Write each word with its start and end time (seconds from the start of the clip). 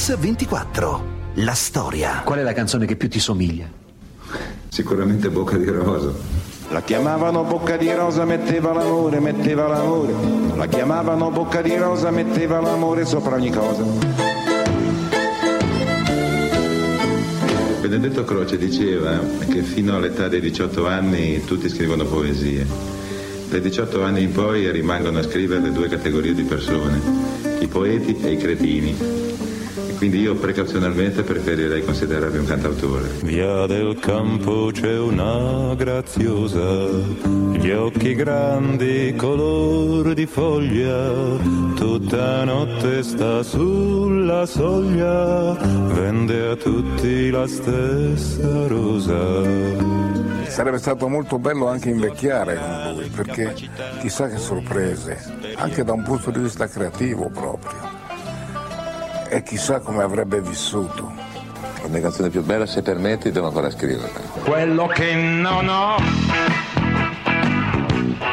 Mix24. 0.00 1.00
La 1.34 1.52
storia. 1.52 2.22
Qual 2.24 2.38
è 2.38 2.42
la 2.42 2.54
canzone 2.54 2.86
che 2.86 2.96
più 2.96 3.10
ti 3.10 3.20
somiglia? 3.20 3.66
Sicuramente 4.70 5.28
Bocca 5.28 5.58
di 5.58 5.66
Rosa. 5.66 6.10
La 6.70 6.80
chiamavano 6.80 7.44
Bocca 7.44 7.76
di 7.76 7.92
Rosa, 7.92 8.24
metteva 8.24 8.72
l'amore, 8.72 9.20
metteva 9.20 9.68
l'amore. 9.68 10.14
La 10.56 10.66
chiamavano 10.68 11.30
Bocca 11.30 11.60
di 11.60 11.76
Rosa, 11.76 12.10
metteva 12.10 12.60
l'amore 12.60 13.04
sopra 13.04 13.34
ogni 13.34 13.50
cosa. 13.50 13.82
Benedetto 17.82 18.24
Croce 18.24 18.56
diceva 18.56 19.18
che 19.50 19.62
fino 19.62 19.96
all'età 19.96 20.28
dei 20.28 20.40
18 20.40 20.86
anni 20.86 21.44
tutti 21.44 21.68
scrivono 21.68 22.06
poesie. 22.06 22.66
Dai 23.50 23.60
18 23.60 24.02
anni 24.02 24.22
in 24.22 24.32
poi 24.32 24.70
rimangono 24.70 25.18
a 25.18 25.22
scrivere 25.22 25.70
due 25.72 25.88
categorie 25.88 26.32
di 26.32 26.44
persone, 26.44 26.98
i 27.58 27.66
poeti 27.66 28.16
e 28.22 28.30
i 28.30 28.36
cretini. 28.38 29.29
Quindi 30.00 30.20
io 30.20 30.34
precauzionalmente 30.34 31.22
preferirei 31.22 31.84
considerarmi 31.84 32.38
un 32.38 32.46
cantautore. 32.46 33.06
Via 33.22 33.66
del 33.66 33.98
campo 34.00 34.70
c'è 34.72 34.98
una 34.98 35.74
graziosa, 35.74 36.88
gli 37.52 37.68
occhi 37.68 38.14
grandi, 38.14 39.12
color 39.14 40.14
di 40.14 40.24
foglia, 40.24 41.12
tutta 41.74 42.44
notte 42.44 43.02
sta 43.02 43.42
sulla 43.42 44.46
soglia, 44.46 45.52
vende 45.92 46.48
a 46.48 46.56
tutti 46.56 47.28
la 47.28 47.46
stessa 47.46 48.66
rosa. 48.68 49.42
Sarebbe 50.46 50.78
stato 50.78 51.08
molto 51.08 51.38
bello 51.38 51.68
anche 51.68 51.90
invecchiare 51.90 52.56
con 52.56 52.94
lui, 52.94 53.08
perché 53.10 53.54
chissà 54.00 54.30
che 54.30 54.38
sorprese, 54.38 55.18
anche 55.56 55.84
da 55.84 55.92
un 55.92 56.04
punto 56.04 56.30
di 56.30 56.38
vista 56.38 56.66
creativo 56.68 57.28
proprio 57.28 57.99
e 59.30 59.44
chissà 59.44 59.78
come 59.78 60.02
avrebbe 60.02 60.40
vissuto. 60.40 61.12
La 61.82 61.88
mia 61.88 62.00
canzone 62.00 62.30
più 62.30 62.42
bella, 62.42 62.66
se 62.66 62.82
permetti, 62.82 63.30
devo 63.30 63.46
ancora 63.46 63.70
scriverla. 63.70 64.20
Quello 64.42 64.88
che 64.88 65.14
non 65.14 65.68
ho 65.68 65.96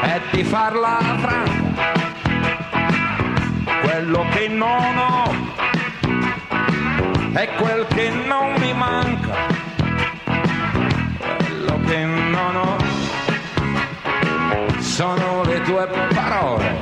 è 0.01 0.19
di 0.31 0.43
farla 0.43 0.97
franca. 1.19 1.93
Quello 3.83 4.25
che 4.31 4.47
non 4.47 4.97
ho 4.97 5.35
è 7.33 7.47
quel 7.57 7.85
che 7.87 8.09
non 8.09 8.53
mi 8.59 8.73
manca. 8.73 9.35
Quello 11.19 11.79
che 11.85 12.05
non 12.05 12.55
ho 12.55 12.77
sono 14.79 15.43
le 15.43 15.61
tue 15.61 15.87
parole 16.13 16.75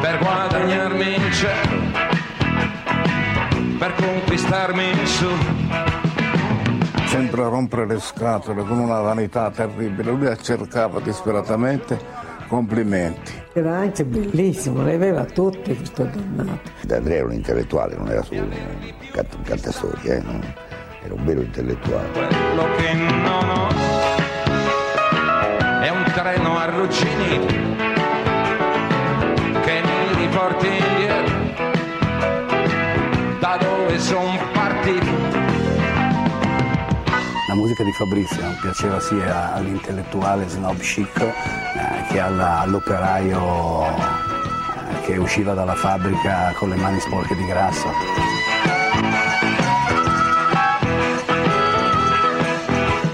per 0.00 0.18
guadagnarmi 0.18 1.14
in 1.14 1.32
cielo 1.32 1.83
per 3.84 3.94
conquistarmi 3.96 4.82
in 4.82 5.06
su. 5.06 5.28
Sempre 7.06 7.42
a 7.42 7.48
rompere 7.48 7.86
le 7.86 8.00
scatole 8.00 8.64
con 8.64 8.78
una 8.78 9.00
vanità 9.00 9.50
terribile, 9.50 10.10
lui 10.10 10.34
cercava 10.40 11.00
disperatamente 11.00 11.98
complimenti. 12.48 13.32
Era 13.52 13.76
anche 13.76 14.04
bellissimo, 14.04 14.82
le 14.82 14.94
aveva 14.94 15.24
tutte 15.24 15.76
questo 15.76 16.04
dannato. 16.04 16.70
D'Andrea 16.82 17.18
era 17.18 17.26
un 17.26 17.34
intellettuale, 17.34 17.96
non 17.96 18.08
era 18.08 18.22
solo 18.22 18.40
un 18.40 19.42
cantastorie, 19.42 20.16
eh? 20.16 20.22
no? 20.22 20.40
era 21.04 21.14
un 21.14 21.24
vero 21.24 21.42
intellettuale. 21.42 22.10
Quello 22.12 22.66
che 22.76 22.92
non 22.94 23.50
ho 23.50 23.68
è 25.82 25.90
un 25.90 26.04
treno 26.14 26.56
arrugginito 26.56 27.46
che 27.46 27.63
dove 33.94 33.98
sono 33.98 34.38
partito. 34.52 35.06
La 37.48 37.54
musica 37.54 37.84
di 37.84 37.92
Fabrizio 37.92 38.42
piaceva 38.60 39.00
sia 39.00 39.54
all'intellettuale 39.54 40.48
snob 40.48 40.78
chic 40.78 41.20
eh, 41.20 41.32
che 42.10 42.18
alla, 42.18 42.60
all'operaio 42.60 43.86
eh, 43.86 45.00
che 45.04 45.16
usciva 45.16 45.54
dalla 45.54 45.74
fabbrica 45.74 46.52
con 46.56 46.70
le 46.70 46.76
mani 46.76 46.98
sporche 47.00 47.34
di 47.36 47.46
grasso. 47.46 47.88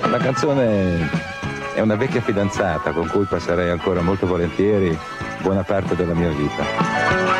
La 0.08 0.18
canzone 0.18 1.10
è 1.74 1.80
una 1.80 1.96
vecchia 1.96 2.20
fidanzata 2.20 2.92
con 2.92 3.06
cui 3.08 3.24
passerei 3.24 3.70
ancora 3.70 4.00
molto 4.00 4.26
volentieri 4.26 4.96
buona 5.42 5.62
parte 5.62 5.94
della 5.94 6.14
mia 6.14 6.30
vita 6.30 7.39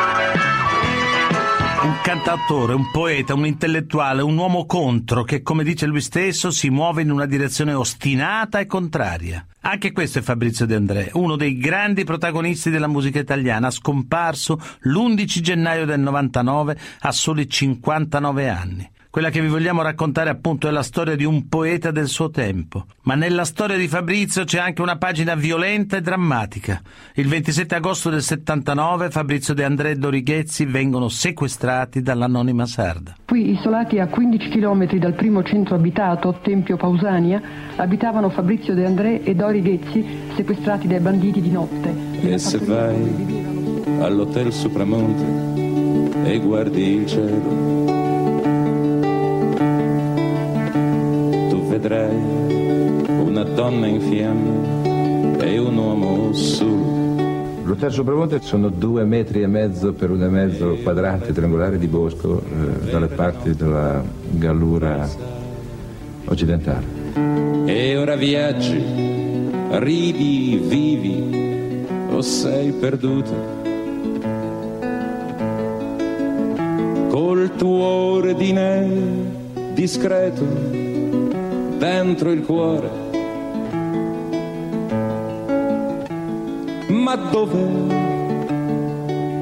un 1.83 1.97
cantautore, 2.03 2.75
un 2.75 2.91
poeta, 2.91 3.33
un 3.33 3.47
intellettuale, 3.47 4.21
un 4.21 4.37
uomo 4.37 4.67
contro 4.67 5.23
che, 5.23 5.41
come 5.41 5.63
dice 5.63 5.87
lui 5.87 6.01
stesso, 6.01 6.51
si 6.51 6.69
muove 6.69 7.01
in 7.01 7.09
una 7.09 7.25
direzione 7.25 7.73
ostinata 7.73 8.59
e 8.59 8.67
contraria. 8.67 9.43
Anche 9.61 9.91
questo 9.91 10.19
è 10.19 10.21
Fabrizio 10.21 10.67
De 10.67 10.75
André, 10.75 11.09
uno 11.13 11.35
dei 11.35 11.57
grandi 11.57 12.03
protagonisti 12.03 12.69
della 12.69 12.87
musica 12.87 13.17
italiana, 13.17 13.71
scomparso 13.71 14.59
l'11 14.81 15.25
gennaio 15.39 15.85
del 15.85 15.99
99 16.01 16.77
a 16.99 17.11
soli 17.11 17.49
59 17.49 18.49
anni. 18.49 18.89
Quella 19.11 19.29
che 19.29 19.41
vi 19.41 19.49
vogliamo 19.49 19.81
raccontare 19.81 20.29
appunto 20.29 20.69
è 20.69 20.71
la 20.71 20.83
storia 20.83 21.17
di 21.17 21.25
un 21.25 21.49
poeta 21.49 21.91
del 21.91 22.07
suo 22.07 22.29
tempo. 22.29 22.85
Ma 23.01 23.13
nella 23.13 23.43
storia 23.43 23.75
di 23.75 23.89
Fabrizio 23.89 24.45
c'è 24.45 24.57
anche 24.57 24.81
una 24.81 24.95
pagina 24.95 25.35
violenta 25.35 25.97
e 25.97 26.01
drammatica. 26.01 26.81
Il 27.15 27.27
27 27.27 27.75
agosto 27.75 28.09
del 28.09 28.21
79 28.21 29.09
Fabrizio 29.09 29.53
De 29.53 29.65
André 29.65 29.91
e 29.91 29.95
Dorighezzi 29.97 30.63
vengono 30.63 31.09
sequestrati 31.09 32.01
dall'anonima 32.01 32.65
sarda. 32.65 33.17
Qui, 33.25 33.51
isolati 33.51 33.99
a 33.99 34.07
15 34.07 34.47
km 34.47 34.93
dal 34.93 35.13
primo 35.15 35.43
centro 35.43 35.75
abitato, 35.75 36.39
Tempio 36.41 36.77
Pausania, 36.77 37.41
abitavano 37.75 38.29
Fabrizio 38.29 38.73
De 38.73 38.85
André 38.85 39.23
e 39.23 39.35
Dori 39.35 39.61
Ghezzi, 39.61 40.05
sequestrati 40.37 40.87
dai 40.87 41.01
banditi 41.01 41.41
di 41.41 41.51
notte. 41.51 41.93
E 42.21 42.37
se 42.37 42.59
vai 42.59 43.99
all'hotel 43.99 44.53
Supramonte 44.53 46.29
e 46.29 46.39
guardi 46.39 46.81
il 46.81 47.05
cielo 47.05 47.90
vedrai 51.81 52.15
una 53.25 53.43
donna 53.43 53.87
in 53.87 54.01
fiamme 54.01 55.43
e 55.43 55.57
un 55.57 55.75
uomo 55.75 56.31
su. 56.33 56.69
L'hotel 57.63 57.91
Sopramonte 57.91 58.39
sono 58.41 58.69
due 58.69 59.03
metri 59.03 59.41
e 59.41 59.47
mezzo 59.47 59.91
per 59.93 60.11
un 60.11 60.21
e 60.21 60.29
mezzo 60.29 60.77
quadranti 60.83 61.33
triangolari 61.33 61.79
di 61.79 61.87
bosco 61.87 62.39
eh, 62.41 62.91
dalle 62.91 63.07
parti 63.07 63.55
della 63.55 64.03
Gallura 64.29 65.09
occidentale. 66.25 66.99
E 67.65 67.97
ora 67.97 68.15
viaggi, 68.15 68.83
ridi, 69.71 70.61
vivi 70.63 71.85
o 72.11 72.21
sei 72.21 72.71
perduto. 72.73 73.59
Col 77.09 77.51
tuo 77.55 77.85
ordine 77.85 79.29
discreto 79.73 80.90
dentro 81.81 82.29
il 82.29 82.45
cuore. 82.45 82.89
Ma 86.89 87.15
dov'è, 87.15 87.67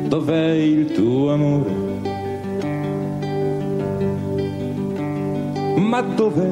dov'è 0.08 0.52
il 0.52 0.90
tuo 0.94 1.34
amore? 1.34 1.72
Ma 5.76 6.00
dov'è, 6.00 6.50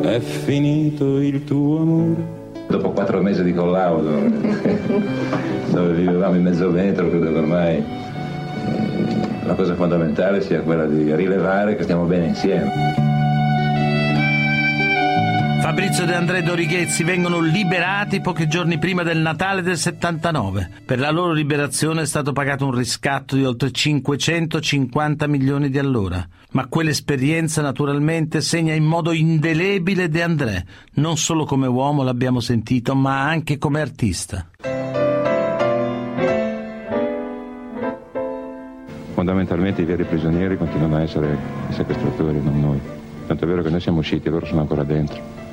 è 0.00 0.20
finito 0.20 1.18
il 1.18 1.44
tuo 1.44 1.80
amore? 1.80 2.42
Dopo 2.66 2.92
quattro 2.92 3.20
mesi 3.20 3.44
di 3.44 3.52
collaudo, 3.52 4.12
dove 5.72 5.92
vivevamo 5.92 6.36
in 6.36 6.42
mezzo 6.42 6.70
metro, 6.70 7.10
credo 7.10 7.30
che 7.30 7.38
ormai 7.38 7.76
eh, 7.76 7.84
la 9.44 9.54
cosa 9.54 9.74
fondamentale 9.74 10.40
sia 10.40 10.62
quella 10.62 10.86
di 10.86 11.14
rilevare 11.14 11.76
che 11.76 11.82
stiamo 11.82 12.04
bene 12.04 12.28
insieme. 12.28 13.03
Fabrizio 15.74 16.06
De 16.06 16.14
André 16.14 16.42
Dorighezzi 16.44 17.02
vengono 17.02 17.40
liberati 17.40 18.20
pochi 18.20 18.46
giorni 18.46 18.78
prima 18.78 19.02
del 19.02 19.18
Natale 19.18 19.60
del 19.60 19.76
79. 19.76 20.70
Per 20.86 21.00
la 21.00 21.10
loro 21.10 21.32
liberazione 21.32 22.02
è 22.02 22.06
stato 22.06 22.30
pagato 22.30 22.64
un 22.64 22.76
riscatto 22.76 23.34
di 23.34 23.44
oltre 23.44 23.72
550 23.72 25.26
milioni 25.26 25.70
di 25.70 25.78
allora. 25.80 26.24
Ma 26.52 26.68
quell'esperienza 26.68 27.60
naturalmente 27.60 28.40
segna 28.40 28.72
in 28.72 28.84
modo 28.84 29.10
indelebile 29.10 30.08
De 30.08 30.22
André, 30.22 30.64
non 30.94 31.16
solo 31.16 31.44
come 31.44 31.66
uomo 31.66 32.04
l'abbiamo 32.04 32.38
sentito, 32.38 32.94
ma 32.94 33.22
anche 33.22 33.58
come 33.58 33.80
artista. 33.80 34.46
Fondamentalmente 39.12 39.82
i 39.82 39.84
veri 39.84 40.04
prigionieri 40.04 40.56
continuano 40.56 40.98
a 40.98 41.02
essere 41.02 41.36
i 41.68 41.72
sequestratori, 41.72 42.40
non 42.40 42.60
noi. 42.60 42.80
Tanto 43.26 43.42
è 43.42 43.48
vero 43.48 43.62
che 43.62 43.70
noi 43.70 43.80
siamo 43.80 43.98
usciti 43.98 44.28
loro 44.28 44.46
sono 44.46 44.60
ancora 44.60 44.84
dentro 44.84 45.43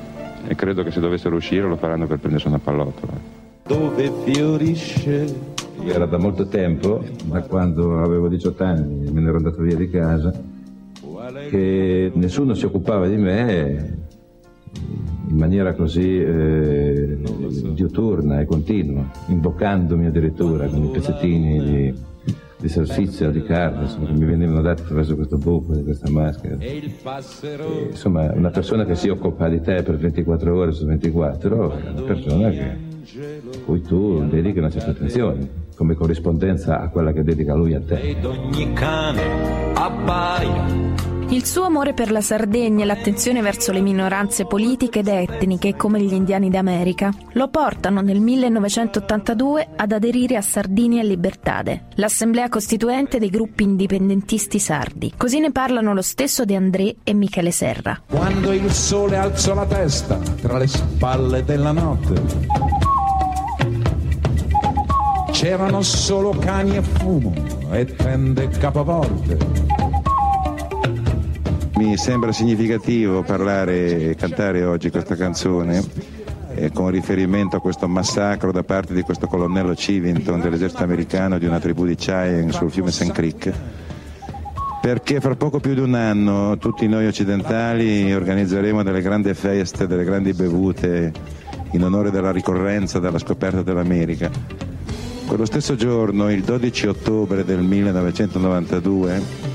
e 0.52 0.54
credo 0.54 0.82
che 0.82 0.90
se 0.90 1.00
dovessero 1.00 1.34
uscire 1.36 1.66
lo 1.66 1.76
faranno 1.76 2.06
per 2.06 2.18
prendersi 2.18 2.46
una 2.46 2.58
pallottola. 2.58 3.12
Dove 3.66 4.12
fiorisce 4.24 5.50
Era 5.84 6.06
da 6.06 6.18
molto 6.18 6.46
tempo, 6.46 7.02
da 7.24 7.42
quando 7.42 8.00
avevo 8.00 8.28
18 8.28 8.62
anni, 8.62 9.10
me 9.10 9.20
ne 9.20 9.28
ero 9.28 9.38
andato 9.38 9.62
via 9.62 9.74
di 9.74 9.90
casa, 9.90 10.32
che 11.48 12.12
nessuno 12.14 12.54
si 12.54 12.66
occupava 12.66 13.08
di 13.08 13.16
me 13.16 13.98
in 15.28 15.36
maniera 15.36 15.74
così 15.74 16.20
eh, 16.20 17.18
diuturna 17.72 18.40
e 18.40 18.44
continua, 18.44 19.10
imboccandomi 19.26 20.06
addirittura 20.06 20.66
con 20.66 20.84
i 20.84 20.90
pezzettini 20.90 21.64
di, 21.64 21.94
di 22.62 22.68
salsiccia, 22.68 23.30
di 23.30 23.42
carne, 23.42 23.82
insomma, 23.82 24.06
che 24.06 24.12
mi 24.12 24.24
venivano 24.24 24.62
dati 24.62 24.82
attraverso 24.82 25.16
questo 25.16 25.36
buco 25.36 25.74
di 25.74 25.82
questa 25.82 26.08
maschera. 26.08 26.56
E, 26.60 26.92
insomma, 27.90 28.30
una 28.32 28.50
persona 28.50 28.84
che 28.84 28.94
si 28.94 29.08
occupa 29.08 29.48
di 29.48 29.60
te 29.60 29.82
per 29.82 29.96
24 29.96 30.56
ore 30.56 30.70
su 30.70 30.86
24 30.86 31.76
è 31.76 31.90
una 31.90 32.02
persona 32.02 32.50
che, 32.50 32.76
cui 33.64 33.82
tu 33.82 34.24
dedichi 34.28 34.58
una 34.58 34.70
certa 34.70 34.90
attenzione, 34.90 35.48
come 35.74 35.94
corrispondenza 35.94 36.80
a 36.80 36.88
quella 36.88 37.10
che 37.12 37.24
dedica 37.24 37.54
lui 37.54 37.74
a 37.74 37.80
te. 37.80 37.98
Ed 37.98 38.24
ogni 38.24 38.72
cane 38.74 39.22
abbaia 39.74 41.11
il 41.32 41.46
suo 41.46 41.64
amore 41.64 41.94
per 41.94 42.10
la 42.10 42.20
Sardegna 42.20 42.82
e 42.82 42.86
l'attenzione 42.86 43.40
verso 43.40 43.72
le 43.72 43.80
minoranze 43.80 44.44
politiche 44.44 44.98
ed 44.98 45.08
etniche, 45.08 45.74
come 45.74 45.98
gli 46.02 46.12
indiani 46.12 46.50
d'America, 46.50 47.10
lo 47.32 47.48
portano 47.48 48.02
nel 48.02 48.20
1982 48.20 49.68
ad 49.76 49.92
aderire 49.92 50.36
a 50.36 50.42
Sardinia 50.42 51.02
Libertade, 51.02 51.86
l'assemblea 51.94 52.50
costituente 52.50 53.18
dei 53.18 53.30
gruppi 53.30 53.62
indipendentisti 53.62 54.58
sardi. 54.58 55.14
Così 55.16 55.40
ne 55.40 55.52
parlano 55.52 55.94
lo 55.94 56.02
stesso 56.02 56.44
De 56.44 56.54
André 56.54 56.96
e 57.02 57.14
Michele 57.14 57.50
Serra. 57.50 57.98
Quando 58.10 58.52
il 58.52 58.70
sole 58.70 59.16
alzò 59.16 59.54
la 59.54 59.66
testa 59.66 60.18
tra 60.18 60.58
le 60.58 60.66
spalle 60.66 61.44
della 61.44 61.72
notte, 61.72 62.20
c'erano 65.30 65.80
solo 65.80 66.36
cani 66.38 66.76
e 66.76 66.82
fumo 66.82 67.32
e 67.70 67.86
tende 67.96 68.48
capovolte 68.48 69.71
mi 71.84 71.96
sembra 71.96 72.30
significativo 72.30 73.22
parlare 73.22 74.10
e 74.10 74.14
cantare 74.14 74.64
oggi 74.64 74.88
questa 74.88 75.16
canzone 75.16 75.82
eh, 76.54 76.70
con 76.70 76.90
riferimento 76.90 77.56
a 77.56 77.60
questo 77.60 77.88
massacro 77.88 78.52
da 78.52 78.62
parte 78.62 78.94
di 78.94 79.02
questo 79.02 79.26
colonnello 79.26 79.74
Civington 79.74 80.40
dell'esercito 80.40 80.84
americano 80.84 81.38
di 81.38 81.46
una 81.46 81.58
tribù 81.58 81.84
di 81.84 81.96
Cheyenne 81.96 82.52
sul 82.52 82.70
fiume 82.70 82.92
St. 82.92 83.10
Creek 83.10 83.52
perché 84.80 85.20
fra 85.20 85.34
poco 85.34 85.58
più 85.58 85.74
di 85.74 85.80
un 85.80 85.94
anno 85.94 86.56
tutti 86.56 86.86
noi 86.86 87.06
occidentali 87.06 88.14
organizzeremo 88.14 88.84
delle 88.84 89.02
grandi 89.02 89.34
feste, 89.34 89.88
delle 89.88 90.04
grandi 90.04 90.32
bevute 90.34 91.12
in 91.72 91.82
onore 91.82 92.12
della 92.12 92.30
ricorrenza 92.30 93.00
della 93.00 93.18
scoperta 93.18 93.62
dell'America. 93.62 94.30
Quello 95.26 95.44
stesso 95.46 95.74
giorno, 95.74 96.30
il 96.30 96.42
12 96.42 96.86
ottobre 96.86 97.44
del 97.44 97.60
1992, 97.60 99.51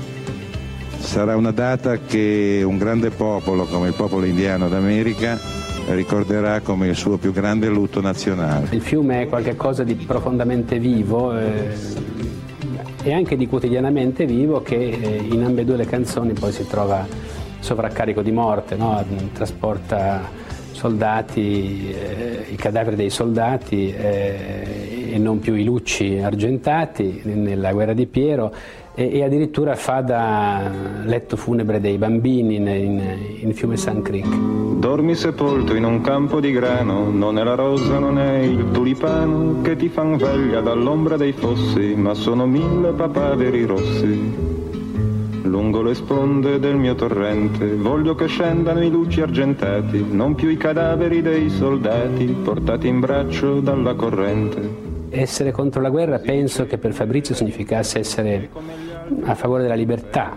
sarà 1.08 1.36
una 1.36 1.52
data 1.52 1.96
che 2.00 2.62
un 2.62 2.76
grande 2.76 3.08
popolo 3.08 3.64
come 3.64 3.88
il 3.88 3.94
popolo 3.94 4.26
indiano 4.26 4.68
d'America 4.68 5.40
ricorderà 5.88 6.60
come 6.60 6.86
il 6.88 6.94
suo 6.94 7.16
più 7.16 7.32
grande 7.32 7.68
lutto 7.68 8.02
nazionale. 8.02 8.68
Il 8.72 8.82
fiume 8.82 9.22
è 9.22 9.26
qualcosa 9.26 9.84
di 9.84 9.94
profondamente 9.94 10.78
vivo 10.78 11.34
eh, 11.34 11.74
e 13.02 13.12
anche 13.14 13.38
di 13.38 13.46
quotidianamente 13.46 14.26
vivo 14.26 14.60
che 14.60 14.76
eh, 14.76 15.16
in 15.32 15.44
ambedue 15.44 15.76
le 15.76 15.86
canzoni 15.86 16.34
poi 16.34 16.52
si 16.52 16.66
trova 16.66 17.06
sovraccarico 17.58 18.20
di 18.20 18.30
morte, 18.30 18.76
no? 18.76 19.02
trasporta 19.32 20.28
soldati, 20.72 21.90
eh, 21.90 22.44
i 22.50 22.56
cadaveri 22.56 22.96
dei 22.96 23.10
soldati 23.10 23.90
eh, 23.94 25.08
e 25.10 25.18
non 25.18 25.38
più 25.38 25.54
i 25.54 25.64
lucci 25.64 26.18
argentati 26.18 27.22
nella 27.24 27.72
guerra 27.72 27.94
di 27.94 28.06
Piero 28.06 28.52
e, 28.98 29.10
e, 29.12 29.22
addirittura 29.22 29.76
fa 29.76 30.00
da 30.00 30.72
letto 31.04 31.36
funebre 31.36 31.78
dei 31.78 31.98
bambini 31.98 32.56
in, 32.56 32.66
in, 32.66 33.18
in 33.42 33.54
fiume 33.54 33.76
San 33.76 34.02
Creek. 34.02 34.26
Dormi 34.26 35.14
sepolto 35.14 35.76
in 35.76 35.84
un 35.84 36.00
campo 36.00 36.40
di 36.40 36.50
grano, 36.50 37.08
non 37.08 37.38
è 37.38 37.44
la 37.44 37.54
rosa, 37.54 38.00
non 38.00 38.18
è 38.18 38.38
il 38.38 38.72
tulipano 38.72 39.62
che 39.62 39.76
ti 39.76 39.88
fan 39.88 40.16
veglia 40.16 40.60
dall'ombra 40.60 41.16
dei 41.16 41.30
fossi, 41.30 41.94
ma 41.94 42.12
sono 42.14 42.44
mille 42.46 42.90
papaveri 42.90 43.64
rossi. 43.64 44.56
Lungo 45.42 45.80
le 45.80 45.94
sponde 45.94 46.58
del 46.58 46.74
mio 46.74 46.96
torrente 46.96 47.76
voglio 47.76 48.16
che 48.16 48.26
scendano 48.26 48.82
i 48.82 48.90
luci 48.90 49.20
argentati, 49.20 50.04
non 50.10 50.34
più 50.34 50.48
i 50.48 50.56
cadaveri 50.56 51.22
dei 51.22 51.48
soldati 51.48 52.26
portati 52.42 52.88
in 52.88 52.98
braccio 52.98 53.60
dalla 53.60 53.94
corrente. 53.94 54.87
Essere 55.10 55.52
contro 55.52 55.80
la 55.80 55.90
guerra 55.90 56.18
penso 56.18 56.66
che 56.66 56.78
per 56.78 56.92
Fabrizio 56.92 57.34
significasse 57.34 57.98
essere 57.98 58.48
a 59.22 59.34
favore 59.34 59.62
della 59.62 59.74
libertà, 59.74 60.32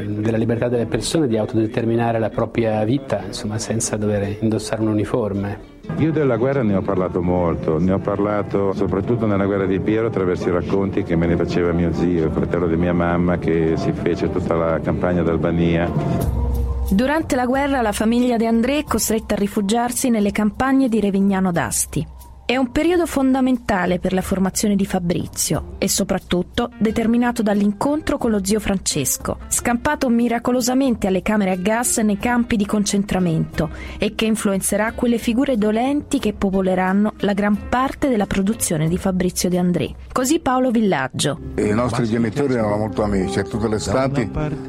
eh, 0.00 0.04
della 0.06 0.36
libertà 0.36 0.68
delle 0.68 0.86
persone 0.86 1.28
di 1.28 1.36
autodeterminare 1.36 2.18
la 2.18 2.30
propria 2.30 2.82
vita, 2.84 3.22
insomma, 3.26 3.58
senza 3.58 3.96
dover 3.96 4.38
indossare 4.40 4.82
un 4.82 4.88
uniforme. 4.88 5.76
Io 5.98 6.12
della 6.12 6.36
guerra 6.36 6.62
ne 6.62 6.74
ho 6.74 6.82
parlato 6.82 7.22
molto, 7.22 7.78
ne 7.78 7.92
ho 7.92 7.98
parlato 7.98 8.72
soprattutto 8.72 9.26
nella 9.26 9.46
guerra 9.46 9.66
di 9.66 9.80
Piero 9.80 10.08
attraverso 10.08 10.48
i 10.48 10.52
racconti 10.52 11.02
che 11.02 11.16
me 11.16 11.26
ne 11.26 11.36
faceva 11.36 11.72
mio 11.72 11.92
zio, 11.92 12.26
il 12.26 12.30
fratello 12.30 12.66
di 12.66 12.76
mia 12.76 12.92
mamma 12.92 13.38
che 13.38 13.74
si 13.76 13.92
fece 13.92 14.30
tutta 14.30 14.54
la 14.54 14.80
campagna 14.80 15.22
d'Albania. 15.22 15.90
Durante 16.90 17.36
la 17.36 17.46
guerra 17.46 17.80
la 17.80 17.92
famiglia 17.92 18.36
De 18.36 18.46
André 18.46 18.78
è 18.78 18.84
costretta 18.84 19.34
a 19.34 19.38
rifugiarsi 19.38 20.10
nelle 20.10 20.30
campagne 20.30 20.88
di 20.88 21.00
Revignano 21.00 21.52
d'Asti. 21.52 22.06
È 22.50 22.56
un 22.56 22.72
periodo 22.72 23.04
fondamentale 23.04 23.98
per 23.98 24.14
la 24.14 24.22
formazione 24.22 24.74
di 24.74 24.86
Fabrizio 24.86 25.74
e 25.76 25.86
soprattutto 25.86 26.70
determinato 26.78 27.42
dall'incontro 27.42 28.16
con 28.16 28.30
lo 28.30 28.42
zio 28.42 28.58
Francesco, 28.58 29.40
scampato 29.48 30.08
miracolosamente 30.08 31.08
alle 31.08 31.20
camere 31.20 31.50
a 31.50 31.56
gas 31.56 31.98
nei 31.98 32.16
campi 32.16 32.56
di 32.56 32.64
concentramento 32.64 33.68
e 33.98 34.14
che 34.14 34.24
influenzerà 34.24 34.92
quelle 34.92 35.18
figure 35.18 35.58
dolenti 35.58 36.18
che 36.18 36.32
popoleranno 36.32 37.12
la 37.18 37.34
gran 37.34 37.68
parte 37.68 38.08
della 38.08 38.24
produzione 38.24 38.88
di 38.88 38.96
Fabrizio 38.96 39.50
De 39.50 39.58
André. 39.58 39.94
Così 40.10 40.38
Paolo 40.38 40.70
Villaggio. 40.70 41.38
I 41.56 41.74
nostri 41.74 42.06
genitori 42.06 42.54
erano 42.54 42.78
molto 42.78 43.02
amici 43.02 43.40
e 43.40 43.42
tutte 43.42 43.68
le 43.68 43.76
estati 43.76 44.26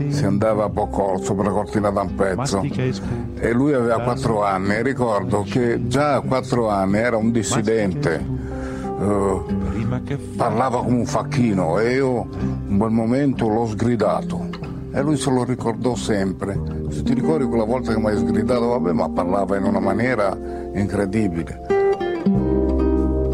si 0.09 0.25
andava 0.25 0.65
a 0.65 0.69
Boccol 0.69 1.23
sopra 1.23 1.45
la 1.45 1.51
cortina 1.51 1.89
da 1.91 2.01
un 2.01 2.13
pezzo 2.13 2.61
e 2.61 3.53
lui 3.53 3.71
aveva 3.71 4.01
quattro 4.01 4.43
anni 4.43 4.73
e 4.73 4.81
ricordo 4.81 5.45
che 5.49 5.87
già 5.87 6.15
a 6.15 6.19
quattro 6.19 6.67
anni 6.67 6.97
era 6.97 7.15
un 7.15 7.31
dissidente 7.31 7.67
Presidente 7.69 8.25
uh, 8.97 9.45
parlava 10.35 10.81
come 10.81 10.97
un 10.97 11.05
facchino 11.05 11.77
e 11.77 11.93
io 11.93 12.27
in 12.67 12.79
quel 12.79 12.89
momento 12.89 13.47
l'ho 13.47 13.67
sgridato 13.67 14.49
e 14.91 15.01
lui 15.03 15.17
se 15.17 15.29
lo 15.29 15.43
ricordò 15.43 15.93
sempre. 15.93 16.59
Se 16.89 17.03
ti 17.03 17.13
ricordi 17.13 17.45
quella 17.45 17.65
volta 17.65 17.93
che 17.93 17.99
mi 17.99 18.07
hai 18.07 18.17
sgridato, 18.17 18.69
vabbè, 18.69 18.91
ma 18.91 19.07
parlava 19.07 19.55
in 19.57 19.65
una 19.65 19.79
maniera 19.79 20.35
incredibile. 20.73 21.67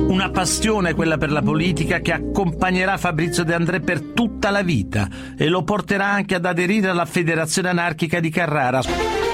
Una 0.09 0.29
passione 0.31 0.93
quella 0.93 1.17
per 1.17 1.31
la 1.31 1.41
politica 1.41 1.99
che 1.99 2.11
accompagnerà 2.11 2.97
Fabrizio 2.97 3.45
De 3.45 3.53
André 3.53 3.79
per 3.79 4.01
tutta 4.01 4.49
la 4.49 4.63
vita 4.63 5.07
e 5.37 5.47
lo 5.47 5.63
porterà 5.63 6.07
anche 6.07 6.35
ad 6.35 6.45
aderire 6.45 6.89
alla 6.89 7.05
Federazione 7.05 7.69
Anarchica 7.69 8.19
di 8.19 8.29
Carrara. 8.29 9.24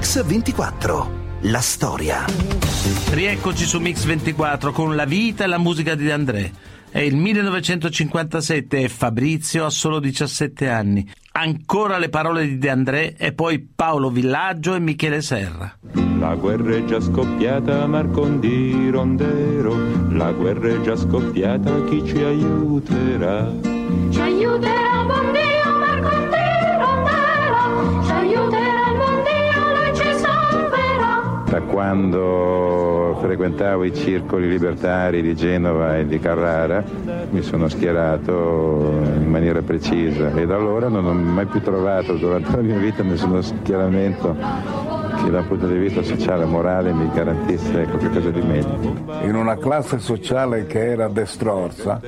Mix 0.00 0.24
24. 0.24 1.10
La 1.42 1.60
storia. 1.60 2.24
Rieccoci 3.10 3.66
su 3.66 3.78
Mix 3.80 4.04
24 4.04 4.72
con 4.72 4.96
la 4.96 5.04
vita 5.04 5.44
e 5.44 5.46
la 5.46 5.58
musica 5.58 5.94
di 5.94 6.04
De 6.04 6.12
André. 6.12 6.52
È 6.88 7.00
il 7.00 7.16
1957 7.16 8.78
e 8.78 8.88
Fabrizio 8.88 9.66
ha 9.66 9.68
solo 9.68 10.00
17 10.00 10.70
anni. 10.70 11.06
Ancora 11.32 11.98
le 11.98 12.08
parole 12.08 12.46
di 12.46 12.56
De 12.56 12.70
André 12.70 13.14
e 13.14 13.34
poi 13.34 13.60
Paolo 13.60 14.08
Villaggio 14.08 14.74
e 14.74 14.80
Michele 14.80 15.20
Serra. 15.20 15.76
La 16.18 16.34
guerra 16.34 16.76
è 16.76 16.84
già 16.86 16.98
scoppiata, 16.98 17.86
Marcondi 17.86 18.88
Rondero. 18.88 19.76
La 20.12 20.32
guerra 20.32 20.68
è 20.70 20.80
già 20.80 20.96
scoppiata, 20.96 21.84
chi 21.84 22.02
ci 22.06 22.16
aiuterà? 22.16 23.52
Ci 24.08 24.18
aiuterà, 24.18 24.89
da 31.50 31.60
quando 31.62 33.18
frequentavo 33.20 33.82
i 33.82 33.92
circoli 33.92 34.48
libertari 34.48 35.20
di 35.20 35.34
Genova 35.34 35.98
e 35.98 36.06
di 36.06 36.20
Carrara 36.20 36.84
mi 37.30 37.42
sono 37.42 37.68
schierato 37.68 39.02
in 39.16 39.28
maniera 39.28 39.60
precisa 39.60 40.32
e 40.32 40.46
da 40.46 40.54
allora 40.54 40.88
non 40.88 41.06
ho 41.06 41.12
mai 41.12 41.46
più 41.46 41.60
trovato 41.60 42.12
durante 42.14 42.54
la 42.54 42.62
mia 42.62 42.78
vita 42.78 43.02
nessuno 43.02 43.40
schieramento 43.40 44.36
che 45.24 45.30
dal 45.30 45.44
punto 45.44 45.66
di 45.66 45.76
vista 45.76 46.04
sociale 46.04 46.44
e 46.44 46.46
morale 46.46 46.92
mi 46.92 47.10
garantisse 47.12 47.82
qualcosa 47.82 48.30
di 48.30 48.42
meglio. 48.42 48.94
In 49.22 49.34
una 49.34 49.56
classe 49.56 49.98
sociale 49.98 50.66
che 50.66 50.86
era 50.86 51.08
destrorsa 51.08 52.00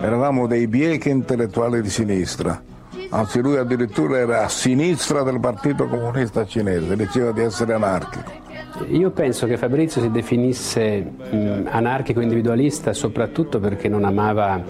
eravamo 0.00 0.46
dei 0.46 0.66
biechi 0.68 1.10
intellettuali 1.10 1.82
di 1.82 1.90
sinistra. 1.90 2.62
Anzi 3.10 3.40
lui 3.40 3.58
addirittura 3.58 4.16
era 4.16 4.42
a 4.42 4.48
sinistra 4.48 5.22
del 5.22 5.38
Partito 5.38 5.86
Comunista 5.86 6.46
Cinese, 6.46 6.96
diceva 6.96 7.30
di 7.30 7.42
essere 7.42 7.74
anarchico 7.74 8.45
Io 8.88 9.10
penso 9.10 9.46
che 9.46 9.56
Fabrizio 9.56 10.00
si 10.00 10.10
definisse 10.10 11.00
mh, 11.00 11.68
anarchico 11.70 12.20
individualista 12.20 12.92
soprattutto 12.92 13.58
perché 13.58 13.88
non 13.88 14.04
amava 14.04 14.62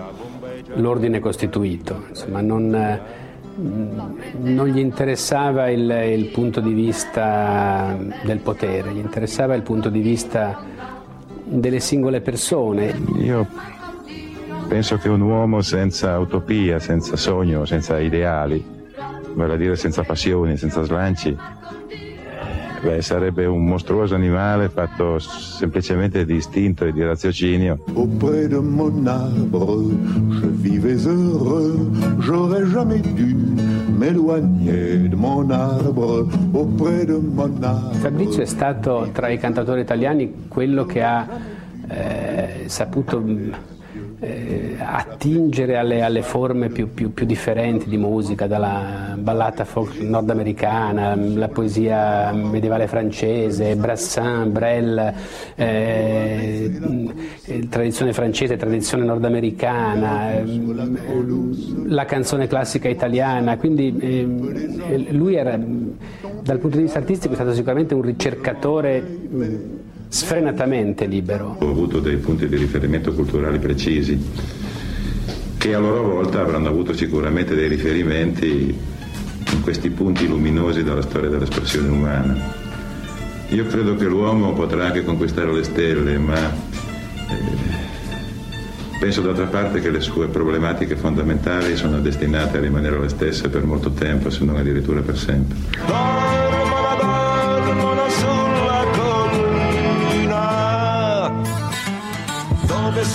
l'ordine 0.74 1.20
costituito, 1.20 2.04
insomma, 2.08 2.40
non, 2.40 3.00
mh, 3.54 4.00
non 4.42 4.66
gli 4.68 4.78
interessava 4.78 5.68
il, 5.70 5.90
il, 5.90 6.26
punto 6.26 6.60
di 6.60 6.72
vista 6.72 7.96
del 8.24 8.38
potere, 8.38 8.92
gli 8.92 8.98
interessava 8.98 9.54
il 9.54 9.62
punto 9.62 9.88
di 9.88 10.00
vista 10.00 10.58
delle 11.44 11.80
singole 11.80 12.20
persone. 12.20 12.94
Io 13.18 13.46
penso 14.68 14.96
che 14.96 15.08
un 15.08 15.20
uomo 15.20 15.62
senza 15.62 16.18
utopia, 16.18 16.78
senza 16.78 17.16
sogno, 17.16 17.64
senza 17.64 17.98
ideali, 17.98 18.64
vale 19.34 19.54
a 19.54 19.56
dire 19.56 19.76
senza 19.76 20.02
passioni, 20.02 20.56
senza 20.56 20.82
slanci, 20.82 21.36
Beh, 22.86 23.02
sarebbe 23.02 23.46
un 23.46 23.64
mostruoso 23.64 24.14
animale 24.14 24.68
fatto 24.68 25.18
semplicemente 25.18 26.24
di 26.24 26.36
istinto 26.36 26.84
e 26.84 26.92
di 26.92 27.02
raziocinio. 27.02 27.82
Auprès 27.94 28.46
de 28.46 28.58
mon 28.58 29.04
arbre, 29.08 29.90
je 30.30 30.46
vivais 30.46 31.04
heureux, 31.04 31.90
j'aurais 32.20 32.64
jamais 32.64 33.00
dû 33.00 33.34
m'éloigner 33.88 35.08
de 35.08 35.16
mon 35.16 35.50
arbre, 35.50 36.28
auprès 36.52 37.04
de 37.04 37.16
mon 37.16 37.60
arbre. 37.60 37.92
Fabrizio 37.94 38.42
è 38.42 38.46
stato 38.46 39.08
tra 39.10 39.30
i 39.30 39.38
cantatori 39.38 39.80
italiani 39.80 40.46
quello 40.46 40.84
che 40.84 41.02
ha 41.02 41.26
eh, 41.88 42.66
saputo 42.66 43.20
eh, 44.18 44.76
attingere 44.78 45.76
alle, 45.76 46.02
alle 46.02 46.22
forme 46.22 46.68
più, 46.68 46.92
più, 46.94 47.12
più, 47.12 47.26
differenti 47.26 47.88
di 47.88 47.98
musica, 47.98 48.46
dalla 48.46 49.14
ballata 49.18 49.64
folk 49.64 49.98
nordamericana, 50.00 51.14
la 51.14 51.48
poesia 51.48 52.32
medievale 52.32 52.86
francese, 52.86 53.76
Brassin, 53.76 54.48
Brel, 54.52 55.12
eh, 55.54 56.80
tradizione 57.68 58.12
francese, 58.12 58.56
tradizione 58.56 59.04
nordamericana, 59.04 60.32
eh, 60.32 60.44
la 61.86 62.04
canzone 62.06 62.46
classica 62.46 62.88
italiana, 62.88 63.58
quindi 63.58 63.96
eh, 63.98 65.12
lui 65.12 65.34
era 65.34 65.58
dal 66.42 66.58
punto 66.58 66.76
di 66.76 66.84
vista 66.84 66.98
artistico 66.98 67.32
è 67.32 67.36
stato 67.36 67.52
sicuramente 67.52 67.94
un 67.94 68.02
ricercatore 68.02 69.04
sfrenatamente 70.16 71.04
libero. 71.04 71.56
Ho 71.60 71.68
avuto 71.68 72.00
dei 72.00 72.16
punti 72.16 72.48
di 72.48 72.56
riferimento 72.56 73.12
culturali 73.12 73.58
precisi 73.58 74.18
che 75.58 75.74
a 75.74 75.78
loro 75.78 76.04
volta 76.04 76.40
avranno 76.40 76.68
avuto 76.68 76.94
sicuramente 76.94 77.54
dei 77.54 77.68
riferimenti 77.68 78.74
in 79.52 79.60
questi 79.60 79.90
punti 79.90 80.26
luminosi 80.26 80.82
della 80.82 81.02
storia 81.02 81.28
dell'espressione 81.28 81.88
umana. 81.88 82.34
Io 83.48 83.66
credo 83.66 83.94
che 83.94 84.06
l'uomo 84.06 84.54
potrà 84.54 84.86
anche 84.86 85.04
conquistare 85.04 85.52
le 85.52 85.64
stelle, 85.64 86.16
ma 86.16 86.50
eh, 86.50 87.34
penso 88.98 89.20
d'altra 89.20 89.46
parte 89.46 89.80
che 89.80 89.90
le 89.90 90.00
sue 90.00 90.28
problematiche 90.28 90.96
fondamentali 90.96 91.76
sono 91.76 92.00
destinate 92.00 92.56
a 92.56 92.60
rimanere 92.62 92.98
le 92.98 93.10
stesse 93.10 93.50
per 93.50 93.64
molto 93.64 93.90
tempo, 93.90 94.30
se 94.30 94.44
non 94.44 94.56
addirittura 94.56 95.02
per 95.02 95.18
sempre. 95.18 96.45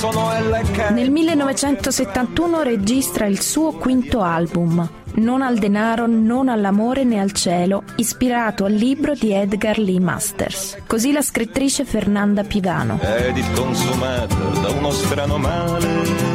Nel 0.01 1.12
1971 1.12 2.63
registra 2.63 3.27
il 3.27 3.39
suo 3.39 3.74
quinto 3.74 4.22
album, 4.22 4.89
Non 5.13 5.43
al 5.43 5.60
denaro, 5.60 6.08
non 6.08 6.50
all'amore 6.50 7.03
né 7.03 7.20
al 7.20 7.34
cielo, 7.34 7.84
ispirato 7.98 8.65
al 8.65 8.72
libro 8.72 9.13
di 9.13 9.31
Edgar 9.31 9.77
Lee 9.77 10.00
Masters. 10.00 10.77
Così 10.88 11.12
la 11.12 11.22
scrittrice 11.22 11.86
Fernanda 11.86 12.43
Pivano. 12.43 13.00
Edith 13.00 13.53
consumata 13.53 14.34
da 14.34 14.70
uno 14.70 14.89
strano 14.89 15.38
male. 15.38 15.88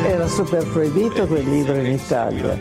Era 0.04 0.28
super 0.28 0.64
proibito 0.68 1.26
quel 1.26 1.48
libro 1.48 1.74
in 1.74 1.90
Italia. 1.90 2.56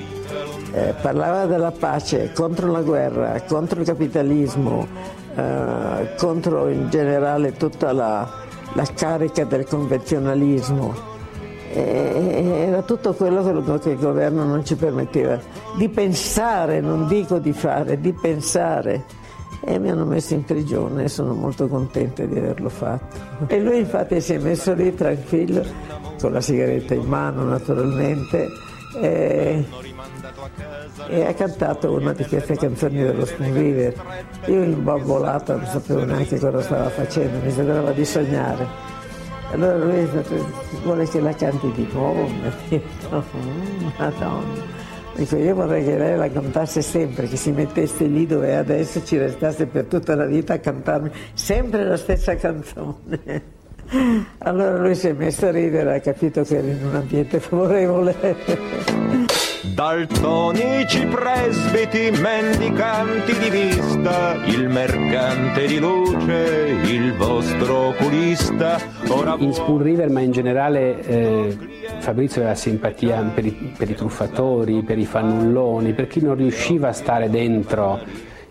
Eh, 0.71 0.95
parlava 1.03 1.45
della 1.45 1.71
pace, 1.71 2.31
contro 2.33 2.71
la 2.71 2.81
guerra, 2.81 3.39
contro 3.43 3.79
il 3.79 3.85
capitalismo, 3.85 4.87
eh, 5.35 6.15
contro 6.17 6.67
in 6.67 6.89
generale 6.89 7.55
tutta 7.55 7.93
la 7.93 8.43
la 8.75 8.85
carica 8.93 9.43
del 9.43 9.65
convenzionalismo. 9.65 11.13
Era 11.73 12.81
tutto 12.83 13.13
quello 13.13 13.43
che 13.79 13.89
il 13.89 13.97
governo 13.97 14.45
non 14.45 14.63
ci 14.63 14.75
permetteva 14.75 15.37
di 15.75 15.89
pensare, 15.89 16.79
non 16.79 17.07
dico 17.07 17.37
di 17.39 17.51
fare, 17.51 17.99
di 17.99 18.13
pensare. 18.13 19.03
E 19.67 19.79
mi 19.79 19.89
hanno 19.89 20.05
messo 20.05 20.35
in 20.35 20.43
prigione 20.43 21.05
e 21.05 21.07
sono 21.09 21.33
molto 21.33 21.67
contenta 21.67 22.23
di 22.23 22.37
averlo 22.37 22.69
fatto. 22.69 23.17
E 23.47 23.59
lui 23.59 23.79
infatti 23.79 24.21
si 24.21 24.35
è 24.35 24.37
messo 24.37 24.73
lì 24.73 24.93
tranquillo, 24.93 25.63
con 26.21 26.31
la 26.31 26.39
sigaretta 26.39 26.93
in 26.93 27.07
mano 27.07 27.43
naturalmente, 27.43 28.47
e 29.01 29.65
e 31.07 31.25
ha 31.25 31.33
cantato 31.33 31.91
una 31.91 32.13
di 32.13 32.25
queste 32.25 32.55
canzoni 32.55 33.03
dello 33.03 33.25
Spoon 33.25 33.53
River. 33.53 33.93
Io 34.45 34.63
in 34.63 34.83
bambolata 34.83 35.55
non 35.55 35.65
sapevo 35.65 36.03
neanche 36.05 36.39
cosa 36.39 36.61
stava 36.61 36.89
facendo, 36.89 37.39
mi 37.43 37.51
sembrava 37.51 37.91
di 37.91 38.05
sognare. 38.05 38.67
Allora 39.51 39.77
lui 39.77 39.99
ha 39.99 40.07
detto, 40.07 40.51
vuole 40.83 41.07
che 41.07 41.19
la 41.21 41.33
canti 41.33 41.71
di 41.71 41.87
nuovo? 41.91 42.27
Mi 42.27 42.47
ha 42.47 42.53
detto, 42.67 43.23
mm, 43.37 43.87
madonna. 43.97 44.73
Dico, 45.15 45.37
io 45.37 45.55
vorrei 45.55 45.85
che 45.85 45.97
lei 45.97 46.17
la 46.17 46.29
cantasse 46.29 46.81
sempre, 46.81 47.27
che 47.27 47.37
si 47.37 47.51
mettesse 47.51 48.03
lì 48.05 48.25
dove 48.25 48.49
è 48.49 48.53
adesso 48.55 49.01
ci 49.05 49.17
restasse 49.17 49.65
per 49.65 49.85
tutta 49.85 50.13
la 50.13 50.25
vita 50.25 50.55
a 50.55 50.59
cantarmi 50.59 51.09
sempre 51.33 51.85
la 51.85 51.95
stessa 51.95 52.35
canzone. 52.35 53.53
Allora 54.39 54.77
lui 54.77 54.95
si 54.95 55.07
è 55.07 55.13
messo 55.13 55.45
a 55.45 55.51
ridere, 55.51 55.95
ha 55.95 55.99
capito 55.99 56.43
che 56.43 56.57
era 56.57 56.67
in 56.67 56.85
un 56.85 56.95
ambiente 56.95 57.39
favorevole. 57.39 58.15
Daltonici 59.73 61.05
presbiti, 61.05 62.11
mendicanti 62.21 63.37
di 63.37 63.49
vista, 63.49 64.35
il 64.45 64.69
mercante 64.69 65.65
di 65.65 65.79
luce, 65.79 66.79
il 66.85 67.13
vostro 67.15 67.87
oculista. 67.87 68.79
Ora 69.07 69.35
in 69.39 69.53
Spoon 69.53 69.81
River, 69.81 70.09
ma 70.09 70.21
in 70.21 70.31
generale 70.31 71.01
eh, 71.01 71.57
Fabrizio 71.99 72.41
aveva 72.41 72.55
simpatia 72.55 73.21
per 73.33 73.45
i, 73.45 73.73
per 73.77 73.89
i 73.89 73.95
truffatori, 73.95 74.83
per 74.83 74.97
i 74.97 75.05
fannulloni, 75.05 75.93
per 75.93 76.07
chi 76.07 76.21
non 76.21 76.35
riusciva 76.35 76.89
a 76.89 76.93
stare 76.93 77.29
dentro 77.29 77.99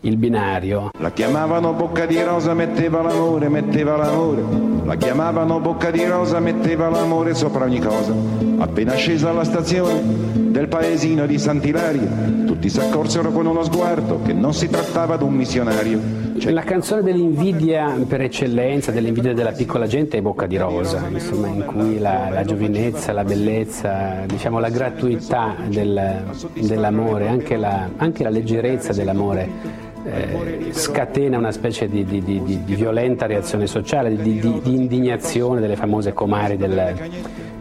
il 0.05 0.17
binario. 0.17 0.91
La 0.99 1.11
chiamavano 1.11 1.73
bocca 1.73 2.07
di 2.07 2.23
rosa, 2.23 2.55
metteva 2.55 3.03
l'amore, 3.03 3.49
metteva 3.49 3.97
l'amore. 3.97 4.43
La 4.85 4.97
chiamavano 4.97 5.61
bocca 5.61 5.91
di 5.91 6.05
rosa, 6.05 6.41
metteva 6.41 6.89
l'amore 6.89 7.35
sopra 7.35 7.65
ogni 7.65 7.81
cosa. 7.81 8.13
Appena 8.59 8.95
scesa 8.95 9.31
alla 9.31 9.45
stazione 9.45 10.33
del 10.35 10.69
paesino 10.69 11.27
di 11.27 11.39
Sant'Ilaria, 11.39 12.09
tutti 12.47 12.69
si 12.69 12.79
accorsero 12.79 13.33
con 13.33 13.47
uno 13.47 13.65
sguardo 13.65 14.21
che 14.23 14.33
non 14.33 14.53
si 14.53 14.69
trattava 14.69 15.17
di 15.17 15.25
un 15.25 15.35
missionario. 15.35 16.23
Cioè... 16.39 16.53
La 16.53 16.63
canzone 16.63 17.03
dell'invidia 17.03 17.97
per 18.07 18.21
eccellenza, 18.21 18.91
dell'invidia 18.93 19.33
della 19.33 19.53
piccola 19.53 19.87
gente 19.87 20.19
è 20.19 20.21
Bocca 20.21 20.47
di 20.47 20.57
Rosa, 20.57 21.03
insomma, 21.11 21.49
in 21.49 21.65
cui 21.65 21.99
la, 21.99 22.29
la 22.31 22.45
giovinezza, 22.45 23.13
la 23.13 23.25
bellezza, 23.25 24.25
diciamo, 24.27 24.59
la 24.59 24.69
gratuità 24.69 25.55
del, 25.67 26.23
dell'amore, 26.53 27.29
anche 27.29 27.57
la, 27.57 27.89
anche 27.97 28.23
la 28.23 28.31
leggerezza 28.31 28.93
dell'amore 28.93 29.84
eh, 30.05 30.69
scatena 30.73 31.39
una 31.39 31.53
specie 31.53 31.89
di, 31.89 32.05
di, 32.05 32.23
di, 32.23 32.43
di, 32.65 32.75
violenta 32.75 33.27
reazione 33.27 33.67
sociale, 33.67 34.15
di, 34.17 34.41
indignazione 34.65 35.61
delle 35.61 35.77
famose 35.77 36.13
comari 36.13 36.57
del, 36.57 36.79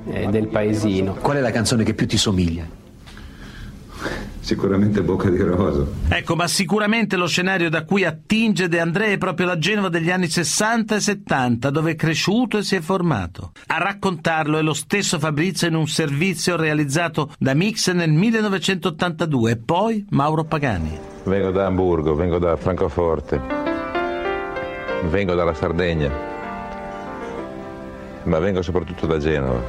eh, 0.08 0.28
del 0.28 0.48
paesino. 0.48 1.14
Qual 1.14 1.38
è 1.38 1.42
la 1.42 1.52
canzone 1.52 1.84
che 1.84 1.94
più 1.94 2.08
ti 2.08 2.18
somiglia? 2.18 2.82
Sicuramente 4.42 5.02
Bocca 5.02 5.30
di 5.30 5.38
Rosa. 5.38 5.86
Ecco, 6.10 6.36
ma 6.36 6.48
sicuramente 6.48 7.16
lo 7.16 7.28
scenario 7.28 7.70
da 7.70 7.86
cui 7.86 8.04
attinge 8.04 8.68
De 8.68 8.82
André 8.82 9.14
è 9.14 9.18
proprio 9.18 9.46
la 9.46 9.58
Genova 9.58 9.88
degli 9.88 10.12
anni 10.12 10.28
60 10.28 10.96
e 10.96 11.00
70, 11.00 11.70
dove 11.70 11.92
è 11.92 11.96
cresciuto 11.96 12.58
e 12.58 12.64
si 12.64 12.76
è 12.76 12.82
formato. 12.82 13.54
A 13.68 13.78
raccontarlo 13.78 14.58
è 14.58 14.62
lo 14.62 14.74
stesso 14.74 15.18
Fabrizio 15.18 15.70
in 15.70 15.76
un 15.76 15.88
servizio 15.88 16.58
realizzato 16.58 17.32
da 17.40 17.54
Mix 17.54 17.90
nel 17.92 18.12
1982 18.12 19.52
e 19.52 19.58
poi 19.58 20.06
Mauro 20.10 20.44
Pagani. 20.44 21.13
Vengo 21.26 21.52
da 21.52 21.68
Hamburgo, 21.68 22.16
vengo 22.16 22.38
da 22.38 22.58
Francoforte, 22.58 23.40
vengo 25.06 25.36
dalla 25.36 25.54
Sardegna, 25.54 26.12
ma 28.24 28.40
vengo 28.40 28.62
soprattutto 28.62 29.06
da 29.06 29.18
Genova. 29.20 29.62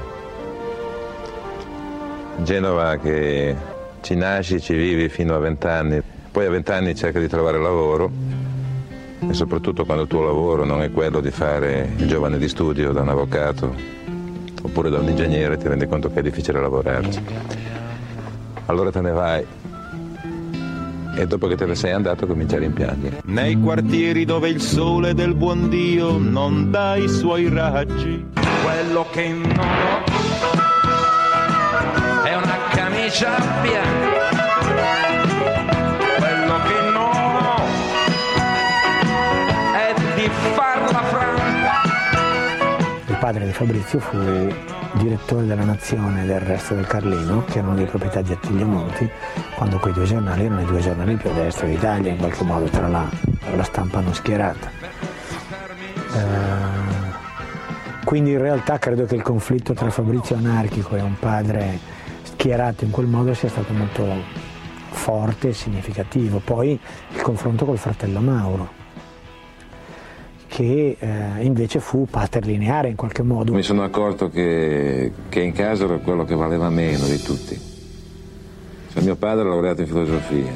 Genova 2.38 2.96
che 2.96 3.54
ci 4.00 4.16
nasci, 4.16 4.60
ci 4.60 4.74
vivi 4.74 5.08
fino 5.08 5.36
a 5.36 5.38
vent'anni, 5.38 6.02
poi 6.32 6.46
a 6.46 6.50
vent'anni 6.50 6.92
cerchi 6.96 7.20
di 7.20 7.28
trovare 7.28 7.60
lavoro 7.60 8.10
e 9.20 9.32
soprattutto 9.32 9.84
quando 9.84 10.02
il 10.02 10.08
tuo 10.08 10.24
lavoro 10.24 10.64
non 10.64 10.82
è 10.82 10.90
quello 10.90 11.20
di 11.20 11.30
fare 11.30 11.88
il 11.96 12.08
giovane 12.08 12.36
di 12.36 12.48
studio 12.48 12.90
da 12.90 13.02
un 13.02 13.10
avvocato 13.10 13.72
oppure 14.60 14.90
da 14.90 14.98
un 14.98 15.08
ingegnere 15.08 15.56
ti 15.56 15.68
rendi 15.68 15.86
conto 15.86 16.10
che 16.10 16.18
è 16.18 16.22
difficile 16.22 16.60
lavorarci. 16.60 17.22
Allora 18.66 18.90
te 18.90 19.00
ne 19.00 19.12
vai 19.12 19.46
e 21.16 21.26
dopo 21.26 21.46
che 21.46 21.56
te 21.56 21.66
ne 21.66 21.74
sei 21.74 21.92
andato 21.92 22.26
cominci 22.26 22.56
a 22.56 22.58
rimpiangere. 22.58 23.20
Nei 23.24 23.58
quartieri 23.60 24.24
dove 24.24 24.48
il 24.48 24.60
sole 24.60 25.14
del 25.14 25.34
buon 25.34 25.68
Dio 25.68 26.18
non 26.18 26.70
dà 26.70 26.96
i 26.96 27.08
suoi 27.08 27.48
raggi. 27.48 28.24
Quello 28.62 29.06
che 29.10 29.28
non 29.28 29.58
ho 29.58 30.04
è 32.24 32.34
una 32.34 32.58
camicia 32.70 33.36
bianca. 33.62 34.33
Padre 43.24 43.46
di 43.46 43.52
Fabrizio 43.52 44.00
fu 44.00 44.18
direttore 44.98 45.46
della 45.46 45.64
Nazione 45.64 46.26
del 46.26 46.40
resto 46.40 46.74
del 46.74 46.86
Carlino, 46.86 47.42
che 47.44 47.60
erano 47.60 47.74
di 47.74 47.84
proprietà 47.84 48.20
di 48.20 48.32
Attilio 48.32 48.66
Monti, 48.66 49.08
quando 49.54 49.78
quei 49.78 49.94
due 49.94 50.04
giornali 50.04 50.44
erano 50.44 50.60
i 50.60 50.66
due 50.66 50.80
giornali 50.80 51.16
più 51.16 51.30
a 51.30 51.32
destra 51.32 51.66
d'Italia, 51.66 52.10
in 52.10 52.18
qualche 52.18 52.44
modo 52.44 52.66
tra 52.66 52.86
la, 52.86 53.08
la 53.56 53.62
stampa 53.62 54.00
non 54.00 54.12
schierata. 54.12 54.70
Eh, 56.12 58.04
quindi 58.04 58.32
in 58.32 58.40
realtà 58.40 58.78
credo 58.78 59.06
che 59.06 59.14
il 59.14 59.22
conflitto 59.22 59.72
tra 59.72 59.88
Fabrizio 59.88 60.36
anarchico 60.36 60.94
e 60.94 61.00
un 61.00 61.18
padre 61.18 61.78
schierato 62.24 62.84
in 62.84 62.90
quel 62.90 63.06
modo 63.06 63.32
sia 63.32 63.48
stato 63.48 63.72
molto 63.72 64.06
forte 64.90 65.48
e 65.48 65.52
significativo. 65.54 66.42
Poi 66.44 66.78
il 67.08 67.22
confronto 67.22 67.64
col 67.64 67.78
fratello 67.78 68.20
Mauro 68.20 68.83
che 70.54 70.96
eh, 71.00 71.44
invece 71.44 71.80
fu 71.80 72.06
paterlineare 72.08 72.86
in 72.88 72.94
qualche 72.94 73.24
modo. 73.24 73.52
Mi 73.52 73.64
sono 73.64 73.82
accorto 73.82 74.30
che, 74.30 75.10
che 75.28 75.40
in 75.40 75.50
casa 75.50 75.82
ero 75.82 75.98
quello 75.98 76.24
che 76.24 76.36
valeva 76.36 76.70
meno 76.70 77.06
di 77.06 77.20
tutti. 77.20 77.60
Cioè, 78.92 79.02
mio 79.02 79.16
padre 79.16 79.42
è 79.42 79.48
laureato 79.48 79.80
in 79.80 79.88
filosofia, 79.88 80.52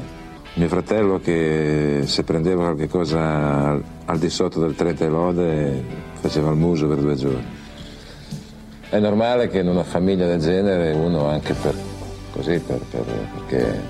mio 0.53 0.67
fratello 0.69 1.19
che 1.19 2.03
se 2.05 2.23
prendeva 2.23 2.63
qualche 2.63 2.87
cosa 2.87 3.71
al, 3.71 3.83
al 4.05 4.17
di 4.17 4.29
sotto 4.29 4.61
del 4.61 4.73
30 4.73 5.03
e 5.03 5.09
lode 5.09 5.83
faceva 6.13 6.49
il 6.49 6.55
muso 6.55 6.87
per 6.87 6.99
due 6.99 7.15
giorni. 7.15 7.57
È 8.89 8.99
normale 8.99 9.49
che 9.49 9.59
in 9.59 9.67
una 9.67 9.83
famiglia 9.83 10.27
del 10.27 10.39
genere 10.39 10.93
uno 10.93 11.27
anche 11.27 11.53
per 11.55 11.75
così, 12.31 12.57
per, 12.59 12.79
per, 12.89 13.03
perché, 13.33 13.81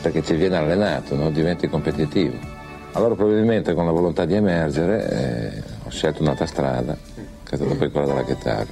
perché 0.00 0.22
ci 0.22 0.34
viene 0.34 0.56
allenato, 0.56 1.14
no? 1.14 1.30
diventi 1.30 1.68
competitivo. 1.68 2.56
Allora 2.98 3.14
probabilmente 3.14 3.74
con 3.74 3.84
la 3.84 3.92
volontà 3.92 4.24
di 4.24 4.34
emergere 4.34 5.08
eh, 5.08 5.62
ho 5.84 5.88
scelto 5.88 6.20
un'altra 6.20 6.46
strada, 6.46 6.96
che 7.44 7.52
è 7.52 7.54
stata 7.54 7.72
poi 7.76 7.92
quella 7.92 8.08
della 8.08 8.24
chitarra, 8.24 8.66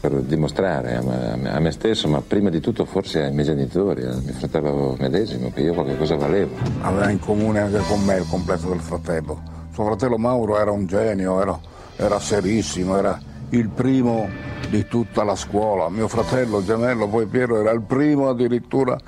per 0.00 0.12
dimostrare 0.22 0.96
a 0.96 1.02
me, 1.02 1.52
a 1.52 1.60
me 1.60 1.70
stesso, 1.72 2.08
ma 2.08 2.22
prima 2.22 2.48
di 2.48 2.60
tutto 2.60 2.86
forse 2.86 3.24
ai 3.24 3.32
miei 3.32 3.44
genitori, 3.44 4.04
al 4.04 4.22
mio 4.22 4.32
fratello 4.32 4.96
medesimo, 4.98 5.52
che 5.52 5.60
io 5.60 5.74
qualche 5.74 5.98
cosa 5.98 6.16
valevo. 6.16 6.56
Aveva 6.80 7.10
in 7.10 7.18
comune 7.18 7.60
anche 7.60 7.80
con 7.86 8.02
me 8.02 8.16
il 8.16 8.26
complesso 8.26 8.68
del 8.70 8.80
fratello. 8.80 9.42
Suo 9.70 9.84
fratello 9.84 10.16
Mauro 10.16 10.58
era 10.58 10.70
un 10.70 10.86
genio, 10.86 11.42
era, 11.42 11.60
era 11.96 12.18
serissimo, 12.18 12.96
era 12.96 13.20
il 13.50 13.68
primo 13.68 14.26
di 14.70 14.86
tutta 14.86 15.22
la 15.22 15.36
scuola. 15.36 15.90
Mio 15.90 16.08
fratello 16.08 16.64
gemello, 16.64 17.08
poi 17.08 17.26
Piero, 17.26 17.60
era 17.60 17.72
il 17.72 17.82
primo 17.82 18.30
addirittura 18.30 18.98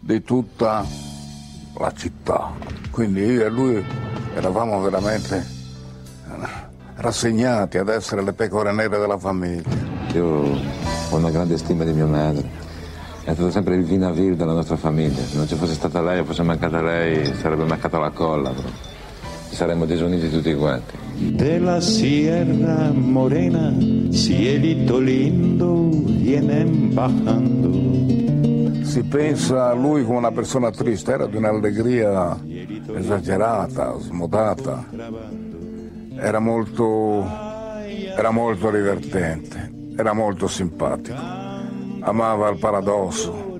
di 0.00 0.24
tutta 0.24 0.84
la 1.78 1.92
città. 1.94 2.85
Quindi 2.96 3.20
io 3.26 3.44
e 3.44 3.50
lui 3.50 3.84
eravamo 4.34 4.80
veramente 4.80 5.44
rassegnati 6.94 7.76
ad 7.76 7.90
essere 7.90 8.22
le 8.22 8.32
pecore 8.32 8.72
nere 8.72 8.98
della 8.98 9.18
famiglia. 9.18 9.68
Io 10.14 10.24
ho 10.24 11.14
una 11.14 11.28
grande 11.28 11.58
stima 11.58 11.84
di 11.84 11.92
mia 11.92 12.06
madre. 12.06 12.48
È 13.22 13.34
stato 13.34 13.50
sempre 13.50 13.74
il 13.74 13.84
vinavir 13.84 14.34
della 14.34 14.54
nostra 14.54 14.76
famiglia. 14.76 15.22
Se 15.22 15.36
non 15.36 15.46
ci 15.46 15.56
fosse 15.56 15.74
stata 15.74 16.00
lei 16.00 16.20
o 16.20 16.24
fosse 16.24 16.42
mancata 16.42 16.80
lei, 16.80 17.34
sarebbe 17.34 17.64
mancata 17.64 17.98
la 17.98 18.08
colla. 18.08 18.48
Bro. 18.48 18.70
Ci 19.50 19.54
saremmo 19.54 19.84
disuniti 19.84 20.30
tutti 20.30 20.54
quanti. 20.54 20.96
Della 21.16 21.82
Sierra 21.82 22.92
Morena, 22.92 23.74
cielito 24.10 24.98
lindo, 24.98 25.90
viene 25.92 26.64
bajando. 26.64 28.25
Si 28.96 29.04
pensa 29.04 29.68
a 29.68 29.74
lui 29.74 30.06
come 30.06 30.16
una 30.16 30.32
persona 30.32 30.70
triste, 30.70 31.12
era 31.12 31.26
di 31.26 31.36
un'allegria 31.36 32.34
esagerata, 32.94 33.94
smodata. 33.98 34.86
Era 36.14 36.38
molto, 36.38 37.22
era 38.16 38.30
molto 38.30 38.70
divertente, 38.70 39.70
era 39.98 40.14
molto 40.14 40.48
simpatico, 40.48 41.20
amava 42.00 42.48
il 42.48 42.58
paradosso, 42.58 43.55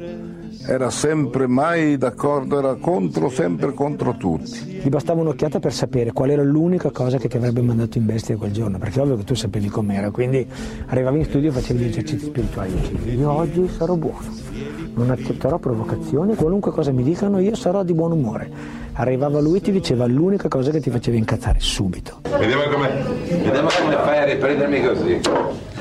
era 0.67 0.91
sempre 0.91 1.47
mai 1.47 1.97
d'accordo, 1.97 2.59
era 2.59 2.75
contro, 2.75 3.29
sempre 3.29 3.73
contro 3.73 4.17
tutti. 4.17 4.81
Ti 4.81 4.89
bastava 4.89 5.21
un'occhiata 5.21 5.61
per 5.61 5.73
sapere 5.73 6.13
qual 6.13 6.31
era 6.31 6.43
l'unica 6.43 6.91
cosa 6.91 7.19
che 7.19 7.29
ti 7.29 7.37
avrebbe 7.37 7.61
mandato 7.61 7.99
in 7.99 8.07
bestia 8.07 8.37
quel 8.37 8.51
giorno, 8.53 8.79
perché 8.79 9.01
ovvio 9.01 9.17
che 9.17 9.25
tu 9.25 9.35
sapevi 9.35 9.69
com'era, 9.69 10.11
quindi 10.11 10.47
arrivavi 10.87 11.19
in 11.19 11.25
studio 11.25 11.51
e 11.51 11.53
facevi 11.53 11.85
gli 11.85 11.89
esercizi 11.89 12.27
spirituali 12.27 12.75
dicevi 12.75 13.17
io 13.17 13.31
oggi 13.31 13.69
sarò 13.69 13.95
buono, 13.95 14.27
non 14.95 15.11
accetterò 15.11 15.59
provocazioni, 15.59 16.35
qualunque 16.35 16.73
cosa 16.73 16.91
mi 16.91 17.05
dicano 17.05 17.39
io 17.39 17.55
sarò 17.55 17.85
di 17.85 17.95
buon 17.95 18.13
umore. 18.13 18.85
Arrivava 18.99 19.41
lui 19.41 19.59
e 19.59 19.61
ti 19.61 19.73
diceva 19.73 20.07
l'unica 20.07 20.49
cosa 20.49 20.71
che 20.71 20.81
ti 20.81 20.89
faceva 20.89 21.19
incazzare 21.19 21.59
subito. 21.61 22.21
Vediamo 22.39 22.63
come, 22.63 22.89
vediamo 23.29 23.69
come 23.69 23.95
fai 23.95 24.19
a 24.19 24.25
riprendermi 24.25 24.83
così. 24.83 25.21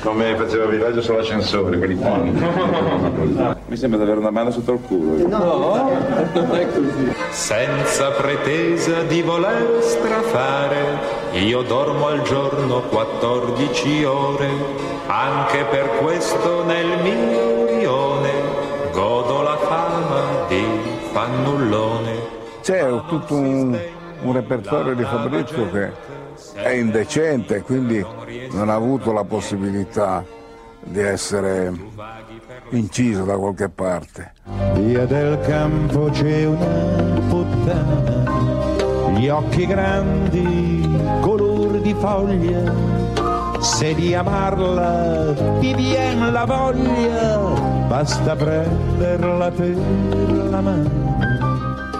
Come 0.02 0.36
faceva 0.36 0.64
il 0.64 0.70
villaggio 0.70 1.00
sull'ascensore, 1.00 1.78
quelli 1.78 1.94
buoni. 1.94 2.30
Mi 3.68 3.76
sembra 3.76 3.98
di 3.98 4.04
avere 4.04 4.18
una 4.20 4.30
mano 4.30 4.50
sotto 4.50 4.74
il 4.74 4.80
culo. 4.86 5.26
No, 5.28 5.90
non 6.34 6.56
è 6.56 6.66
così. 6.66 7.14
Senza 7.30 8.10
pretesa 8.10 9.02
di 9.04 9.22
voler 9.22 9.78
strafare, 9.80 10.78
io 11.40 11.62
dormo 11.62 12.08
al 12.08 12.20
giorno 12.20 12.82
14 12.82 14.04
ore, 14.04 14.48
anche 15.06 15.64
per 15.70 15.88
questo 16.02 16.64
nel 16.64 17.02
mio 17.02 17.64
rione 17.66 18.30
godo 18.92 19.40
la 19.40 19.56
fama 19.56 20.46
di 20.48 20.64
fannullone. 21.12 21.95
C'è 22.66 22.84
tutto 23.06 23.36
un, 23.36 23.78
un 24.22 24.32
repertorio 24.32 24.96
di 24.96 25.04
Fabrizio 25.04 25.70
che 25.70 25.92
è 26.54 26.70
indecente, 26.70 27.62
quindi 27.62 28.04
non 28.50 28.70
ha 28.70 28.74
avuto 28.74 29.12
la 29.12 29.22
possibilità 29.22 30.24
di 30.82 30.98
essere 30.98 31.72
inciso 32.70 33.22
da 33.22 33.36
qualche 33.36 33.68
parte. 33.68 34.32
Via 34.78 35.06
del 35.06 35.38
campo 35.42 36.08
c'è 36.10 36.44
una 36.46 37.20
puttana, 37.28 39.12
gli 39.16 39.28
occhi 39.28 39.64
grandi, 39.64 41.20
color 41.20 41.80
di 41.80 41.94
foglia. 41.96 42.74
Se 43.60 43.94
di 43.94 44.12
amarla 44.12 45.34
ti 45.60 45.72
viene 45.72 46.32
la 46.32 46.44
voglia, 46.44 47.38
basta 47.86 48.34
prenderla 48.34 49.52
per 49.52 49.76
la 50.50 50.60
mano. 50.60 51.35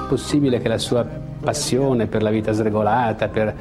Possibile 0.07 0.61
che 0.61 0.69
la 0.69 0.79
sua 0.79 1.07
passione 1.41 2.07
per 2.07 2.23
la 2.23 2.31
vita 2.31 2.53
sregolata, 2.53 3.29
per, 3.29 3.55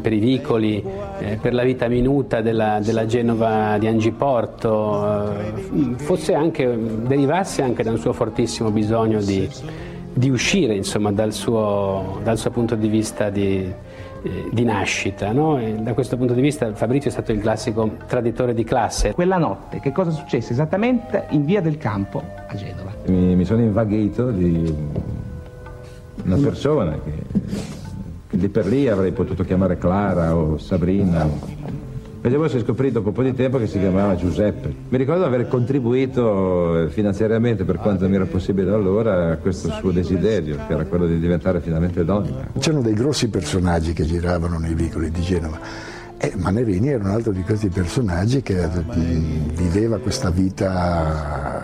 per 0.00 0.12
i 0.12 0.18
vicoli, 0.18 0.82
eh, 1.20 1.38
per 1.40 1.54
la 1.54 1.62
vita 1.62 1.88
minuta 1.88 2.40
della, 2.40 2.80
della 2.80 3.06
Genova 3.06 3.76
di 3.78 3.86
Angiporto, 3.86 5.30
eh, 5.30 5.94
fosse 5.96 6.34
anche, 6.34 6.76
derivasse 7.06 7.62
anche 7.62 7.82
da 7.82 7.90
un 7.90 7.98
suo 7.98 8.12
fortissimo 8.12 8.70
bisogno 8.70 9.20
di, 9.20 9.48
di 10.12 10.30
uscire 10.30 10.74
insomma, 10.74 11.12
dal, 11.12 11.32
suo, 11.32 12.20
dal 12.22 12.38
suo 12.38 12.50
punto 12.50 12.74
di 12.74 12.88
vista 12.88 13.30
di, 13.30 13.72
eh, 14.22 14.48
di 14.50 14.64
nascita. 14.64 15.30
No? 15.30 15.60
da 15.78 15.94
questo 15.94 16.16
punto 16.16 16.32
di 16.32 16.40
vista 16.40 16.74
Fabrizio 16.74 17.10
è 17.10 17.12
stato 17.12 17.32
il 17.32 17.40
classico 17.40 17.96
traditore 18.06 18.54
di 18.54 18.64
classe. 18.64 19.12
Quella 19.12 19.38
notte 19.38 19.78
che 19.80 19.92
cosa 19.92 20.10
successe 20.10 20.52
esattamente 20.52 21.26
in 21.30 21.44
via 21.44 21.60
del 21.60 21.78
campo 21.78 22.22
a 22.46 22.54
Genova? 22.56 22.92
Mi, 23.06 23.36
mi 23.36 23.44
sono 23.44 23.60
invaghito 23.60 24.30
di 24.30 24.74
una 26.26 26.36
persona 26.36 26.98
che, 27.02 27.12
che 28.28 28.36
lì 28.36 28.48
per 28.48 28.66
lì 28.66 28.88
avrei 28.88 29.12
potuto 29.12 29.44
chiamare 29.44 29.78
Clara 29.78 30.34
o 30.36 30.58
Sabrina. 30.58 31.28
Invece 32.16 32.36
poi 32.36 32.48
si 32.48 32.56
è 32.56 32.60
scoprito 32.60 32.94
dopo 32.94 33.08
un 33.08 33.14
po' 33.14 33.22
di 33.22 33.34
tempo 33.34 33.56
che 33.56 33.68
si 33.68 33.78
chiamava 33.78 34.16
Giuseppe. 34.16 34.74
Mi 34.88 34.98
ricordo 34.98 35.28
di 35.28 35.34
aver 35.34 35.46
contribuito 35.46 36.82
eh, 36.82 36.88
finanziariamente 36.88 37.62
per 37.62 37.76
quanto 37.76 38.08
mi 38.08 38.16
era 38.16 38.24
possibile 38.24 38.72
allora 38.72 39.30
a 39.30 39.36
questo 39.36 39.70
suo 39.70 39.92
desiderio, 39.92 40.56
che 40.66 40.72
era 40.72 40.84
quello 40.86 41.06
di 41.06 41.20
diventare 41.20 41.60
finalmente 41.60 42.04
donna. 42.04 42.48
C'erano 42.58 42.82
dei 42.82 42.94
grossi 42.94 43.28
personaggi 43.28 43.92
che 43.92 44.04
giravano 44.04 44.58
nei 44.58 44.74
vicoli 44.74 45.12
di 45.12 45.20
Genova. 45.20 45.60
E 46.18 46.32
Manerini 46.34 46.88
era 46.88 47.04
un 47.04 47.10
altro 47.10 47.30
di 47.30 47.42
questi 47.42 47.68
personaggi 47.68 48.42
che 48.42 48.66
mh, 48.66 49.52
viveva 49.54 49.98
questa 49.98 50.30
vita 50.30 51.55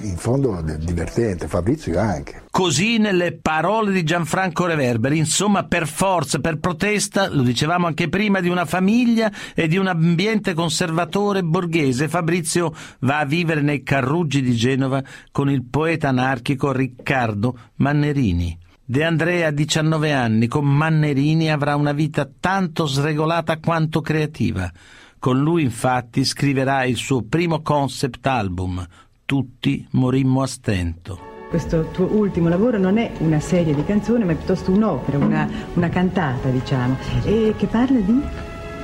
in 0.00 0.16
fondo 0.16 0.60
divertente, 0.62 1.48
Fabrizio 1.48 1.98
anche. 1.98 2.44
Così 2.50 2.98
nelle 2.98 3.36
parole 3.36 3.92
di 3.92 4.04
Gianfranco 4.04 4.66
Reverberi, 4.66 5.18
insomma 5.18 5.64
per 5.64 5.86
forza, 5.86 6.38
per 6.38 6.58
protesta, 6.58 7.28
lo 7.28 7.42
dicevamo 7.42 7.86
anche 7.86 8.08
prima, 8.08 8.40
di 8.40 8.48
una 8.48 8.64
famiglia 8.64 9.30
e 9.54 9.68
di 9.68 9.76
un 9.76 9.86
ambiente 9.86 10.54
conservatore 10.54 11.42
borghese, 11.42 12.08
Fabrizio 12.08 12.74
va 13.00 13.18
a 13.18 13.24
vivere 13.24 13.60
nei 13.60 13.82
Carruggi 13.82 14.42
di 14.42 14.54
Genova 14.54 15.02
con 15.30 15.50
il 15.50 15.64
poeta 15.64 16.08
anarchico 16.08 16.72
Riccardo 16.72 17.58
Mannerini. 17.76 18.58
De 18.84 19.04
Andrea 19.04 19.48
a 19.48 19.50
19 19.50 20.12
anni 20.12 20.46
con 20.46 20.64
Mannerini 20.64 21.52
avrà 21.52 21.76
una 21.76 21.92
vita 21.92 22.26
tanto 22.40 22.86
sregolata 22.86 23.58
quanto 23.58 24.00
creativa. 24.00 24.72
Con 25.18 25.38
lui 25.40 25.62
infatti 25.62 26.24
scriverà 26.24 26.84
il 26.84 26.96
suo 26.96 27.22
primo 27.22 27.60
concept 27.60 28.26
album, 28.26 28.86
Tutti 29.28 29.86
morimmo 29.90 30.40
a 30.40 30.46
stento. 30.46 31.18
Questo 31.50 31.90
tuo 31.92 32.06
ultimo 32.06 32.48
lavoro 32.48 32.78
non 32.78 32.96
è 32.96 33.12
una 33.18 33.40
serie 33.40 33.74
di 33.74 33.84
canzoni, 33.84 34.24
ma 34.24 34.32
è 34.32 34.34
piuttosto 34.34 34.72
un'opera, 34.72 35.18
una, 35.18 35.46
una 35.74 35.90
cantata, 35.90 36.48
diciamo, 36.48 36.96
e 37.24 37.52
che 37.58 37.66
parla 37.66 37.98
di? 37.98 38.22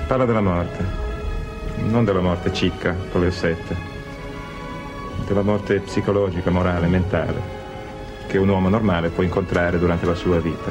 Parla 0.06 0.26
della 0.26 0.42
morte, 0.42 0.84
non 1.86 2.04
della 2.04 2.20
morte 2.20 2.52
cicca 2.52 2.94
con 3.10 3.22
le 3.22 3.30
sette, 3.30 3.74
della 5.26 5.40
morte 5.40 5.80
psicologica, 5.80 6.50
morale, 6.50 6.88
mentale, 6.88 7.40
che 8.26 8.36
un 8.36 8.50
uomo 8.50 8.68
normale 8.68 9.08
può 9.08 9.22
incontrare 9.22 9.78
durante 9.78 10.04
la 10.04 10.14
sua 10.14 10.40
vita. 10.40 10.70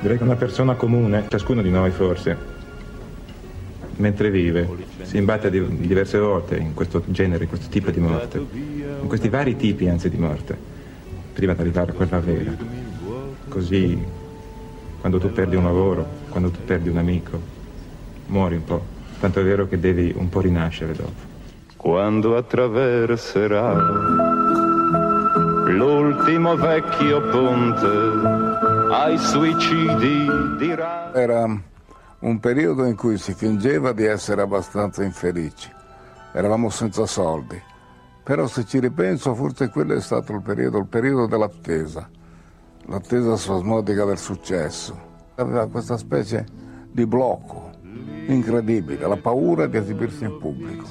Direi 0.00 0.16
che 0.16 0.22
una 0.22 0.36
persona 0.36 0.74
comune, 0.74 1.26
ciascuno 1.28 1.60
di 1.60 1.70
noi 1.70 1.90
forse, 1.90 2.53
mentre 3.96 4.30
vive, 4.30 4.68
si 5.02 5.16
imbatte 5.16 5.50
di- 5.50 5.86
diverse 5.86 6.18
volte 6.18 6.56
in 6.56 6.74
questo 6.74 7.02
genere, 7.06 7.44
in 7.44 7.48
questo 7.48 7.68
tipo 7.68 7.90
di 7.90 8.00
morte, 8.00 8.38
in 8.38 9.06
questi 9.06 9.28
vari 9.28 9.56
tipi 9.56 9.88
anzi 9.88 10.08
di 10.08 10.16
morte, 10.16 10.56
prima 11.32 11.54
di 11.54 11.60
arrivare 11.60 11.92
a 11.92 11.94
quella 11.94 12.20
vera. 12.20 12.56
Così, 13.48 14.02
quando 15.00 15.18
tu 15.18 15.30
perdi 15.32 15.56
un 15.56 15.64
lavoro, 15.64 16.06
quando 16.28 16.50
tu 16.50 16.60
perdi 16.64 16.88
un 16.88 16.98
amico, 16.98 17.40
muori 18.26 18.56
un 18.56 18.64
po', 18.64 18.84
tanto 19.20 19.40
è 19.40 19.44
vero 19.44 19.68
che 19.68 19.78
devi 19.78 20.12
un 20.16 20.28
po' 20.28 20.40
rinascere 20.40 20.92
dopo. 20.92 21.32
Quando 21.76 22.36
attraverserà 22.36 23.74
l'ultimo 25.66 26.56
vecchio 26.56 27.20
ponte 27.28 27.86
ai 28.90 29.18
suicidi 29.18 30.26
dirà 30.58 31.12
Era 31.12 31.60
un 32.24 32.40
periodo 32.40 32.86
in 32.86 32.96
cui 32.96 33.18
si 33.18 33.34
fingeva 33.34 33.92
di 33.92 34.04
essere 34.04 34.40
abbastanza 34.40 35.04
infelici. 35.04 35.70
Eravamo 36.32 36.70
senza 36.70 37.04
soldi. 37.06 37.60
Però 38.22 38.46
se 38.46 38.64
ci 38.64 38.80
ripenso, 38.80 39.34
forse 39.34 39.68
quello 39.68 39.94
è 39.94 40.00
stato 40.00 40.32
il 40.32 40.40
periodo, 40.40 40.78
il 40.78 40.86
periodo 40.86 41.26
dell'attesa, 41.26 42.08
l'attesa 42.86 43.36
spasmodica 43.36 44.06
del 44.06 44.16
successo. 44.16 45.12
Aveva 45.34 45.66
questa 45.68 45.98
specie 45.98 46.46
di 46.90 47.06
blocco 47.06 47.72
incredibile, 48.26 49.06
la 49.06 49.18
paura 49.18 49.66
di 49.66 49.76
esibirsi 49.76 50.24
in 50.24 50.38
pubblico. 50.38 50.86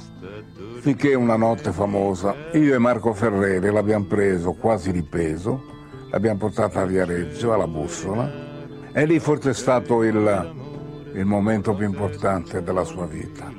Finché 0.82 1.16
una 1.16 1.36
notte 1.36 1.72
famosa, 1.72 2.36
io 2.52 2.76
e 2.76 2.78
Marco 2.78 3.14
Ferreri 3.14 3.72
l'abbiamo 3.72 4.06
preso 4.06 4.52
quasi 4.52 4.92
di 4.92 5.02
peso, 5.02 5.64
l'abbiamo 6.12 6.38
portata 6.38 6.82
a 6.82 6.86
Viareggio, 6.86 7.54
alla 7.54 7.68
bussola, 7.68 8.30
e 8.92 9.06
lì 9.06 9.18
forse 9.18 9.52
è 9.52 9.54
stato 9.54 10.04
il, 10.04 10.62
il 11.14 11.26
momento 11.26 11.74
più 11.74 11.86
importante 11.86 12.64
della 12.64 12.84
sua 12.84 13.06
vita. 13.06 13.52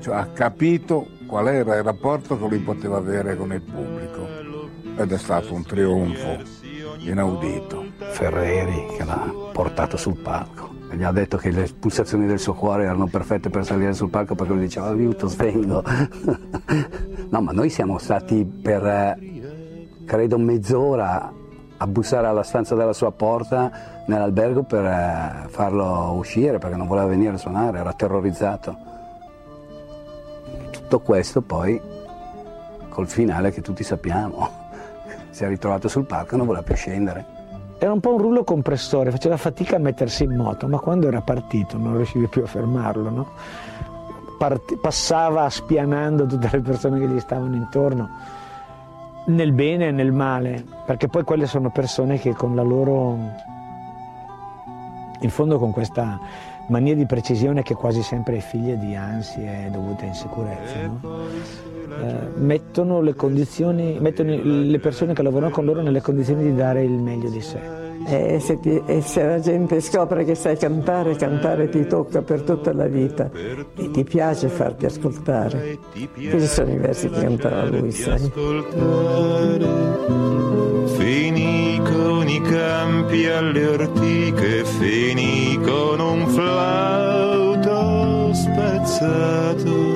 Cioè, 0.00 0.14
ha 0.14 0.26
capito 0.26 1.08
qual 1.26 1.48
era 1.48 1.76
il 1.76 1.82
rapporto 1.82 2.38
che 2.38 2.48
lui 2.48 2.58
poteva 2.58 2.96
avere 2.96 3.36
con 3.36 3.52
il 3.52 3.60
pubblico 3.60 4.26
ed 4.96 5.12
è 5.12 5.18
stato 5.18 5.54
un 5.54 5.64
trionfo 5.64 6.38
inaudito. 6.98 7.84
Ferreri 7.98 8.86
che 8.96 9.04
l'ha 9.04 9.32
portato 9.52 9.96
sul 9.96 10.18
palco. 10.18 10.68
Gli 10.92 11.02
ha 11.04 11.12
detto 11.12 11.36
che 11.36 11.50
le 11.50 11.68
pulsazioni 11.78 12.26
del 12.26 12.40
suo 12.40 12.54
cuore 12.54 12.84
erano 12.84 13.06
perfette 13.06 13.48
per 13.48 13.64
salire 13.64 13.92
sul 13.92 14.10
palco 14.10 14.34
perché 14.34 14.52
lui 14.52 14.62
diceva 14.62 14.88
aiuto, 14.88 15.28
svengo. 15.28 15.84
no, 17.30 17.40
ma 17.40 17.52
noi 17.52 17.70
siamo 17.70 17.98
stati 17.98 18.44
per 18.44 18.84
eh, 18.84 19.88
credo 20.04 20.38
mezz'ora 20.38 21.32
a 21.82 21.86
bussare 21.86 22.26
alla 22.26 22.42
stanza 22.42 22.74
della 22.74 22.92
sua 22.92 23.10
porta 23.10 23.70
nell'albergo 24.04 24.64
per 24.64 24.84
eh, 24.84 25.48
farlo 25.48 26.12
uscire 26.12 26.58
perché 26.58 26.76
non 26.76 26.86
voleva 26.86 27.06
venire 27.06 27.34
a 27.34 27.38
suonare, 27.38 27.78
era 27.78 27.92
terrorizzato. 27.94 28.76
Tutto 30.70 31.00
questo 31.00 31.40
poi 31.40 31.80
col 32.90 33.08
finale 33.08 33.50
che 33.50 33.60
tutti 33.62 33.82
sappiamo. 33.82 34.68
Si 35.30 35.44
è 35.44 35.48
ritrovato 35.48 35.86
sul 35.86 36.06
palco 36.06 36.34
e 36.34 36.36
non 36.38 36.44
voleva 36.44 36.64
più 36.64 36.74
scendere. 36.74 37.24
Era 37.78 37.92
un 37.92 38.00
po' 38.00 38.14
un 38.14 38.20
rullo 38.20 38.42
compressore, 38.42 39.12
faceva 39.12 39.36
fatica 39.36 39.76
a 39.76 39.78
mettersi 39.78 40.24
in 40.24 40.34
moto, 40.34 40.66
ma 40.66 40.78
quando 40.80 41.06
era 41.06 41.20
partito 41.20 41.78
non 41.78 41.96
riuscivi 41.96 42.26
più 42.26 42.42
a 42.42 42.46
fermarlo, 42.46 43.10
no? 43.10 43.28
Part- 44.36 44.76
passava 44.78 45.48
spianando 45.48 46.26
tutte 46.26 46.48
le 46.50 46.60
persone 46.60 46.98
che 46.98 47.06
gli 47.06 47.20
stavano 47.20 47.54
intorno, 47.54 48.10
nel 49.26 49.52
bene 49.52 49.88
e 49.88 49.90
nel 49.90 50.12
male, 50.12 50.64
perché 50.86 51.08
poi 51.08 51.24
quelle 51.24 51.46
sono 51.46 51.70
persone 51.70 52.18
che 52.18 52.32
con 52.32 52.54
la 52.54 52.62
loro, 52.62 53.16
in 55.20 55.30
fondo 55.30 55.58
con 55.58 55.70
questa 55.70 56.18
mania 56.68 56.94
di 56.94 57.04
precisione 57.06 57.62
che 57.62 57.74
quasi 57.74 58.02
sempre 58.02 58.36
è 58.36 58.40
figlia 58.40 58.74
di 58.76 58.94
ansie 58.94 59.68
dovute 59.72 60.04
a 60.04 60.08
insicurezze, 60.08 60.86
no? 60.86 61.28
Eh, 61.90 62.38
mettono, 62.38 63.00
le 63.00 63.14
mettono 63.98 64.40
le 64.42 64.78
persone 64.78 65.12
che 65.12 65.22
lavorano 65.22 65.50
con 65.50 65.64
loro 65.64 65.82
nelle 65.82 66.00
condizioni 66.00 66.44
di 66.44 66.54
dare 66.54 66.82
il 66.84 66.92
meglio 66.92 67.28
di 67.28 67.40
sé. 67.40 67.89
E 68.06 68.38
se, 68.40 68.58
ti- 68.60 68.82
e 68.86 69.02
se 69.02 69.22
la 69.24 69.38
gente 69.40 69.80
scopre 69.80 70.24
che 70.24 70.34
sai 70.34 70.56
cantare, 70.56 71.16
cantare 71.16 71.68
ti 71.68 71.86
tocca 71.86 72.22
per 72.22 72.40
tutta 72.42 72.72
la 72.72 72.86
vita 72.86 73.30
e 73.76 73.90
ti 73.90 74.04
piace 74.04 74.48
farti 74.48 74.86
ascoltare. 74.86 75.78
Questi 76.14 76.46
sono 76.46 76.70
i 76.72 76.78
versi 76.78 77.10
che 77.10 77.20
cantava 77.20 77.64
lui, 77.66 77.90
sai. 77.92 78.30
Finì 80.96 81.80
con 81.84 82.28
i 82.28 82.40
campi 82.42 83.26
alle 83.26 83.66
ortiche, 83.66 84.64
finì 84.64 85.58
con 85.62 86.00
un 86.00 86.26
flauto 86.28 88.32
spezzato 88.34 89.89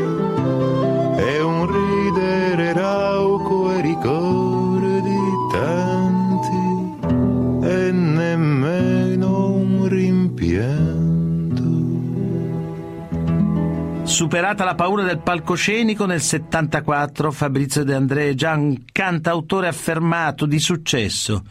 Superata 14.15 14.63
la 14.63 14.77
paura 14.77 15.03
del 15.03 15.19
palcoscenico, 15.19 16.07
nel 16.07 16.21
74 16.21 17.33
Fabrizio 17.33 17.83
De 17.83 17.95
André 17.95 18.29
è 18.29 18.35
già 18.35 18.53
un 18.53 18.85
cantautore 18.93 19.67
affermato 19.67 20.47
di 20.47 20.61
successo. 20.61 21.43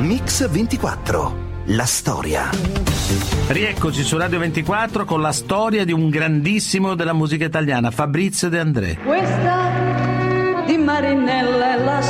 Mix 0.00 0.50
24. 0.50 1.48
La 1.68 1.86
storia. 1.86 2.50
Rieccoci 3.46 4.02
su 4.02 4.18
Radio 4.18 4.38
24 4.38 5.06
con 5.06 5.22
la 5.22 5.32
storia 5.32 5.86
di 5.86 5.92
un 5.92 6.10
grandissimo 6.10 6.94
della 6.94 7.14
musica 7.14 7.46
italiana, 7.46 7.90
Fabrizio 7.90 8.50
De 8.50 8.58
André. 8.58 8.98
Questa 9.02 9.72
di 10.66 10.76
Marinella 10.76 11.72
è 11.72 11.82
la 11.82 12.02
storia 12.02 12.09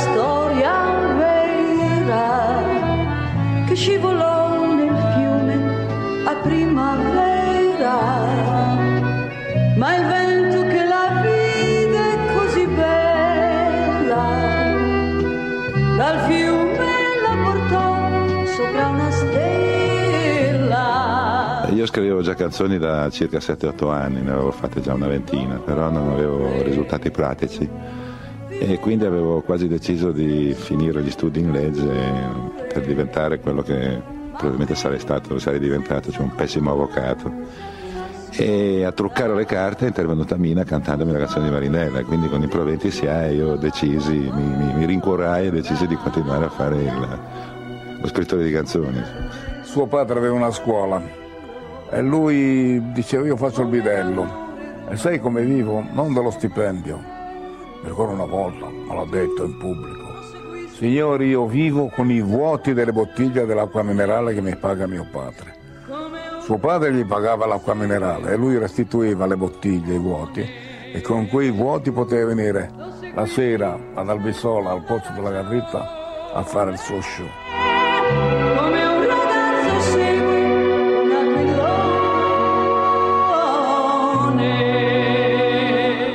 che 3.71 3.77
scivolò 3.77 4.73
nel 4.73 4.93
fiume 5.13 5.55
a 6.25 6.35
primavera. 6.41 7.99
Ma 9.77 9.95
il 9.95 10.05
vento 10.07 10.63
che 10.63 10.83
la 10.83 11.21
vide 11.21 12.17
così 12.35 12.65
bella 12.65 14.25
dal 15.95 16.19
fiume 16.27 16.85
la 17.21 17.33
portò 17.43 18.45
sopra 18.47 18.87
una 18.87 19.11
stella. 19.11 20.79
Io 21.73 21.85
scrivevo 21.85 22.21
già 22.21 22.33
canzoni 22.33 22.77
da 22.77 23.09
circa 23.09 23.37
7-8 23.37 23.89
anni, 23.89 24.21
ne 24.21 24.31
avevo 24.31 24.51
fatte 24.51 24.81
già 24.81 24.93
una 24.93 25.07
ventina, 25.07 25.55
però 25.59 25.89
non 25.89 26.09
avevo 26.09 26.61
risultati 26.61 27.09
pratici 27.09 27.69
e 28.49 28.79
quindi 28.79 29.05
avevo 29.05 29.39
quasi 29.41 29.69
deciso 29.69 30.11
di 30.11 30.53
finire 30.53 31.01
gli 31.01 31.09
studi 31.09 31.39
in 31.39 31.51
legge 31.51 32.60
per 32.71 32.85
diventare 32.85 33.39
quello 33.39 33.61
che 33.61 34.01
probabilmente 34.31 34.75
sarei 34.75 34.99
stato, 34.99 35.37
sarei 35.39 35.59
diventato, 35.59 36.11
cioè 36.11 36.23
un 36.23 36.35
pessimo 36.35 36.71
avvocato. 36.71 37.31
E 38.33 38.85
a 38.85 38.91
truccare 38.93 39.35
le 39.35 39.45
carte 39.45 39.83
è 39.83 39.87
intervenuta 39.87 40.37
Mina 40.37 40.63
cantandomi 40.63 41.11
la 41.11 41.19
canzone 41.19 41.45
di 41.45 41.51
Marinella, 41.51 42.03
quindi 42.03 42.29
con 42.29 42.41
i 42.41 42.47
proventi 42.47 42.89
si 42.89 43.05
ha 43.05 43.27
io 43.27 43.55
decisi, 43.55 44.13
mi, 44.13 44.43
mi, 44.43 44.73
mi 44.73 44.85
rincuorai 44.85 45.47
e 45.47 45.51
decisi 45.51 45.85
di 45.85 45.95
continuare 45.95 46.45
a 46.45 46.49
fare 46.49 46.77
il- 46.77 47.19
lo 48.01 48.07
scrittore 48.07 48.43
di 48.43 48.51
canzoni. 48.51 49.01
Suo 49.63 49.85
padre 49.85 50.17
aveva 50.17 50.33
una 50.33 50.51
scuola 50.51 51.01
E 51.93 52.01
lui 52.01 52.81
diceva 52.93 53.25
io 53.25 53.35
faccio 53.35 53.61
il 53.63 53.67
bidello. 53.67 54.25
E 54.89 54.95
sai 54.95 55.19
come 55.19 55.43
vivo? 55.43 55.83
Non 55.91 56.13
dallo 56.13 56.31
stipendio. 56.31 56.97
Mi 57.83 57.89
ricordo 57.89 58.13
una 58.13 58.25
volta, 58.25 58.65
me 58.67 58.95
l'ha 58.95 59.05
detto 59.09 59.43
in 59.43 59.57
pubblico. 59.57 60.00
Signori, 60.81 61.27
io 61.27 61.45
vivo 61.45 61.89
con 61.89 62.09
i 62.09 62.21
vuoti 62.21 62.73
delle 62.73 62.91
bottiglie 62.91 63.45
dell'acqua 63.45 63.83
minerale 63.83 64.33
che 64.33 64.41
mi 64.41 64.55
paga 64.55 64.87
mio 64.87 65.05
padre. 65.11 65.55
Suo 66.41 66.57
padre 66.57 66.91
gli 66.91 67.05
pagava 67.05 67.45
l'acqua 67.45 67.75
minerale 67.75 68.31
e 68.31 68.35
lui 68.35 68.57
restituiva 68.57 69.27
le 69.27 69.37
bottiglie, 69.37 69.93
i 69.93 69.99
vuoti, 69.99 70.43
e 70.91 70.99
con 71.01 71.27
quei 71.27 71.51
vuoti 71.51 71.91
poteva 71.91 72.33
venire 72.33 72.71
la 73.13 73.27
sera 73.27 73.77
ad 73.93 74.09
Albisola, 74.09 74.71
al 74.71 74.81
pozzo 74.81 75.11
della 75.11 75.29
Garritta, 75.29 76.33
a 76.33 76.41
fare 76.41 76.71
il 76.71 76.79
suo 76.79 76.99
show. 76.99 77.27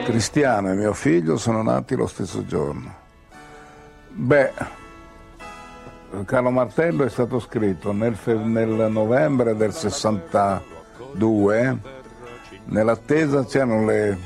Cristiano 0.03 0.71
e 0.73 0.75
mio 0.75 0.93
figlio 0.93 1.37
sono 1.37 1.63
nati 1.63 1.95
lo 1.95 2.09
stesso 2.09 2.45
giorno. 2.45 3.05
Beh, 4.19 4.51
Carlo 6.25 6.51
Martello 6.51 7.05
è 7.05 7.09
stato 7.11 7.39
scritto 7.39 7.93
nel, 7.93 8.17
nel 8.25 8.91
novembre 8.91 9.55
del 9.55 9.75
62, 9.75 11.79
nell'attesa 12.65 13.45
c'erano 13.45 13.85
le, 13.85 14.19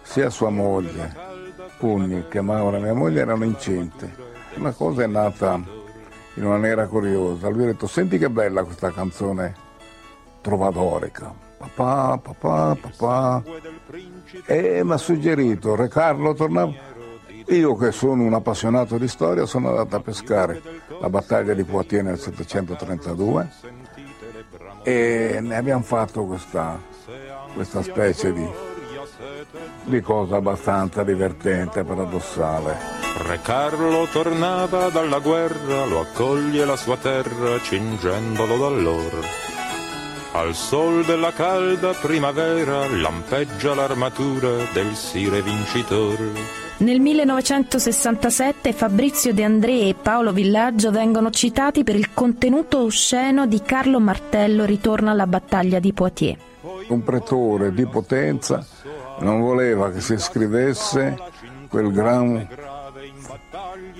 sia 0.00 0.30
sua 0.30 0.48
moglie, 0.48 1.14
Pugni, 1.78 2.26
che 2.28 2.40
Maura, 2.40 2.78
mia 2.78 2.94
moglie, 2.94 3.20
erano 3.20 3.44
incinte. 3.44 4.16
Una 4.54 4.72
cosa 4.72 5.02
è 5.02 5.06
nata 5.06 5.60
in 6.34 6.46
una 6.46 6.56
maniera 6.56 6.86
curiosa. 6.86 7.50
Lui 7.50 7.64
ha 7.64 7.66
detto, 7.66 7.86
senti 7.86 8.16
che 8.16 8.30
bella 8.30 8.64
questa 8.64 8.92
canzone 8.92 9.54
trovadorica. 10.40 11.34
Papà, 11.58 12.16
papà, 12.16 12.78
papà. 12.80 13.42
E 14.46 14.82
mi 14.82 14.92
ha 14.92 14.96
suggerito, 14.96 15.76
Re 15.76 15.88
Carlo 15.88 16.32
tornava. 16.32 16.91
Io 17.48 17.74
che 17.76 17.92
sono 17.92 18.22
un 18.22 18.34
appassionato 18.34 18.98
di 18.98 19.08
storia 19.08 19.46
sono 19.46 19.70
andato 19.70 19.96
a 19.96 20.00
pescare 20.00 20.62
la 21.00 21.08
battaglia 21.08 21.54
di 21.54 21.64
Poitiers 21.64 22.04
nel 22.04 22.18
732 22.18 23.48
e 24.82 25.38
ne 25.40 25.56
abbiamo 25.56 25.82
fatto 25.82 26.24
questa, 26.24 26.80
questa 27.54 27.82
specie 27.82 28.32
di, 28.32 28.48
di 29.84 30.00
cosa 30.00 30.36
abbastanza 30.36 31.02
divertente, 31.02 31.84
paradossale. 31.84 32.76
Re 33.26 33.40
Carlo 33.42 34.06
tornava 34.10 34.88
dalla 34.88 35.18
guerra, 35.18 35.84
lo 35.84 36.00
accoglie 36.00 36.64
la 36.64 36.76
sua 36.76 36.96
terra, 36.96 37.60
cingendolo 37.60 38.56
d'allora. 38.56 39.50
Al 40.34 40.54
sol 40.54 41.04
della 41.04 41.30
calda 41.32 41.92
primavera 41.92 42.88
lampeggia 42.88 43.74
l'armatura 43.74 44.64
del 44.72 44.94
sire 44.94 45.42
vincitore. 45.42 46.32
Nel 46.82 46.98
1967 46.98 48.72
Fabrizio 48.72 49.32
De 49.32 49.44
André 49.44 49.86
e 49.86 49.94
Paolo 49.94 50.32
Villaggio 50.32 50.90
vengono 50.90 51.30
citati 51.30 51.84
per 51.84 51.94
il 51.94 52.12
contenuto 52.12 52.82
osceno 52.82 53.46
di 53.46 53.62
Carlo 53.62 54.00
Martello 54.00 54.64
Ritorna 54.64 55.12
alla 55.12 55.28
battaglia 55.28 55.78
di 55.78 55.92
Poitiers. 55.92 56.40
Un 56.88 57.04
pretore 57.04 57.72
di 57.72 57.86
potenza 57.86 58.66
non 59.20 59.40
voleva 59.40 59.92
che 59.92 60.00
si 60.00 60.18
scrivesse 60.18 61.16
quel 61.68 61.92
gran 61.92 62.48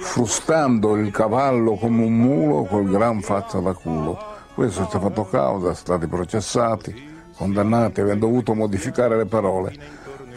frustando 0.01 0.97
il 0.97 1.13
cavallo 1.13 1.77
come 1.77 2.03
un 2.05 2.15
mulo 2.15 2.65
col 2.65 2.91
gran 2.91 3.21
faccia 3.21 3.61
da 3.61 3.75
culo. 3.75 4.19
Questo 4.55 4.89
ci 4.91 4.97
ha 4.97 5.01
fatto 5.01 5.25
causa, 5.27 5.73
stati 5.73 6.09
processati, 6.09 7.11
condannati, 7.37 8.01
avendo 8.01 8.27
dovuto 8.27 8.55
modificare 8.55 9.17
le 9.17 9.27
parole, 9.27 9.73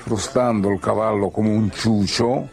frustando 0.06 0.70
il 0.70 0.80
cavallo 0.80 1.32
come 1.32 1.50
un 1.50 1.72
ciucio 1.72 2.48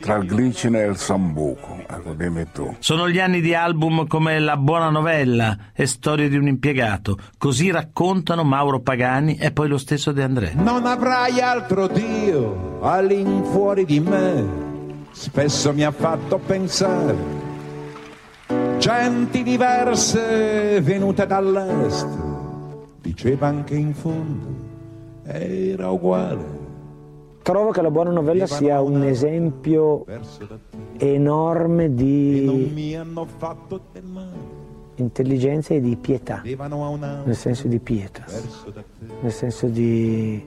tra 0.00 0.16
il 0.16 0.26
glicine 0.26 0.82
e 0.82 0.88
il 0.88 0.96
sambuco. 0.96 1.76
Ecco, 1.88 2.12
dimmi 2.14 2.46
tu. 2.52 2.74
Sono 2.80 3.08
gli 3.08 3.20
anni 3.20 3.40
di 3.40 3.54
album 3.54 4.08
come 4.08 4.40
La 4.40 4.56
buona 4.56 4.90
novella 4.90 5.56
e 5.72 5.86
Storia 5.86 6.28
di 6.28 6.36
un 6.36 6.48
impiegato. 6.48 7.16
Così 7.38 7.70
raccontano 7.70 8.42
Mauro 8.42 8.80
Pagani 8.80 9.36
e 9.36 9.52
poi 9.52 9.68
lo 9.68 9.78
stesso 9.78 10.10
De 10.10 10.24
André. 10.24 10.54
Non 10.54 10.86
avrai 10.86 11.40
altro 11.40 11.86
Dio 11.86 12.80
all'infuori 12.82 13.84
di 13.84 14.00
me, 14.00 14.44
spesso 15.12 15.72
mi 15.72 15.84
ha 15.84 15.92
fatto 15.92 16.38
pensare. 16.38 17.38
Genti 18.78 19.44
diverse 19.44 20.80
venute 20.80 21.26
dall'est, 21.26 22.08
diceva 23.00 23.46
anche 23.46 23.76
in 23.76 23.94
fondo, 23.94 24.69
era 25.32 25.90
uguale. 25.90 26.58
Trovo 27.42 27.70
che 27.70 27.82
la 27.82 27.90
buona 27.90 28.10
novella 28.10 28.46
sia 28.46 28.80
un 28.80 29.02
esempio 29.02 30.04
enorme 30.98 31.94
di 31.94 32.70
intelligenza 34.96 35.74
e 35.74 35.80
di 35.80 35.96
pietà, 35.96 36.42
nel 36.44 37.34
senso 37.34 37.66
di 37.66 37.78
pietà, 37.78 38.24
nel 39.22 39.32
senso 39.32 39.66
di 39.68 40.46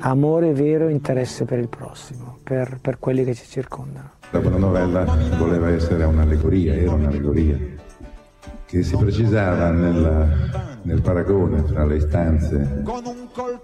amore 0.00 0.52
vero 0.52 0.88
e 0.88 0.92
interesse 0.92 1.44
per 1.44 1.60
il 1.60 1.68
prossimo, 1.68 2.38
per, 2.42 2.78
per 2.80 2.98
quelli 2.98 3.24
che 3.24 3.34
ci 3.34 3.46
circondano. 3.46 4.10
La 4.32 4.40
buona 4.40 4.58
novella 4.58 5.04
voleva 5.38 5.70
essere 5.70 6.04
un'allegoria, 6.04 6.74
era 6.74 6.92
un'allegoria, 6.92 7.56
che 8.70 8.84
si 8.84 8.96
precisava 8.96 9.72
nella- 9.72 10.78
nel 10.82 11.00
paragone 11.00 11.64
tra 11.64 11.84
le 11.84 11.96
istanze 11.96 12.84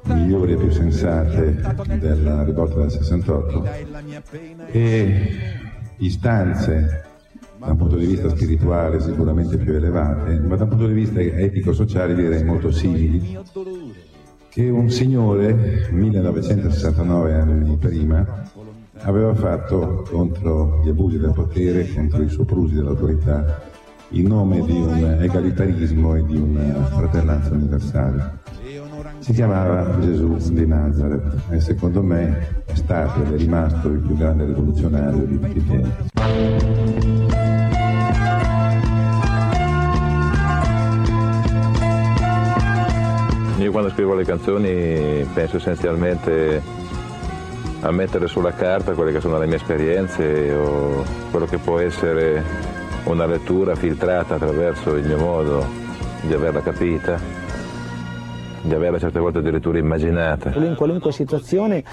migliori 0.03 0.55
e 0.55 0.57
più 0.57 0.69
sensate 0.71 1.62
della 2.01 2.42
rivolta 2.42 2.81
del 2.81 2.90
68 2.90 3.64
e 4.66 5.31
istanze 5.99 7.05
da 7.57 7.71
un 7.71 7.77
punto 7.77 7.97
di 7.97 8.07
vista 8.07 8.29
spirituale 8.29 8.99
sicuramente 9.01 9.57
più 9.57 9.75
elevate, 9.75 10.40
ma 10.40 10.57
da 10.57 10.64
un 10.64 10.71
punto 10.71 10.88
di 10.88 10.92
vista 10.92 11.21
etico-sociale 11.21 12.14
direi 12.14 12.42
molto 12.42 12.73
simili, 12.73 13.38
che 14.49 14.69
un 14.69 14.90
signore 14.90 15.88
1969 15.92 17.33
anni 17.33 17.77
prima 17.77 18.45
aveva 19.03 19.35
fatto 19.35 20.05
contro 20.11 20.83
gli 20.85 20.88
abusi 20.88 21.19
del 21.19 21.33
potere, 21.33 21.92
contro 21.95 22.23
i 22.23 22.29
soprusi 22.29 22.75
dell'autorità, 22.75 23.75
in 24.11 24.27
nome 24.27 24.62
di 24.64 24.73
un 24.73 25.19
egalitarismo 25.21 26.14
e 26.14 26.25
di 26.25 26.37
una 26.37 26.85
fratellanza 26.85 27.51
universale. 27.51 28.38
Si 29.19 29.33
chiamava 29.33 29.99
Gesù 29.99 30.37
di 30.53 30.66
Nazareth 30.66 31.51
e 31.51 31.61
secondo 31.61 32.03
me 32.03 32.62
è 32.66 32.75
stato 32.75 33.23
ed 33.23 33.33
è 33.33 33.37
rimasto 33.37 33.88
il 33.88 33.99
più 33.99 34.16
grande 34.16 34.45
rivoluzionario 34.45 35.25
di 35.25 35.40
tutti 35.40 35.59
i 35.59 35.66
tempi. 35.66 36.14
Io 43.59 43.71
quando 43.73 43.90
scrivo 43.90 44.14
le 44.14 44.25
canzoni 44.25 45.27
penso 45.33 45.57
essenzialmente 45.57 46.62
a 47.81 47.90
mettere 47.90 48.27
sulla 48.27 48.53
carta 48.53 48.92
quelle 48.92 49.12
che 49.12 49.21
sono 49.21 49.38
le 49.38 49.47
mie 49.47 49.57
esperienze 49.57 50.53
o 50.53 51.05
quello 51.31 51.47
che 51.47 51.59
può 51.59 51.79
essere 51.79 52.76
una 53.07 53.27
lettura 53.27 53.75
filtrata 53.75 54.35
attraverso 54.35 54.95
il 54.95 55.07
mio 55.07 55.19
modo 55.19 55.64
di 56.23 56.33
averla 56.33 56.61
capita, 56.61 57.19
di 58.62 58.75
averla 58.75 58.99
certe 58.99 59.19
volte 59.19 59.38
addirittura 59.38 59.79
immaginata. 59.79 60.53
Lui 60.57 60.66
in 60.66 60.75
qualunque 60.75 61.12
situazione 61.12 61.85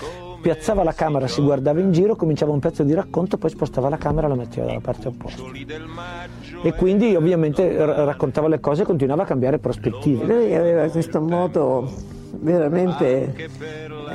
piazzava 0.41 0.84
la 0.84 0.93
camera, 0.93 1.28
si 1.28 1.41
guardava 1.41 1.80
in 1.80 1.91
giro, 1.91 2.15
cominciava 2.15 2.52
un 2.52 2.60
pezzo 2.60 2.84
di 2.84 2.93
racconto, 2.93 3.38
poi 3.38 3.49
spostava 3.49 3.89
la 3.89 3.97
camera 3.97 4.26
e 4.26 4.30
la 4.30 4.36
metteva 4.36 4.65
dalla 4.65 4.82
parte 4.82 5.08
opposta. 5.08 5.41
E 6.63 6.73
quindi 6.73 7.15
ovviamente 7.15 7.78
ra- 7.78 8.04
raccontava 8.04 8.47
le 8.47 8.60
cose 8.60 8.82
e 8.82 8.86
continuava 8.86 9.23
a 9.23 9.26
cambiare 9.26 9.60
prospettive. 9.60 10.26
Lui 10.26 10.56
aveva 10.56 10.89
questo 10.89 11.21
modo 11.21 11.89
veramente 12.32 13.34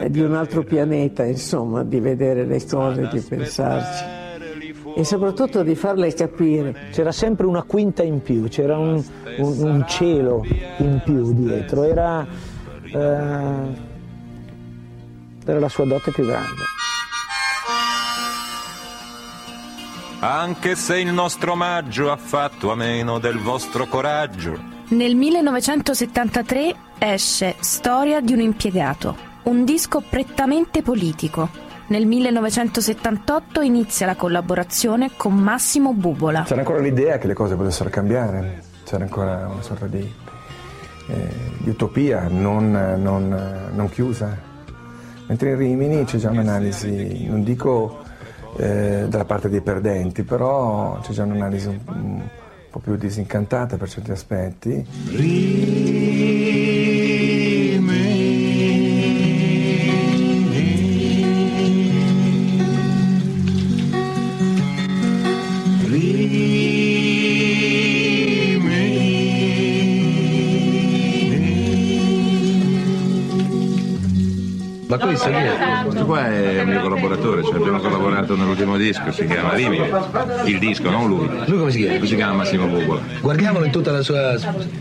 eh, 0.01 0.11
di 0.11 0.21
un 0.21 0.35
altro 0.35 0.65
pianeta, 0.65 1.25
insomma, 1.25 1.85
di 1.85 2.01
vedere 2.01 2.45
le 2.45 2.63
cose, 2.67 3.09
di 3.09 3.21
pensarci 3.21 4.18
e 4.97 5.05
soprattutto 5.05 5.63
di 5.63 5.75
farle 5.75 6.13
capire. 6.15 6.89
C'era 6.93 7.13
sempre 7.13 7.47
una 7.47 7.63
quinta 7.63 8.03
in 8.03 8.21
più, 8.23 8.49
c'era 8.49 8.77
un, 8.79 9.03
un- 9.39 9.59
un 9.63 9.85
cielo 9.89 10.45
in 10.79 11.01
più 11.05 11.33
dietro, 11.33 11.85
era, 11.85 12.27
eh, 12.85 13.87
era 15.45 15.59
la 15.59 15.69
sua 15.69 15.85
dote 15.87 16.11
più 16.11 16.25
grande. 16.27 16.63
Anche 20.21 20.75
se 20.75 20.99
il 20.99 21.13
nostro 21.13 21.53
omaggio 21.53 22.11
ha 22.11 22.17
fatto 22.17 22.73
a 22.73 22.75
meno 22.75 23.19
del 23.21 23.39
vostro 23.39 23.87
coraggio, 23.87 24.77
Nel 24.89 25.15
1973 25.15 26.75
esce 26.99 27.55
Storia 27.61 28.21
di 28.21 28.33
un 28.33 28.41
impiegato, 28.41 29.17
un 29.45 29.65
disco 29.65 30.01
prettamente 30.09 30.83
politico. 30.83 31.49
Nel 31.89 32.05
1978 32.05 33.63
inizia 33.63 34.05
la 34.05 34.15
collaborazione 34.15 35.13
con 35.17 35.35
Massimo 35.35 35.95
Bubola. 35.95 36.43
C'era 36.43 36.61
ancora 36.61 36.81
l'idea 36.81 37.17
che 37.17 37.27
le 37.27 37.33
cose 37.33 37.57
potessero 37.57 37.89
cambiare. 37.89 38.63
c'era 38.85 39.05
ancora 39.05 39.49
una 39.51 39.63
sorta 39.63 39.87
di, 39.87 40.07
eh, 41.07 41.29
di 41.57 41.71
utopia 41.71 42.29
non, 42.29 42.71
non, 42.71 43.71
non, 43.75 43.89
chiusa. 43.89 44.37
Mentre 45.29 45.53
in 45.53 45.57
Rimini 45.57 46.05
c'è 46.05 46.19
già 46.19 46.29
un'analisi, 46.29 47.27
non 47.27 47.43
dico 47.43 48.01
eh, 48.59 49.07
dalla 49.09 49.25
parte 49.25 49.49
dei 49.49 49.63
perdenti, 49.63 50.25
però 50.25 50.99
c'è 51.01 51.13
già 51.13 51.23
un'analisi 51.25 51.69
un, 51.69 51.81
un 51.87 52.23
po' 52.71 52.81
più 52.81 52.97
disincantata 52.97 53.79
per 53.79 53.89
certi 53.89 54.11
aspetti. 54.11 54.87
Disco, 78.91 79.13
si 79.13 79.27
chiama 79.27 79.55
Rimini. 79.55 79.89
Il 80.45 80.59
disco, 80.59 80.91
non 80.91 81.09
lui. 81.09 81.29
Lui 81.47 81.59
come 81.59 81.71
si 81.71 81.79
chiama? 81.79 81.99
Lui 81.99 82.07
si 82.07 82.15
chiama 82.15 82.33
Massimo 82.35 82.67
Bubola. 82.67 83.01
Guardiamolo 83.21 83.65
in, 83.65 83.73
sua, 84.03 84.35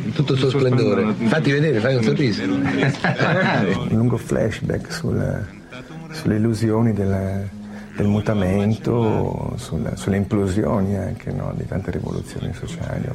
in 0.04 0.14
tutto 0.14 0.34
il 0.34 0.40
suo 0.40 0.50
splendore. 0.50 1.14
Fatti 1.14 1.52
vedere, 1.52 1.80
fai 1.80 1.96
un 1.96 2.04
sorriso. 2.04 2.44
un 2.44 3.88
lungo 3.90 4.18
flashback 4.18 4.92
sul, 4.92 5.46
sulle 6.12 6.36
illusioni 6.36 6.94
del, 6.94 7.48
del 7.96 8.08
mutamento, 8.08 9.54
sul, 9.58 9.92
sulle 9.96 10.18
implosioni 10.18 10.96
anche 10.96 11.32
no, 11.32 11.54
di 11.56 11.66
tante 11.66 11.92
rivoluzioni 11.92 12.54
sociali, 12.54 13.08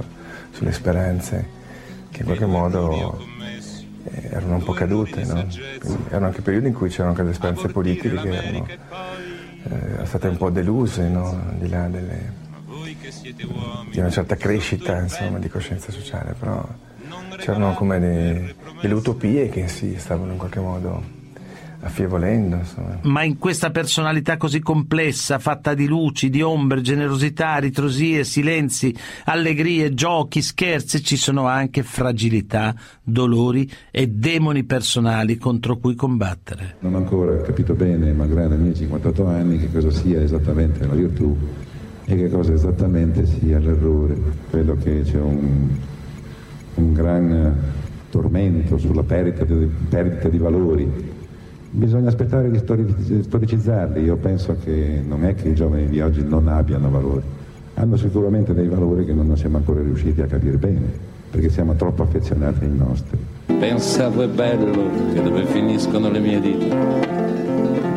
sulle 0.52 0.72
speranze 0.72 1.60
che 2.10 2.20
in 2.20 2.26
qualche 2.26 2.46
modo 2.46 3.18
eh, 4.04 4.28
erano 4.32 4.56
un 4.56 4.62
po' 4.62 4.72
cadute, 4.72 5.24
no? 5.24 5.46
erano 6.08 6.26
anche 6.26 6.42
periodi 6.42 6.68
in 6.68 6.74
cui 6.74 6.88
c'erano 6.88 7.10
anche 7.10 7.22
delle 7.22 7.34
speranze 7.34 7.68
politiche 7.68 8.16
che 8.16 8.28
erano 8.28 8.66
state 10.12 10.28
un 10.28 10.36
po' 10.36 10.50
deluse, 10.50 11.08
no? 11.08 11.28
al 11.28 11.56
di 11.56 11.68
là 11.70 11.88
delle, 11.88 12.32
di 13.90 13.98
una 13.98 14.10
certa 14.10 14.36
crescita 14.36 15.00
insomma, 15.00 15.38
di 15.38 15.48
coscienza 15.48 15.90
sociale, 15.90 16.34
però 16.38 16.62
c'erano 17.38 17.72
come 17.72 17.98
dei, 17.98 18.54
delle 18.82 18.92
utopie 18.92 19.48
che 19.48 19.68
si 19.68 19.98
stavano 19.98 20.32
in 20.32 20.38
qualche 20.38 20.60
modo 20.60 21.02
affievolendo. 21.82 22.56
Insomma. 22.56 22.98
Ma 23.02 23.22
in 23.22 23.38
questa 23.38 23.70
personalità 23.70 24.36
così 24.36 24.60
complessa, 24.60 25.38
fatta 25.38 25.74
di 25.74 25.86
luci, 25.86 26.30
di 26.30 26.42
ombre, 26.42 26.80
generosità, 26.80 27.56
ritrosie, 27.56 28.24
silenzi, 28.24 28.94
allegrie, 29.24 29.94
giochi, 29.94 30.42
scherzi, 30.42 31.02
ci 31.02 31.16
sono 31.16 31.46
anche 31.46 31.82
fragilità, 31.82 32.74
dolori 33.02 33.70
e 33.90 34.08
demoni 34.08 34.64
personali 34.64 35.36
contro 35.36 35.78
cui 35.78 35.94
combattere. 35.94 36.76
Non 36.80 36.94
ho 36.94 36.98
ancora 36.98 37.40
capito 37.42 37.74
bene, 37.74 38.12
malgrado 38.12 38.54
i 38.54 38.58
miei 38.58 38.74
58 38.74 39.26
anni, 39.26 39.58
che 39.58 39.70
cosa 39.70 39.90
sia 39.90 40.20
esattamente 40.22 40.86
la 40.86 40.94
virtù 40.94 41.36
e 42.04 42.16
che 42.16 42.28
cosa 42.28 42.52
esattamente 42.52 43.26
sia 43.26 43.58
l'errore. 43.58 44.16
Credo 44.50 44.76
che 44.76 45.02
c'è 45.02 45.20
un, 45.20 45.68
un 46.74 46.92
gran 46.92 47.80
tormento 48.10 48.76
sulla 48.76 49.02
perdita 49.02 49.44
di, 49.44 49.66
perdita 49.88 50.28
di 50.28 50.38
valori 50.38 51.11
Bisogna 51.74 52.08
aspettare 52.08 52.50
di 52.50 52.58
storicizzarli, 52.58 54.02
io 54.02 54.16
penso 54.16 54.58
che 54.62 55.02
non 55.06 55.24
è 55.24 55.34
che 55.34 55.48
i 55.48 55.54
giovani 55.54 55.86
di 55.86 56.02
oggi 56.02 56.22
non 56.22 56.46
abbiano 56.46 56.90
valori, 56.90 57.22
hanno 57.74 57.96
sicuramente 57.96 58.52
dei 58.52 58.68
valori 58.68 59.06
che 59.06 59.14
non 59.14 59.34
siamo 59.38 59.56
ancora 59.56 59.80
riusciti 59.80 60.20
a 60.20 60.26
capire 60.26 60.58
bene, 60.58 60.92
perché 61.30 61.48
siamo 61.48 61.74
troppo 61.74 62.02
affezionati 62.02 62.64
ai 62.64 62.76
nostri. 62.76 63.16
Pensavo 63.58 64.20
è 64.20 64.28
bello 64.28 64.90
che 65.14 65.22
dove 65.22 65.46
finiscono 65.46 66.10
le 66.10 66.18
mie 66.18 66.40
dita. 66.40 66.76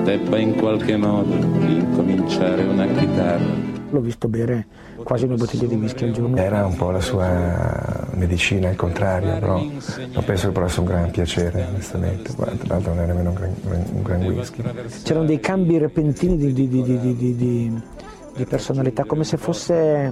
Debba 0.05 0.37
in 0.37 0.55
qualche 0.55 0.95
modo 0.95 1.33
incominciare 1.33 2.63
una 2.63 2.87
chitarra. 2.87 3.73
L'ho 3.89 3.99
visto 3.99 4.29
bere 4.29 4.65
quasi 5.05 5.25
una 5.25 5.35
bottiglia 5.35 5.67
di 5.67 5.75
whisky 5.75 6.05
al 6.05 6.11
giorno. 6.11 6.35
Era 6.35 6.65
un 6.65 6.75
po' 6.75 6.89
la 6.89 6.99
sua 6.99 8.07
medicina, 8.15 8.69
il 8.69 8.75
contrario, 8.75 9.37
però 9.37 9.57
non 9.59 10.23
penso 10.25 10.47
che 10.47 10.51
potesse 10.51 10.79
un 10.79 10.85
gran 10.87 11.11
piacere, 11.11 11.67
onestamente. 11.69 12.33
Tra 12.33 12.51
l'altro 12.67 12.93
non 12.93 13.03
era 13.03 13.13
nemmeno 13.13 13.29
un 13.29 13.35
gran, 13.35 13.85
un 13.93 14.01
gran 14.01 14.23
whisky. 14.23 14.63
C'erano 15.03 15.25
dei 15.25 15.39
cambi 15.39 15.77
repentini 15.77 16.35
di, 16.37 16.51
di, 16.51 16.67
di, 16.67 17.35
di, 17.35 18.45
personalità, 18.49 19.05
come 19.05 19.23
se 19.23 19.37
fosse 19.37 20.11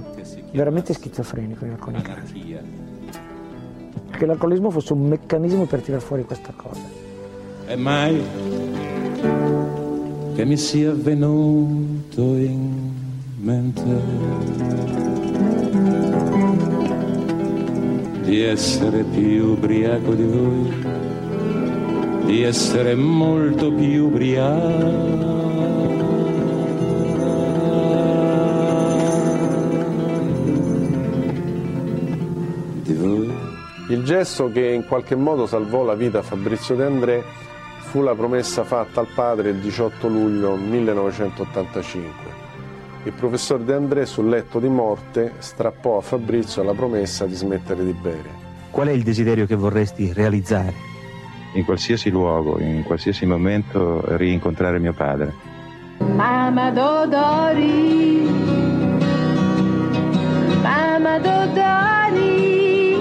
veramente 0.52 0.94
schizofrenico 0.94 1.64
in 1.64 1.72
alcuni 1.72 2.00
casi. 2.00 2.56
Che 4.10 4.26
l'alcolismo 4.26 4.70
fosse 4.70 4.92
un 4.92 5.08
meccanismo 5.08 5.64
per 5.64 5.80
tirar 5.80 6.00
fuori 6.00 6.24
questa 6.24 6.52
cosa. 6.54 6.80
E 7.66 7.74
mai 7.74 8.22
che 10.36 10.44
mi 10.44 10.56
sia 10.56 10.92
venuto 10.92 12.20
in 12.36 12.93
mente 13.44 13.82
di 18.22 18.40
essere 18.40 19.02
più 19.02 19.50
ubriaco 19.50 20.14
di 20.14 20.24
voi, 20.24 20.84
di 22.24 22.42
essere 22.42 22.94
molto 22.94 23.70
più 23.70 24.06
ubriaco. 24.06 25.42
Di 32.82 32.94
voi. 32.94 33.30
Il 33.90 34.04
gesto 34.04 34.50
che 34.50 34.70
in 34.70 34.86
qualche 34.86 35.16
modo 35.16 35.44
salvò 35.44 35.84
la 35.84 35.94
vita 35.94 36.20
a 36.20 36.22
Fabrizio 36.22 36.74
De 36.76 36.84
André 36.84 37.22
fu 37.80 38.00
la 38.00 38.14
promessa 38.14 38.64
fatta 38.64 39.00
al 39.00 39.08
padre 39.14 39.50
il 39.50 39.56
18 39.56 40.08
luglio 40.08 40.56
1985 40.56 42.43
il 43.04 43.12
professor 43.12 43.60
De 43.60 43.74
André 43.74 44.06
sul 44.06 44.28
letto 44.28 44.58
di 44.58 44.68
morte 44.68 45.34
strappò 45.38 45.98
a 45.98 46.00
Fabrizio 46.00 46.62
la 46.62 46.72
promessa 46.72 47.26
di 47.26 47.34
smettere 47.34 47.84
di 47.84 47.92
bere. 47.92 48.42
Qual 48.70 48.88
è 48.88 48.92
il 48.92 49.02
desiderio 49.02 49.44
che 49.46 49.56
vorresti 49.56 50.12
realizzare? 50.12 50.72
In 51.52 51.64
qualsiasi 51.64 52.10
luogo, 52.10 52.58
in 52.58 52.82
qualsiasi 52.82 53.26
momento, 53.26 54.02
rincontrare 54.16 54.78
mio 54.78 54.94
padre. 54.94 55.34
Mamma 55.98 56.70
Dodori, 56.70 58.26
mamma 60.62 61.18
Dodori, 61.18 62.98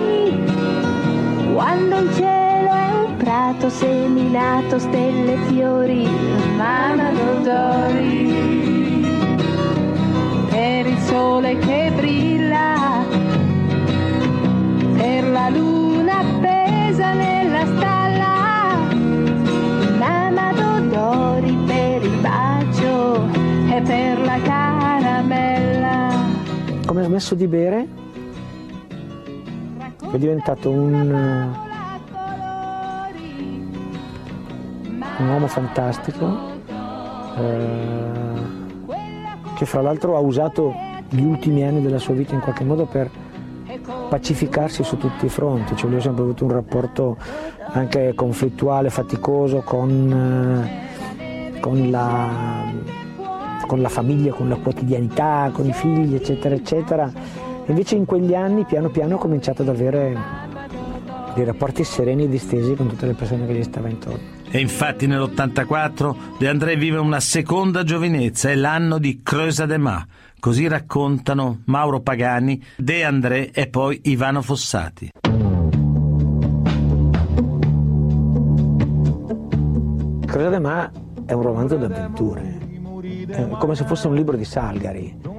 quando 1.54 1.98
il 1.98 2.14
cielo 2.14 2.72
è 2.72 2.92
un 3.06 3.16
prato 3.18 3.70
seminato 3.70 4.78
stelle 4.80 5.34
e 5.34 5.38
fiori, 5.48 6.08
mamma 6.58 7.10
Dodori 7.12 8.73
sole 11.14 11.56
che 11.60 11.92
brilla, 11.96 13.06
per 14.98 15.28
la 15.30 15.50
luna 15.50 16.18
appesa 16.22 17.14
nella 17.14 17.66
stalla, 17.68 18.78
mamma 20.00 20.54
d'odori 20.54 21.56
per 21.68 22.04
il 22.04 22.18
bacio 22.20 23.26
e 23.76 23.82
per 23.84 24.22
la 24.22 24.40
caramella. 24.42 26.10
Come 26.84 27.02
ha 27.02 27.06
smesso 27.06 27.36
di 27.36 27.46
bere? 27.46 27.88
È 30.12 30.18
diventato 30.18 30.72
un, 30.72 31.12
un 35.20 35.28
uomo 35.28 35.46
fantastico. 35.46 36.52
Eh, 37.38 38.22
che 39.56 39.66
fra 39.66 39.82
l'altro 39.82 40.16
ha 40.18 40.20
usato 40.20 40.92
gli 41.14 41.24
ultimi 41.24 41.64
anni 41.64 41.82
della 41.82 42.00
sua 42.00 42.16
vita 42.16 42.34
in 42.34 42.42
qualche 42.42 42.64
modo 42.64 42.86
per 42.86 43.10
pacificarsi 44.10 44.84
su 44.84 44.98
tutti 44.98 45.26
i 45.26 45.30
fronti, 45.30 45.76
cioè 45.76 45.90
lui 45.90 46.00
ha 46.00 46.02
sempre 46.02 46.24
avuto 46.24 46.44
un 46.44 46.52
rapporto 46.52 47.18
anche 47.72 48.14
conflittuale, 48.16 48.90
faticoso 48.90 49.62
con, 49.62 50.68
eh, 51.18 51.60
con, 51.60 51.90
la, 51.90 52.66
con 53.68 53.82
la 53.82 53.90
famiglia, 53.90 54.34
con 54.34 54.50
la 54.50 54.58
quotidianità, 54.58 55.50
con 55.54 55.68
i 55.68 55.74
figli, 55.74 56.16
eccetera, 56.16 56.56
eccetera. 56.56 57.12
Invece 57.66 57.96
in 57.96 58.06
quegli 58.06 58.34
anni 58.34 58.66
piano 58.66 58.90
piano 58.90 59.16
ha 59.16 59.20
cominciato 59.20 59.62
ad 59.62 59.70
avere 59.70 60.18
dei 61.34 61.46
rapporti 61.46 61.84
sereni 61.84 62.24
e 62.24 62.30
distesi 62.30 62.76
con 62.76 62.88
tutte 62.88 63.06
le 63.06 63.14
persone 63.14 63.46
che 63.46 63.54
gli 63.54 63.64
stava 63.64 63.90
intorno. 63.90 64.42
E 64.50 64.60
infatti 64.60 65.08
nell'84 65.08 66.16
De 66.38 66.48
André 66.48 66.76
vive 66.76 66.98
una 66.98 67.20
seconda 67.20 67.84
giovinezza, 67.84 68.50
è 68.50 68.56
l'anno 68.56 69.00
di 69.00 69.22
Creusa 69.24 69.66
de 69.66 69.78
Ma. 69.78 70.06
Così 70.40 70.68
raccontano 70.68 71.62
Mauro 71.66 72.02
Pagani, 72.02 72.62
De 72.78 73.04
André 73.04 73.52
e 73.52 73.68
poi 73.68 74.00
Ivano 74.04 74.42
Fossati. 74.42 75.10
Creusa 80.26 80.50
de 80.50 80.60
Ma 80.60 80.92
è 81.26 81.34
un 81.34 81.42
romanzo 81.42 81.76
d'avventure, 81.76 82.60
è 83.28 83.48
come 83.58 83.76
se 83.76 83.86
fosse 83.86 84.08
un 84.08 84.16
libro 84.16 84.36
di 84.36 84.46
Salgari 84.46 85.33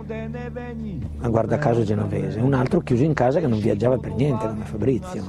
guarda 1.28 1.58
caso 1.58 1.82
genovese, 1.82 2.38
un 2.40 2.52
altro 2.52 2.80
chiuso 2.80 3.04
in 3.04 3.14
casa 3.14 3.40
che 3.40 3.46
non 3.46 3.58
viaggiava 3.58 3.96
per 3.96 4.12
niente 4.12 4.46
come 4.46 4.64
Fabrizio. 4.64 5.24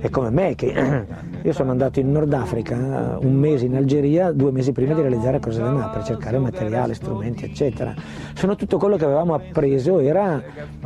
E 0.00 0.10
come 0.10 0.30
me 0.30 0.54
che 0.54 0.72
io 1.42 1.52
sono 1.52 1.70
andato 1.70 2.00
in 2.00 2.10
Nord 2.10 2.32
Africa 2.32 3.18
un 3.20 3.34
mese 3.34 3.66
in 3.66 3.76
Algeria, 3.76 4.32
due 4.32 4.50
mesi 4.50 4.72
prima 4.72 4.94
di 4.94 5.00
realizzare 5.00 5.38
Cosa 5.38 5.62
de 5.62 5.70
Ma 5.70 5.88
per 5.88 6.04
cercare 6.04 6.38
materiale, 6.38 6.94
strumenti 6.94 7.44
eccetera. 7.44 7.94
Sono 8.34 8.56
tutto 8.56 8.78
quello 8.78 8.96
che 8.96 9.04
avevamo 9.04 9.34
appreso 9.34 10.00
era 10.00 10.42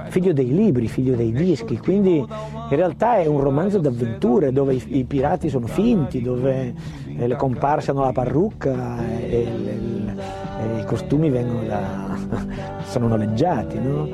figlio 0.09 0.33
dei 0.33 0.53
libri, 0.53 0.89
figlio 0.89 1.15
dei 1.15 1.33
dischi, 1.33 1.79
quindi 1.79 2.17
in 2.19 2.77
realtà 2.77 3.17
è 3.17 3.27
un 3.27 3.41
romanzo 3.41 3.79
d'avventure 3.79 4.53
dove 4.53 4.75
i, 4.75 4.99
i 4.99 5.05
pirati 5.05 5.49
sono 5.49 5.67
finti, 5.67 6.21
dove 6.21 6.75
eh, 7.17 7.27
le 7.27 7.37
comparse 7.37 7.91
hanno 7.91 8.05
la 8.05 8.13
parrucca 8.13 8.99
e, 9.07 9.31
e, 9.31 9.43
e 9.43 10.38
i 10.77 10.85
costumi 10.85 11.31
vengono 11.31 11.63
da, 11.65 12.17
sono 12.85 13.09
noleggiati. 13.09 13.79
No? 13.79 14.09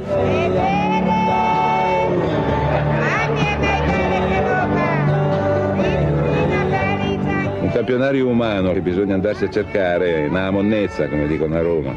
Un 7.61 7.71
campionario 7.73 8.29
umano 8.29 8.73
che 8.73 8.81
bisogna 8.81 9.15
andarsi 9.15 9.45
a 9.45 9.51
cercare 9.51 10.29
nella 10.29 10.51
monnezza, 10.51 11.09
come 11.09 11.27
dicono 11.27 11.57
a 11.57 11.63
Roma, 11.63 11.93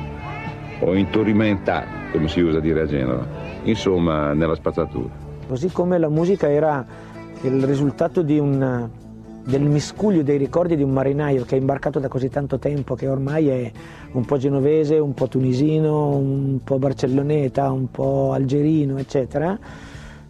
o 0.80 0.96
in 0.96 1.10
turimentà, 1.10 1.86
come 2.12 2.28
si 2.28 2.42
usa 2.42 2.60
dire 2.60 2.82
a 2.82 2.86
Genova, 2.86 3.26
insomma 3.64 4.34
nella 4.34 4.56
spazzatura. 4.56 5.14
Così 5.48 5.70
come 5.72 5.98
la 5.98 6.10
musica 6.10 6.50
era 6.50 6.86
il 7.42 7.64
risultato 7.64 8.22
di 8.22 8.40
un, 8.40 8.90
del 9.48 9.62
miscuglio 9.62 10.24
dei 10.24 10.38
ricordi 10.38 10.76
di 10.76 10.84
un 10.84 10.92
marinaio 10.92 11.46
che 11.46 11.56
è 11.56 11.60
imbarcato 11.60 12.00
da 12.00 12.10
così 12.10 12.28
tanto 12.28 12.60
tempo, 12.60 12.96
che 12.96 13.08
ormai 13.08 13.48
è 13.48 13.72
un 14.12 14.26
po' 14.26 14.36
genovese, 14.36 14.98
un 14.98 15.14
po' 15.14 15.30
tunisino, 15.30 16.10
un 16.10 16.60
po' 16.62 16.78
barcelloneta, 16.78 17.72
un 17.72 17.90
po' 17.90 18.34
algerino, 18.34 18.98
eccetera. 18.98 19.58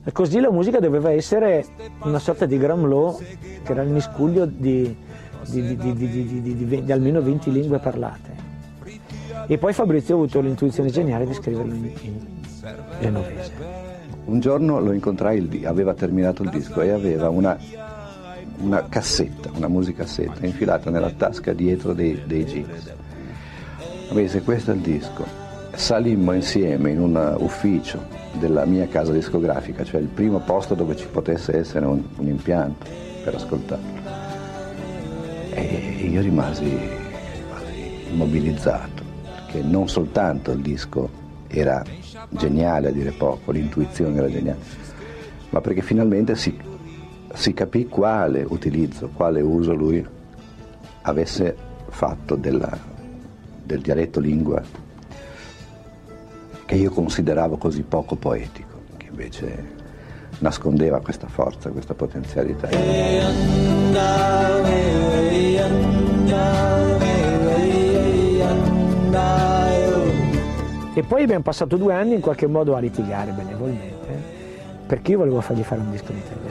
E 0.03 0.11
così 0.11 0.39
la 0.39 0.51
musica 0.51 0.79
doveva 0.79 1.09
essere 1.09 1.65
una 2.03 2.19
sorta 2.19 2.45
di 2.45 2.59
Gramlò, 2.59 3.17
che 3.17 3.71
era 3.71 3.81
il 3.81 3.89
miscuglio 3.89 4.45
di, 4.45 4.95
di, 5.47 5.75
di, 5.75 6.83
di 6.83 6.91
almeno 6.91 7.19
20 7.19 7.51
lingue 7.51 7.79
parlate. 7.79 8.35
E 9.47 9.57
poi 9.57 9.73
Fabrizio 9.73 10.13
ha 10.13 10.17
avuto 10.19 10.39
l'intuizione 10.41 10.91
geniale 10.91 11.25
di 11.25 11.33
scriverlo 11.33 11.73
in, 11.73 11.91
in 12.01 12.27
genovese. 12.99 13.51
Un 14.25 14.39
giorno 14.41 14.79
lo 14.79 14.91
incontrai, 14.91 15.63
aveva 15.65 15.95
terminato 15.95 16.43
il 16.43 16.49
disco 16.49 16.81
e 16.81 16.89
aveva 16.91 17.29
una, 17.29 17.57
una 18.59 18.87
cassetta, 18.87 19.49
una 19.53 19.67
musicassetta 19.67 20.45
infilata 20.45 20.89
nella 20.89 21.11
tasca 21.11 21.53
dietro 21.53 21.93
dei, 21.93 22.21
dei 22.25 22.45
jeans. 22.45 22.93
Mi 24.11 24.21
disse 24.21 24.41
questo 24.41 24.71
è 24.71 24.73
il 24.73 24.81
disco. 24.81 25.25
Salimmo 25.73 26.31
insieme 26.33 26.91
in 26.91 26.99
un 26.99 27.35
ufficio 27.39 28.03
della 28.33 28.65
mia 28.65 28.87
casa 28.87 29.11
discografica, 29.11 29.83
cioè 29.83 30.01
il 30.01 30.07
primo 30.07 30.39
posto 30.39 30.73
dove 30.73 30.95
ci 30.95 31.05
potesse 31.07 31.57
essere 31.57 31.85
un, 31.85 32.03
un 32.15 32.27
impianto 32.27 32.85
per 33.23 33.35
ascoltarlo. 33.35 34.15
E 35.53 36.07
io 36.09 36.21
rimasi, 36.21 36.63
rimasi 36.63 38.09
immobilizzato, 38.11 39.03
perché 39.23 39.61
non 39.61 39.87
soltanto 39.87 40.51
il 40.51 40.61
disco 40.61 41.09
era 41.47 41.83
geniale 42.29 42.87
a 42.87 42.91
dire 42.91 43.11
poco, 43.11 43.51
l'intuizione 43.51 44.17
era 44.17 44.29
geniale, 44.29 44.59
ma 45.49 45.61
perché 45.61 45.81
finalmente 45.81 46.35
si, 46.35 46.57
si 47.37 47.53
capì 47.53 47.85
quale 47.85 48.43
utilizzo, 48.47 49.11
quale 49.13 49.41
uso 49.41 49.75
lui 49.75 50.03
avesse 51.03 51.55
fatto 51.87 52.35
della, 52.35 52.75
del 53.63 53.79
dialetto 53.79 54.19
lingua 54.19 54.59
che 56.65 56.75
io 56.75 56.89
consideravo 56.89 57.57
così 57.57 57.83
poco 57.83 58.15
poetico, 58.15 58.81
che 58.97 59.05
invece 59.09 59.75
nascondeva 60.39 60.99
questa 60.99 61.27
forza, 61.27 61.69
questa 61.69 61.93
potenzialità. 61.93 62.69
E 70.93 71.03
poi 71.03 71.21
abbiamo 71.21 71.43
passato 71.43 71.77
due 71.77 71.93
anni 71.93 72.15
in 72.15 72.21
qualche 72.21 72.47
modo 72.47 72.75
a 72.75 72.79
litigare 72.79 73.31
benevolmente, 73.31 74.21
perché 74.87 75.11
io 75.11 75.19
volevo 75.19 75.39
fargli 75.39 75.61
fare 75.61 75.81
un 75.81 75.91
disco 75.91 76.11
in 76.11 76.17
italiano. 76.17 76.46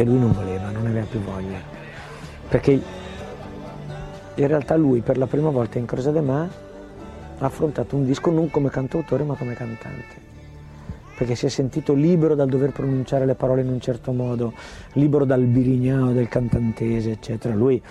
E 0.00 0.04
lui 0.04 0.18
non 0.18 0.32
voleva, 0.32 0.70
non 0.70 0.86
aveva 0.86 1.04
più 1.04 1.20
voglia. 1.20 1.58
Perché 2.48 2.72
in 4.34 4.46
realtà 4.46 4.74
lui 4.74 5.02
per 5.02 5.18
la 5.18 5.26
prima 5.26 5.50
volta 5.50 5.78
in 5.78 5.84
Crosa 5.84 6.10
de 6.10 6.22
Ma 6.22 6.40
ha 6.40 7.44
affrontato 7.44 7.96
un 7.96 8.06
disco 8.06 8.30
non 8.30 8.48
come 8.48 8.70
cantautore 8.70 9.24
ma 9.24 9.34
come 9.34 9.52
cantante 9.52 10.28
perché 11.18 11.34
si 11.34 11.44
è 11.44 11.48
sentito 11.50 11.92
libero 11.92 12.34
dal 12.34 12.48
dover 12.48 12.72
pronunciare 12.72 13.26
le 13.26 13.34
parole 13.34 13.60
in 13.60 13.68
un 13.68 13.78
certo 13.78 14.10
modo, 14.12 14.54
libero 14.94 15.26
dal 15.26 15.44
birignao, 15.44 16.12
del 16.12 16.28
cantantese, 16.28 17.10
eccetera. 17.10 17.54
Lui 17.54 17.82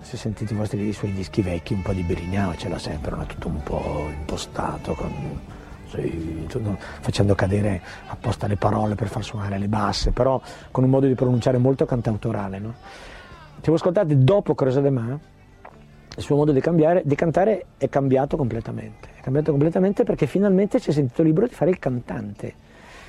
si 0.00 0.16
è 0.16 0.18
sentito 0.18 0.52
i, 0.52 0.56
vostri, 0.56 0.86
i 0.86 0.92
suoi 0.92 1.14
dischi 1.14 1.40
vecchi, 1.40 1.72
un 1.72 1.80
po' 1.80 1.94
di 1.94 2.02
birignao, 2.02 2.54
ce 2.56 2.68
l'ha 2.68 2.78
sempre, 2.78 3.16
ma 3.16 3.24
tutto 3.24 3.48
un 3.48 3.62
po' 3.62 4.10
impostato, 4.14 4.92
con, 4.92 5.10
facendo 7.00 7.34
cadere 7.34 7.80
apposta 8.06 8.46
le 8.46 8.56
parole 8.56 8.94
per 8.94 9.08
far 9.08 9.24
suonare 9.24 9.58
le 9.58 9.68
basse, 9.68 10.10
però 10.10 10.40
con 10.70 10.84
un 10.84 10.90
modo 10.90 11.06
di 11.06 11.14
pronunciare 11.14 11.58
molto 11.58 11.84
cantautorale. 11.84 12.58
No? 12.58 12.74
Se 13.60 13.70
voi 13.70 13.76
ascoltate 13.76 14.18
dopo 14.18 14.54
Crosa 14.54 14.80
de 14.80 14.90
Ma, 14.90 15.18
il 16.16 16.22
suo 16.22 16.36
modo 16.36 16.52
di, 16.52 16.60
cambiare, 16.60 17.02
di 17.04 17.14
cantare 17.14 17.66
è 17.76 17.88
cambiato 17.88 18.36
completamente. 18.36 19.08
È 19.16 19.20
cambiato 19.22 19.50
completamente 19.50 20.04
perché 20.04 20.26
finalmente 20.26 20.78
si 20.78 20.90
è 20.90 20.92
sentito 20.92 21.22
libero 21.22 21.46
di 21.46 21.54
fare 21.54 21.70
il 21.70 21.78
cantante. 21.78 22.54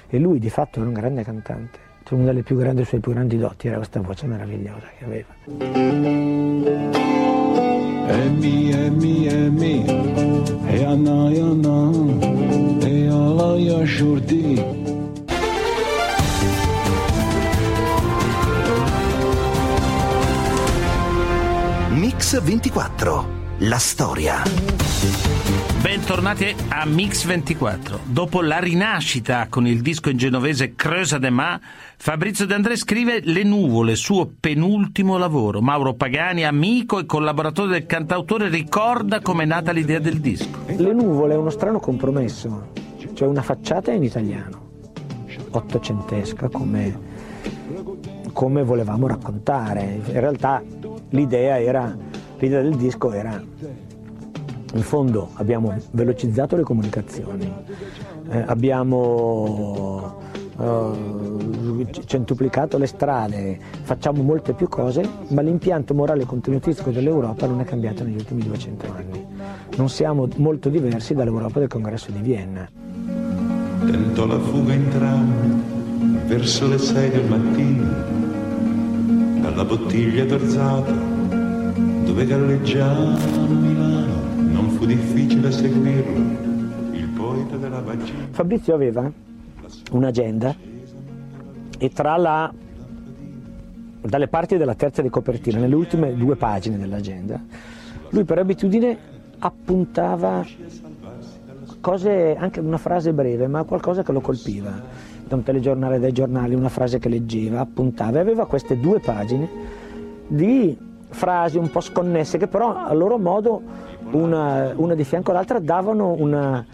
E 0.08 0.18
lui 0.18 0.40
di 0.40 0.50
fatto 0.50 0.80
era 0.80 0.88
un 0.88 0.94
grande 0.94 1.24
cantante. 1.24 1.80
Cioè, 2.04 2.18
una 2.18 2.28
delle 2.28 2.44
più 2.44 2.56
grandi, 2.56 2.86
sue 2.86 3.00
più 3.00 3.14
grandi 3.14 3.38
doti 3.38 3.68
era 3.68 3.78
questa 3.78 4.00
voce 4.00 4.28
meravigliosa 4.28 4.88
che 4.98 5.06
aveva. 5.06 5.34
E 8.08 8.30
mi, 8.30 8.70
e 8.70 8.90
mi, 8.92 9.28
e 9.28 9.50
mi, 9.50 9.86
e 10.68 10.84
anna, 10.84 11.30
e 11.32 11.40
anna, 11.40 12.65
e 13.36 13.42
alla, 13.42 13.58
ya 13.58 13.86
shurti. 13.86 14.64
Mix 21.90 22.42
24, 22.42 23.28
la 23.60 23.78
storia. 23.78 24.44
Bentornati 25.82 26.56
a 26.70 26.86
Mix 26.86 27.26
24. 27.26 28.00
Dopo 28.06 28.42
la 28.42 28.60
rinascita 28.60 29.48
con 29.50 29.68
il 29.68 29.82
disco 29.82 30.10
in 30.10 30.18
genovese 30.18 30.74
Creusa 30.74 31.20
de 31.20 31.30
Ma, 31.30 31.60
Fabrizio 31.98 32.46
De 32.46 32.54
André 32.56 32.76
scrive 32.76 33.22
Le 33.24 33.44
nuvole, 33.44 33.96
suo 33.96 34.32
penultimo 34.40 35.18
lavoro. 35.18 35.62
Mauro 35.62 35.94
Pagani, 35.94 36.44
amico 36.44 37.00
e 37.00 37.06
collaboratore 37.06 37.72
del 37.72 37.86
cantautore, 37.86 38.50
ricorda 38.50 39.22
come 39.22 39.44
è 39.44 39.46
nata 39.46 39.72
l'idea 39.72 40.00
del 40.00 40.20
disco. 40.20 40.64
Le 40.66 40.94
nuvole 40.94 41.36
è 41.36 41.38
uno 41.38 41.52
strano 41.52 41.80
compromesso, 41.80 42.85
cioè 43.16 43.28
una 43.28 43.42
facciata 43.42 43.92
in 43.92 44.04
italiano, 44.04 44.62
ottocentesca 45.52 46.50
come, 46.50 47.00
come 48.34 48.64
volevamo 48.64 49.08
raccontare. 49.08 50.02
In 50.06 50.20
realtà 50.20 50.62
l'idea 51.10 51.60
era, 51.60 51.98
l'idea 52.38 52.62
del 52.62 52.76
disco 52.76 53.12
era 53.14 53.42
in 54.74 54.82
fondo 54.82 55.30
abbiamo 55.36 55.74
velocizzato 55.92 56.58
le 56.58 56.64
comunicazioni, 56.64 57.50
eh, 58.30 58.44
abbiamo 58.46 60.18
eh, 60.60 61.88
centuplicato 62.06 62.78
le 62.78 62.88
strade, 62.88 63.58
facciamo 63.84 64.22
molte 64.22 64.52
più 64.52 64.68
cose, 64.68 65.08
ma 65.30 65.42
l'impianto 65.42 65.94
morale 65.94 66.26
contenutistico 66.26 66.92
dell'Europa 66.92 67.48
non 67.48 67.62
è 67.62 67.64
cambiato 67.64 68.04
negli 68.04 68.16
ultimi 68.16 68.44
200 68.44 68.86
anni. 68.94 69.26
Non 69.78 69.88
siamo 69.88 70.28
molto 70.36 70.68
diversi 70.68 71.14
dall'Europa 71.14 71.60
del 71.60 71.70
congresso 71.70 72.12
di 72.12 72.20
Vienna. 72.20 72.68
Tentò 73.86 74.26
la 74.26 74.40
fuga 74.40 74.74
in 74.74 74.90
tram 74.90 76.28
verso 76.28 76.68
le 76.68 76.78
sei 76.78 77.10
del 77.10 77.26
mattino, 77.26 77.84
dalla 79.42 79.64
bottiglia 79.64 80.26
d'orzata 80.26 80.92
dove 80.92 82.26
galleggiava 82.26 83.18
Milano 83.48 84.24
non 84.38 84.70
fu 84.70 84.86
difficile 84.86 85.52
seguirlo, 85.52 86.92
il 86.92 87.08
poeta 87.10 87.58
della 87.58 87.82
vagina. 87.82 88.28
Fabrizio 88.32 88.74
aveva 88.74 89.12
un'agenda 89.92 90.56
e 91.78 91.90
tra 91.90 92.18
la 92.18 92.54
dalle 94.02 94.28
parti 94.28 94.58
della 94.58 94.76
terza 94.76 95.02
di 95.02 95.10
copertina, 95.10 95.60
nelle 95.60 95.76
ultime 95.76 96.16
due 96.16 96.36
pagine 96.36 96.78
dell'agenda, 96.78 97.42
lui 98.10 98.24
per 98.24 98.38
abitudine 98.38 98.98
appuntava 99.40 100.46
cose, 101.86 102.36
anche 102.36 102.60
una 102.60 102.80
frase 102.80 103.14
breve, 103.14 103.46
ma 103.46 103.64
qualcosa 103.64 104.02
che 104.02 104.12
lo 104.12 104.20
colpiva, 104.20 104.72
da 105.24 105.36
un 105.36 105.44
telegiornale, 105.44 106.00
dai 106.00 106.14
giornali, 106.14 106.56
una 106.56 106.70
frase 106.70 106.98
che 106.98 107.10
leggeva, 107.10 107.60
appuntava 107.60 108.18
e 108.18 108.22
aveva 108.22 108.48
queste 108.48 108.80
due 108.80 109.00
pagine 109.00 109.48
di 110.26 110.76
frasi 111.10 111.60
un 111.60 111.70
po' 111.70 111.82
sconnesse 111.82 112.40
che 112.40 112.48
però 112.48 112.76
a 112.76 112.92
loro 112.96 113.20
modo 113.20 113.62
una, 114.14 114.74
una 114.76 114.96
di 114.96 115.04
fianco 115.04 115.30
all'altra 115.30 115.60
davano 115.60 116.16
una, 116.18 116.66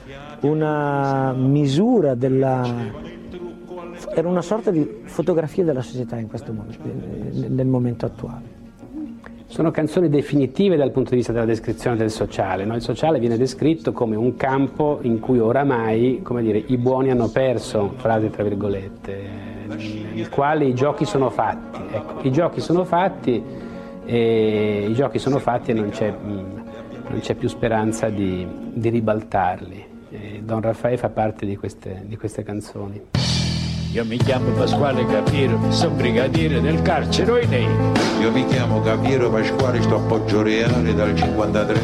una 0.41 1.33
misura 1.33 2.15
della... 2.15 2.63
era 4.15 4.29
una 4.29 4.41
sorta 4.41 4.71
di 4.71 5.01
fotografia 5.03 5.65
della 5.65 5.81
società 5.81 6.17
in 6.17 6.29
questo 6.29 6.53
momento, 6.53 6.79
nel 7.49 7.67
momento 7.67 8.05
attuale. 8.05 8.60
Sono 9.51 9.69
canzoni 9.69 10.07
definitive 10.07 10.77
dal 10.77 10.91
punto 10.91 11.09
di 11.09 11.17
vista 11.17 11.33
della 11.33 11.43
descrizione 11.43 11.97
del 11.97 12.09
sociale. 12.09 12.63
No? 12.63 12.73
Il 12.73 12.81
sociale 12.81 13.19
viene 13.19 13.35
descritto 13.35 13.91
come 13.91 14.15
un 14.15 14.37
campo 14.37 14.99
in 15.01 15.19
cui 15.19 15.39
oramai 15.39 16.23
dire, 16.39 16.63
i 16.67 16.77
buoni 16.77 17.11
hanno 17.11 17.27
perso, 17.27 17.91
frase 17.97 18.29
tra 18.29 18.43
virgolette, 18.43 19.29
nel 20.13 20.29
quale 20.29 20.63
i 20.63 20.73
giochi 20.73 21.03
sono 21.03 21.29
fatti. 21.29 21.81
Ecco, 21.91 22.25
I 22.25 22.31
giochi 22.31 22.61
sono 22.61 22.85
fatti 22.85 23.43
e, 24.05 24.89
giochi 24.93 25.19
sono 25.19 25.37
fatti 25.37 25.71
e 25.71 25.73
non 25.73 25.89
c'è, 25.89 26.13
non 26.21 27.19
c'è 27.19 27.35
più 27.35 27.49
speranza 27.49 28.07
di, 28.07 28.47
di 28.71 28.87
ribaltarli. 28.87 29.85
E 30.11 30.41
Don 30.45 30.61
Raffaele 30.61 30.95
fa 30.95 31.09
parte 31.09 31.45
di 31.45 31.57
queste, 31.57 32.03
di 32.05 32.15
queste 32.15 32.43
canzoni. 32.43 33.01
Io 33.93 34.05
mi 34.05 34.15
chiamo 34.15 34.51
Pasquale 34.51 35.05
Capiero, 35.05 35.69
sono 35.69 35.95
brigadiere 35.95 36.61
del 36.61 36.81
carcere 36.81 37.29
Oinei. 37.29 37.67
Io 38.21 38.31
mi 38.31 38.45
chiamo 38.45 38.79
Capiero 38.79 39.29
Pasquale, 39.29 39.81
sto 39.81 39.95
a 39.95 39.99
Poggio 39.99 40.41
Reale 40.41 40.93
dal 40.93 41.13
53. 41.13 41.79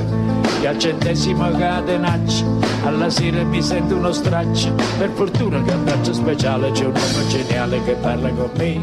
E 0.61 0.67
al 0.67 0.79
centesimo 0.79 1.51
catenaccio, 1.51 2.45
alla 2.85 3.09
sera 3.09 3.43
mi 3.43 3.61
sento 3.61 3.97
uno 3.97 4.13
straccio. 4.13 4.73
Per 4.97 5.09
fortuna 5.09 5.61
che 5.61 5.73
a 5.73 5.75
braccio 5.75 6.13
speciale 6.13 6.71
c'è 6.71 6.85
un 6.85 6.93
uomo 6.95 7.27
geniale 7.27 7.83
che 7.83 7.95
parla 7.95 8.29
con 8.29 8.51
me. 8.55 8.79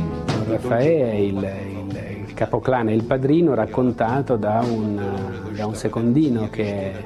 Raffaele 0.47 1.11
è 1.11 1.15
il, 1.15 1.37
il, 1.37 2.25
il 2.27 2.35
capoclane, 2.35 2.93
il 2.93 3.05
padrino 3.05 3.55
raccontato 3.55 4.37
da 4.37 4.61
un, 4.61 5.01
da 5.57 5.67
un 5.67 5.75
secondino 5.75 6.51
che 6.51 6.93
è 6.93 7.03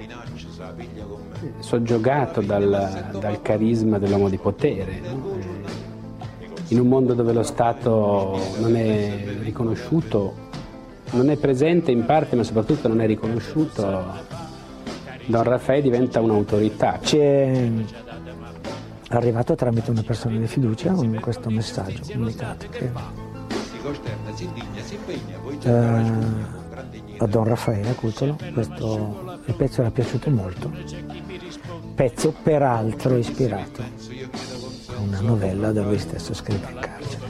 soggiogato 1.61 2.41
dal, 2.41 3.11
dal 3.21 3.41
carisma 3.41 3.99
dell'uomo 3.99 4.29
di 4.29 4.39
potere. 4.39 5.01
No? 5.01 5.28
In 6.69 6.81
un 6.81 6.87
mondo 6.87 7.15
dove 7.15 7.33
lo 7.33 7.43
Stato 7.43 8.39
non 8.59 8.77
è 8.77 9.37
riconosciuto, 9.43 10.47
non 11.11 11.31
è 11.31 11.37
presente 11.37 11.91
in 11.91 12.05
parte 12.05 12.37
ma 12.37 12.43
soprattutto 12.43 12.89
non 12.89 13.01
è 13.01 13.07
riconosciuto, 13.07 14.05
Don 15.27 15.43
Raffaele 15.43 15.83
diventa 15.83 16.21
un'autorità. 16.21 16.99
C'è 17.01 17.71
arrivato 19.11 19.55
tramite 19.55 19.91
una 19.91 20.03
persona 20.03 20.39
di 20.39 20.47
fiducia 20.47 20.93
un, 20.93 21.19
questo 21.21 21.49
messaggio 21.49 22.03
comunicato 22.13 22.67
che 22.69 22.91
eh, 25.63 25.71
a 27.19 27.27
Don 27.27 27.45
Raffaele 27.45 27.95
Cutolo 27.95 28.37
questo, 28.53 29.39
il 29.47 29.55
pezzo 29.55 29.81
era 29.81 29.91
piaciuto 29.91 30.31
molto, 30.31 30.71
pezzo 31.95 32.35
peraltro 32.43 33.17
ispirato 33.17 33.83
una 34.99 35.21
novella 35.21 35.73
da 35.73 35.83
lui 35.83 35.99
stesso 35.99 36.35
scritta 36.35 36.71
in 36.71 36.79
carcere. 36.79 37.27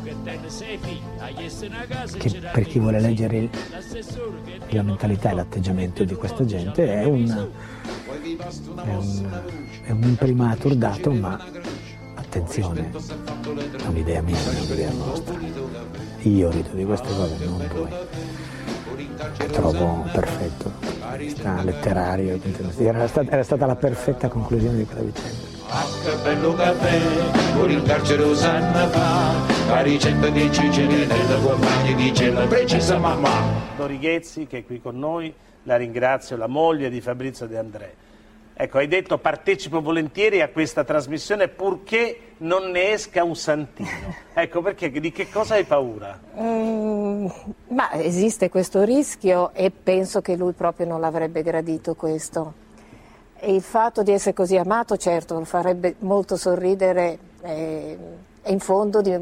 Che 2.19 2.41
per 2.53 2.65
chi 2.65 2.79
vuole 2.79 3.01
leggere 3.01 3.37
il, 3.39 3.51
la 4.71 4.83
mentalità 4.83 5.31
e 5.31 5.35
l'atteggiamento 5.35 6.05
di 6.05 6.15
questa 6.15 6.45
gente 6.45 6.87
è 6.87 7.05
un, 7.05 7.49
è 8.85 8.95
un, 8.95 9.41
è 9.85 9.91
un 9.91 10.03
imprimatur 10.03 10.75
dato, 10.75 11.13
ma 11.13 11.39
attenzione, 12.15 12.91
è 12.91 13.87
un'idea 13.87 14.23
mia, 14.23 14.37
è 14.37 14.61
un'idea 14.61 14.91
nostra. 14.93 15.37
Io 16.23 16.51
rido 16.51 16.71
di 16.73 16.85
queste 16.85 17.09
cose, 17.09 17.45
non 17.45 17.69
voi. 17.73 17.91
Che 19.37 19.47
trovo 19.47 20.05
perfetto, 20.13 20.73
sta 21.29 21.63
letterario, 21.63 22.39
era 22.79 23.07
stata, 23.07 23.31
era 23.31 23.43
stata 23.43 23.67
la 23.67 23.77
perfetta 23.77 24.29
conclusione 24.29 24.79
di 24.79 24.85
quella 24.85 25.03
vicenda. 25.03 25.58
Ah, 25.71 25.85
che 26.03 26.17
bello 26.23 26.55
caffè, 26.55 26.99
pure 27.55 27.73
in 27.73 27.83
carcere 27.83 28.23
Osanna 28.23 28.89
fa, 28.89 29.69
la 29.69 29.83
ricetta 29.83 30.31
di 30.31 30.51
Cicene 30.51 31.05
nella 31.05 31.39
compagnia 31.41 31.95
dice 31.95 32.31
la 32.31 32.47
precisa 32.47 32.99
mamma. 32.99 33.31
Dorighezzi 33.77 34.47
che 34.47 34.59
è 34.59 34.65
qui 34.65 34.81
con 34.81 34.99
noi, 34.99 35.33
la 35.65 35.77
ringrazio, 35.77 36.39
la 36.39 36.47
moglie 36.47 36.89
di 36.89 37.03
Fabrizio 37.03 37.47
De 37.47 37.59
André. 37.59 37.95
Ecco, 38.55 38.79
hai 38.79 38.89
detto 38.89 39.19
partecipo 39.19 39.83
volentieri 39.83 40.41
a 40.41 40.49
questa 40.49 40.85
trasmissione 40.85 41.49
purché 41.49 42.33
non 42.39 42.71
ne 42.71 42.93
esca 42.93 43.23
un 43.23 43.37
santino. 43.37 44.27
Ecco, 44.39 44.63
perché 44.63 44.91
di 44.91 45.13
che 45.13 45.29
cosa 45.29 45.55
hai 45.55 45.65
paura? 45.65 46.19
Mm, 46.41 47.27
ma 47.69 47.93
esiste 47.93 48.49
questo 48.49 48.85
rischio 48.85 49.53
e 49.53 49.71
penso 49.71 50.21
che 50.23 50.35
lui 50.35 50.53
proprio 50.53 50.87
non 50.87 51.01
l'avrebbe 51.01 51.43
gradito 51.43 51.95
questo. 51.95 52.67
E 53.41 53.55
il 53.55 53.63
fatto 53.63 54.03
di 54.03 54.11
essere 54.13 54.35
così 54.35 54.57
amato, 54.57 54.97
certo, 54.97 55.35
lo 55.39 55.45
farebbe 55.45 55.95
molto 56.01 56.37
sorridere 56.37 57.19
eh, 57.43 57.99
e 58.43 58.53
in 58.53 58.59
fondo 58.59 59.01
di, 59.01 59.17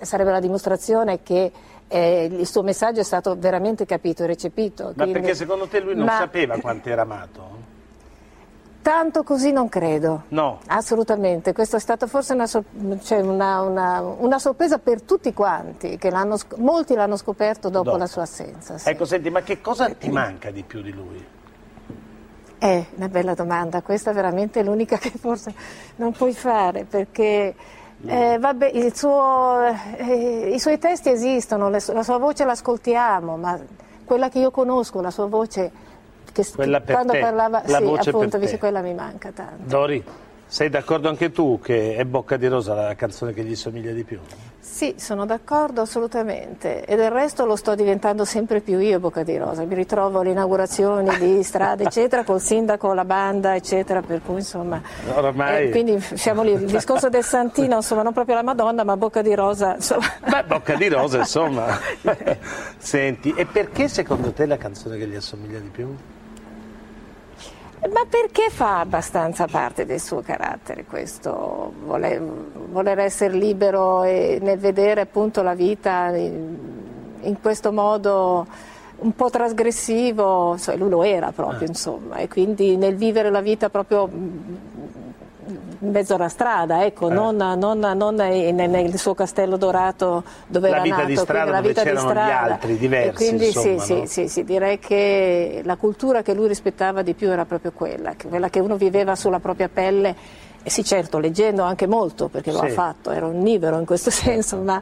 sarebbe 0.00 0.30
la 0.30 0.40
dimostrazione 0.40 1.22
che 1.22 1.50
eh, 1.88 2.24
il 2.30 2.46
suo 2.46 2.62
messaggio 2.62 3.00
è 3.00 3.04
stato 3.04 3.34
veramente 3.38 3.86
capito 3.86 4.22
e 4.22 4.26
recepito. 4.26 4.84
Ma 4.88 4.92
quindi- 5.04 5.12
perché 5.12 5.34
secondo 5.34 5.66
te 5.66 5.80
lui 5.80 5.94
non 5.94 6.04
Ma- 6.04 6.18
sapeva 6.18 6.58
quanto 6.60 6.88
era 6.90 7.02
amato? 7.02 7.60
Tanto 8.82 9.22
così 9.22 9.52
non 9.52 9.68
credo. 9.68 10.24
No. 10.28 10.58
Assolutamente, 10.66 11.52
questa 11.52 11.76
è 11.76 11.80
stata 11.80 12.06
forse 12.08 12.32
una, 12.34 12.46
sor- 12.48 12.64
cioè 13.02 13.20
una- 13.20 13.62
una- 13.62 14.00
una 14.02 14.38
sorpresa 14.40 14.78
per 14.78 15.02
tutti 15.02 15.32
quanti, 15.32 15.96
che 15.96 16.10
l'hanno 16.10 16.36
sc- 16.36 16.56
molti 16.58 16.94
l'hanno 16.94 17.16
scoperto 17.16 17.68
dopo, 17.70 17.84
Dopo. 17.84 17.96
la 17.96 18.06
sua 18.06 18.22
assenza. 18.22 18.76
sì. 18.76 18.88
Ecco, 18.90 19.04
senti, 19.04 19.30
ma 19.30 19.40
che 19.42 19.60
cosa 19.60 19.88
ti 19.94 20.08
manca 20.12 20.50
di 20.50 20.64
più 20.64 20.82
di 20.82 20.90
lui? 20.92 21.24
È 22.62 22.84
una 22.94 23.08
bella 23.08 23.34
domanda, 23.34 23.82
questa 23.82 24.12
è 24.12 24.14
veramente 24.14 24.62
l'unica 24.62 24.96
che 24.96 25.10
forse 25.18 25.52
non 25.96 26.12
puoi 26.12 26.32
fare 26.32 26.84
perché 26.84 27.52
eh, 28.06 28.36
vabbè, 28.38 28.70
il 28.74 28.94
suo- 28.94 29.64
eh, 29.96 30.52
i 30.54 30.60
suoi 30.60 30.78
testi 30.78 31.10
esistono, 31.10 31.68
le 31.68 31.82
la 31.88 32.02
sua 32.04 32.18
voce 32.18 32.44
l'ascoltiamo, 32.44 33.36
ma 33.36 33.58
quella 34.04 34.28
che 34.28 34.38
io 34.38 34.52
conosco, 34.52 35.00
la 35.00 35.10
sua 35.10 35.26
voce 35.26 35.72
che 36.30 36.44
s- 36.44 36.54
Quella 36.54 36.80
per 36.80 36.94
quando 36.94 37.14
te, 37.14 37.18
parlava, 37.18 37.62
la 37.66 37.78
sì, 37.78 37.82
voce 37.82 38.04
per 38.04 38.14
appunto, 38.14 38.38
te. 38.38 38.44
dice 38.44 38.58
quella 38.58 38.80
mi 38.80 38.94
manca 38.94 39.32
tanto. 39.32 39.64
Dori, 39.66 40.04
sei 40.46 40.70
d'accordo 40.70 41.08
anche 41.08 41.32
tu 41.32 41.58
che 41.60 41.96
è 41.96 42.04
Bocca 42.04 42.36
di 42.36 42.46
Rosa 42.46 42.74
la 42.74 42.94
canzone 42.94 43.32
che 43.32 43.42
gli 43.42 43.56
somiglia 43.56 43.90
di 43.90 44.04
più? 44.04 44.20
Sì, 44.64 44.94
sono 44.96 45.26
d'accordo 45.26 45.80
assolutamente 45.80 46.84
e 46.84 46.94
del 46.94 47.10
resto 47.10 47.44
lo 47.44 47.56
sto 47.56 47.74
diventando 47.74 48.24
sempre 48.24 48.60
più 48.60 48.78
io 48.78 49.00
Bocca 49.00 49.24
di 49.24 49.36
Rosa, 49.36 49.64
mi 49.64 49.74
ritrovo 49.74 50.20
alle 50.20 50.30
inaugurazioni 50.30 51.18
di 51.18 51.42
strade 51.42 51.82
eccetera 51.82 52.22
col 52.22 52.40
sindaco, 52.40 52.94
la 52.94 53.04
banda 53.04 53.56
eccetera, 53.56 54.02
per 54.02 54.22
cui 54.24 54.36
insomma... 54.36 54.80
Oramai... 55.14 55.66
Eh, 55.66 55.70
quindi 55.70 56.00
siamo 56.14 56.44
lì, 56.44 56.52
il 56.52 56.66
discorso 56.66 57.08
del 57.08 57.24
Santino, 57.24 57.74
insomma, 57.74 58.02
non 58.02 58.12
proprio 58.12 58.36
la 58.36 58.44
Madonna, 58.44 58.84
ma 58.84 58.96
Bocca 58.96 59.20
di 59.20 59.34
Rosa, 59.34 59.74
insomma. 59.74 60.06
Beh, 60.30 60.44
Bocca 60.44 60.76
di 60.76 60.88
Rosa, 60.88 61.18
insomma. 61.18 61.66
Senti, 62.78 63.34
e 63.36 63.44
perché 63.46 63.88
secondo 63.88 64.30
te 64.30 64.46
la 64.46 64.58
canzone 64.58 64.96
che 64.96 65.08
gli 65.08 65.16
assomiglia 65.16 65.58
di 65.58 65.70
più? 65.70 65.92
Ma 67.90 68.04
perché 68.08 68.48
fa 68.48 68.78
abbastanza 68.78 69.46
parte 69.46 69.84
del 69.84 70.00
suo 70.00 70.20
carattere 70.20 70.84
questo, 70.84 71.72
voler, 71.84 72.20
voler 72.20 73.00
essere 73.00 73.34
libero 73.34 74.04
e 74.04 74.38
nel 74.40 74.58
vedere 74.58 75.00
appunto 75.00 75.42
la 75.42 75.54
vita 75.54 76.14
in, 76.14 76.56
in 77.22 77.40
questo 77.40 77.72
modo 77.72 78.46
un 78.98 79.12
po' 79.16 79.30
trasgressivo, 79.30 80.56
lui 80.76 80.88
lo 80.88 81.02
era 81.02 81.32
proprio, 81.32 81.66
insomma, 81.66 82.18
e 82.18 82.28
quindi 82.28 82.76
nel 82.76 82.94
vivere 82.94 83.30
la 83.30 83.40
vita 83.40 83.68
proprio 83.68 84.08
in 85.46 85.90
mezzo 85.90 86.14
alla 86.14 86.28
strada, 86.28 86.84
ecco, 86.84 87.10
Eh. 87.10 87.14
non, 87.14 87.36
non- 87.36 87.78
non 87.78 88.14
nel, 88.14 88.54
nel 88.54 88.98
suo 88.98 89.14
castello 89.14 89.56
dorato 89.56 90.22
dove 90.46 90.68
La 90.68 90.74
era 90.76 90.82
vita 90.84 90.96
nato, 90.96 91.08
di 91.08 91.16
strada 91.16 91.50
la 91.50 91.56
dove 91.56 91.68
vita 91.68 91.82
di 91.82 91.88
c'erano 91.88 92.06
gli 92.08 92.10
strada. 92.12 92.42
altri, 92.54 92.76
diversi, 92.78 93.08
E 93.08 93.12
quindi 93.12 93.46
insomma, 93.46 93.82
sì, 93.82 93.94
no? 93.94 94.06
sì, 94.06 94.06
sì, 94.06 94.28
sì, 94.28 94.44
direi 94.44 94.78
che 94.78 95.60
la 95.64 95.76
cultura 95.76 96.22
che 96.22 96.34
lui 96.34 96.46
rispettava 96.48 97.02
di 97.02 97.14
più 97.14 97.28
era 97.30 97.44
proprio 97.44 97.72
quella, 97.72 98.14
quella 98.28 98.48
che 98.48 98.60
uno 98.60 98.76
viveva 98.76 99.16
sulla 99.16 99.40
propria 99.40 99.68
pelle. 99.68 100.14
E 100.64 100.70
sì, 100.70 100.84
certo, 100.84 101.18
leggendo 101.18 101.62
anche 101.64 101.88
molto, 101.88 102.28
perché 102.28 102.52
lo 102.52 102.60
ha 102.60 102.68
fatto, 102.68 103.10
era 103.10 103.26
onnivoro 103.26 103.80
in 103.80 103.84
questo 103.84 104.10
senso, 104.14 104.58
ma 104.58 104.80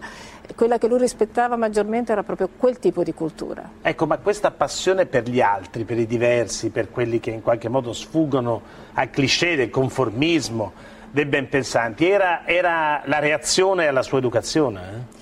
quella 0.55 0.79
che 0.79 0.89
lui 0.89 0.99
rispettava 0.99 1.57
maggiormente 1.57 2.13
era 2.13 2.23
proprio 2.23 2.49
quel 2.57 2.79
tipo 2.79 3.03
di 3.03 3.15
cultura. 3.15 3.69
Ecco, 3.83 4.07
ma 4.07 4.19
questa 4.19 4.51
passione 4.51 5.07
per 5.07 5.29
gli 5.29 5.41
altri, 5.41 5.85
per 5.85 5.99
i 5.99 6.07
diversi, 6.07 6.71
per 6.71 6.91
quelli 6.91 7.21
che 7.21 7.31
in 7.31 7.43
qualche 7.43 7.69
modo 7.69 7.93
sfuggono 7.93 8.63
al 8.95 9.11
cliché 9.11 9.57
del 9.57 9.71
conformismo, 9.71 10.73
dei 11.11 11.27
ben 11.27 11.49
pensanti, 11.49 12.09
era, 12.09 12.47
era 12.47 13.03
la 13.05 13.19
reazione 13.19 13.87
alla 13.87 14.03
sua 14.03 14.19
educazione? 14.19 14.81
eh? 14.81 15.19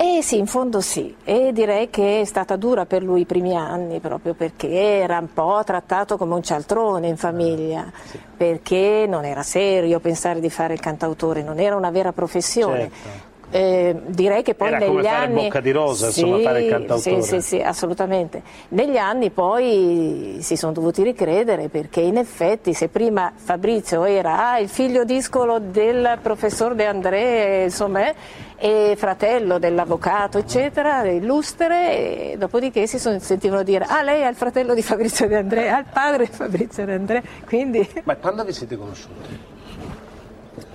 Eh 0.00 0.22
sì, 0.22 0.38
in 0.38 0.46
fondo 0.46 0.80
sì, 0.80 1.12
e 1.24 1.50
direi 1.52 1.90
che 1.90 2.20
è 2.20 2.24
stata 2.24 2.54
dura 2.54 2.86
per 2.86 3.02
lui 3.02 3.22
i 3.22 3.24
primi 3.24 3.56
anni, 3.56 3.98
proprio 3.98 4.32
perché 4.32 4.68
era 4.70 5.18
un 5.18 5.32
po' 5.32 5.60
trattato 5.64 6.16
come 6.16 6.34
un 6.34 6.42
cialtrone 6.44 7.08
in 7.08 7.16
famiglia, 7.16 7.90
perché 8.36 9.06
non 9.08 9.24
era 9.24 9.42
serio 9.42 9.98
pensare 9.98 10.38
di 10.38 10.50
fare 10.50 10.74
il 10.74 10.78
cantautore, 10.78 11.42
non 11.42 11.58
era 11.58 11.74
una 11.74 11.90
vera 11.90 12.12
professione. 12.12 12.90
Certo. 12.92 13.27
Eh, 13.50 13.96
direi 14.06 14.42
che 14.42 14.54
poi 14.54 14.68
Era 14.68 14.78
negli 14.78 14.88
come 14.88 15.02
fare 15.02 15.24
anni 15.24 15.42
Bocca 15.42 15.60
di 15.60 15.70
Rosa, 15.70 16.06
insomma, 16.06 16.38
fare 16.40 16.62
il 16.62 16.70
cantautore. 16.70 17.22
Sì, 17.22 17.28
sì, 17.28 17.40
sì, 17.40 17.60
assolutamente. 17.60 18.42
Negli 18.68 18.96
anni 18.96 19.30
poi 19.30 20.38
si 20.40 20.56
sono 20.56 20.72
dovuti 20.72 21.02
ricredere 21.02 21.68
perché 21.68 22.00
in 22.00 22.18
effetti 22.18 22.74
se 22.74 22.88
prima 22.88 23.32
Fabrizio 23.34 24.04
era 24.04 24.50
ah, 24.50 24.58
il 24.58 24.68
figlio 24.68 25.04
discolo 25.04 25.58
del 25.58 26.18
professor 26.20 26.74
De 26.74 26.86
André, 26.86 27.64
insomma, 27.64 28.08
eh, 28.08 28.14
e 28.58 28.96
fratello 28.96 29.58
dell'avvocato, 29.58 30.38
eccetera, 30.38 31.04
illustre, 31.04 32.32
e 32.32 32.36
dopodiché 32.36 32.86
si 32.86 32.98
sono- 32.98 33.20
sentivano 33.20 33.62
dire 33.62 33.84
ah 33.88 34.02
lei 34.02 34.22
è 34.22 34.28
il 34.28 34.34
fratello 34.34 34.74
di 34.74 34.82
Fabrizio 34.82 35.28
De 35.28 35.36
André, 35.36 35.70
ah 35.70 35.78
il 35.78 35.86
padre 35.90 36.26
di 36.26 36.32
Fabrizio 36.32 36.84
De 36.84 36.92
André, 36.92 37.22
quindi 37.46 37.88
Ma 38.02 38.16
quando 38.16 38.44
vi 38.44 38.52
siete 38.52 38.76
conosciuti? 38.76 39.56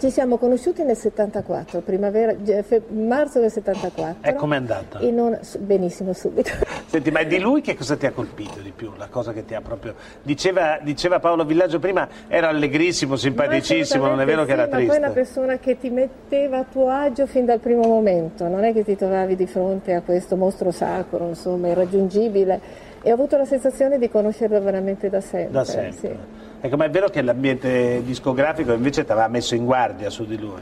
Ci 0.04 0.10
siamo 0.10 0.38
conosciuti 0.38 0.84
nel 0.84 0.98
74, 0.98 1.80
primavera, 1.80 2.36
ge- 2.42 2.62
fe- 2.64 2.82
marzo 2.90 3.40
del 3.40 3.50
74. 3.50 4.18
E 4.20 4.34
com'è 4.34 4.58
andata? 4.58 5.00
Un- 5.00 5.40
benissimo 5.60 6.12
subito. 6.12 6.52
Senti, 6.88 7.10
ma 7.10 7.24
di 7.24 7.40
lui 7.40 7.62
che 7.62 7.74
cosa 7.74 7.96
ti 7.96 8.06
ha 8.06 8.12
colpito 8.12 8.60
di 8.60 8.74
più? 8.76 8.92
La 8.98 9.08
cosa 9.08 9.32
che 9.32 9.46
ti 9.46 9.56
ha 9.56 9.62
proprio... 9.62 9.96
Diceva, 10.22 10.78
diceva 10.82 11.20
Paolo 11.20 11.46
Villaggio 11.46 11.80
prima, 11.80 12.06
era 12.28 12.50
allegrissimo, 12.50 13.16
simpaticissimo, 13.16 14.06
non 14.06 14.20
è 14.20 14.26
vero 14.26 14.44
che 14.44 14.52
era 14.52 14.66
Sì, 14.66 14.70
Ma 14.72 14.76
poi 14.76 14.84
è 14.84 14.88
triste? 14.88 15.06
una 15.06 15.14
persona 15.14 15.58
che 15.58 15.78
ti 15.78 15.90
metteva 15.90 16.58
a 16.58 16.66
tuo 16.70 16.90
agio 16.90 17.26
fin 17.26 17.46
dal 17.46 17.60
primo 17.60 17.84
momento, 17.84 18.46
non 18.50 18.66
è 18.66 18.74
che 18.74 18.84
ti 18.84 18.98
trovavi 18.98 19.38
di 19.38 19.48
fronte 19.48 19.94
a 19.94 20.02
questo 20.02 20.36
mostro 20.36 20.72
sacro, 20.72 21.30
insomma, 21.30 21.70
irraggiungibile. 21.70 22.92
E 23.02 23.10
ho 23.10 23.14
avuto 23.14 23.38
la 23.38 23.46
sensazione 23.46 23.98
di 23.98 24.10
conoscerlo 24.10 24.60
veramente 24.62 25.10
da 25.10 25.22
sempre. 25.22 25.52
Da 25.54 25.64
sempre. 25.64 25.98
sì. 25.98 26.52
Ecco, 26.66 26.78
ma 26.78 26.86
è 26.86 26.90
vero 26.90 27.10
che 27.10 27.22
l'ambiente 27.22 28.02
discografico 28.06 28.72
invece 28.72 29.04
ti 29.04 29.12
aveva 29.12 29.28
messo 29.28 29.54
in 29.54 29.66
guardia 29.66 30.10
su 30.10 30.26
di 30.26 30.38
lui? 30.40 30.62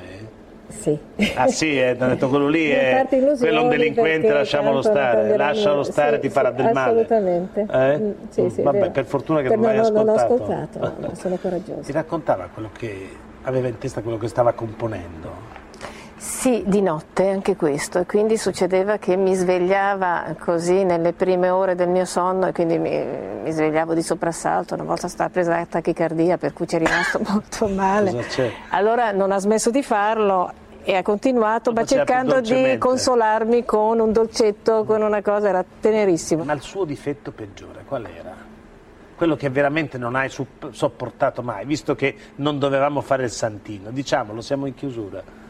Sì. 0.69 0.97
Ah 1.35 1.45
sì, 1.45 1.79
eh, 1.79 1.95
ti 1.95 2.01
ha 2.01 2.07
detto 2.07 2.27
quello 2.27 2.47
lì 2.47 2.69
Non 2.73 2.79
è, 2.79 3.07
quello 3.37 3.59
è 3.59 3.63
un 3.63 3.69
delinquente, 3.69 4.33
lasciamolo 4.33 4.81
stare, 4.81 5.37
lascialo 5.37 5.83
stare, 5.83 6.15
Sì, 6.15 6.21
ti 6.21 6.29
farà 6.29 6.49
sì, 6.49 6.55
del 6.55 6.71
male. 6.73 6.89
Assolutamente. 7.01 7.67
Eh? 7.69 7.97
Mm, 7.99 8.11
sì, 8.29 8.49
sì, 8.49 8.61
Vabbè, 8.63 8.89
per 8.89 9.05
fortuna 9.05 9.41
che 9.41 9.49
Per- 9.49 9.57
non 9.59 9.67
l'hai 9.67 9.75
non, 9.77 9.93
non 9.93 10.09
ho 10.09 10.13
ascoltato. 10.13 10.43
ascoltato, 10.79 10.93
no, 11.07 11.13
sono 11.15 11.37
coraggiosa. 11.39 11.81
Ti 11.81 11.91
raccontava 11.91 12.49
quello 12.51 12.69
che 12.75 13.09
aveva 13.43 13.67
in 13.67 13.77
testa, 13.77 14.01
quello 14.01 14.17
che 14.17 14.27
stava 14.27 14.53
componendo? 14.53 15.29
Sì, 16.23 16.61
di 16.67 16.83
notte 16.83 17.27
anche 17.29 17.55
questo, 17.55 17.97
e 17.97 18.05
quindi 18.05 18.37
succedeva 18.37 18.97
che 18.97 19.15
mi 19.15 19.33
svegliava 19.33 20.35
così 20.37 20.83
nelle 20.83 21.13
prime 21.13 21.49
ore 21.49 21.73
del 21.73 21.89
mio 21.89 22.05
sonno 22.05 22.45
e 22.45 22.51
quindi 22.51 22.77
mi, 22.77 23.03
mi 23.41 23.51
svegliavo 23.51 23.95
di 23.95 24.03
soprassalto, 24.03 24.75
una 24.75 24.83
volta 24.83 25.07
stava 25.07 25.31
presa 25.31 25.57
la 25.57 25.65
tachicardia 25.65 26.37
per 26.37 26.53
cui 26.53 26.67
ci 26.67 26.75
è 26.75 26.77
rimasto 26.77 27.19
molto 27.27 27.67
male. 27.69 28.11
Cosa 28.11 28.27
c'è? 28.27 28.51
Allora 28.69 29.11
non 29.11 29.31
ha 29.31 29.39
smesso 29.39 29.71
di 29.71 29.81
farlo 29.81 30.53
e 30.83 30.95
ha 30.95 31.01
continuato, 31.01 31.73
ma 31.73 31.83
cercando 31.85 32.39
di 32.39 32.77
consolarmi 32.77 33.65
con 33.65 33.99
un 33.99 34.11
dolcetto, 34.11 34.83
con 34.83 35.01
una 35.01 35.23
cosa, 35.23 35.49
era 35.49 35.65
tenerissimo. 35.79 36.43
Ma 36.43 36.53
il 36.53 36.61
suo 36.61 36.85
difetto 36.85 37.31
peggiore 37.31 37.83
qual 37.83 38.05
era? 38.05 38.35
Quello 39.15 39.35
che 39.35 39.49
veramente 39.49 39.97
non 39.97 40.13
hai 40.13 40.29
sopportato 40.29 41.41
mai, 41.41 41.65
visto 41.65 41.95
che 41.95 42.15
non 42.35 42.59
dovevamo 42.59 43.01
fare 43.01 43.23
il 43.23 43.31
santino. 43.31 43.89
Diciamolo, 43.89 44.41
siamo 44.41 44.67
in 44.67 44.75
chiusura. 44.75 45.40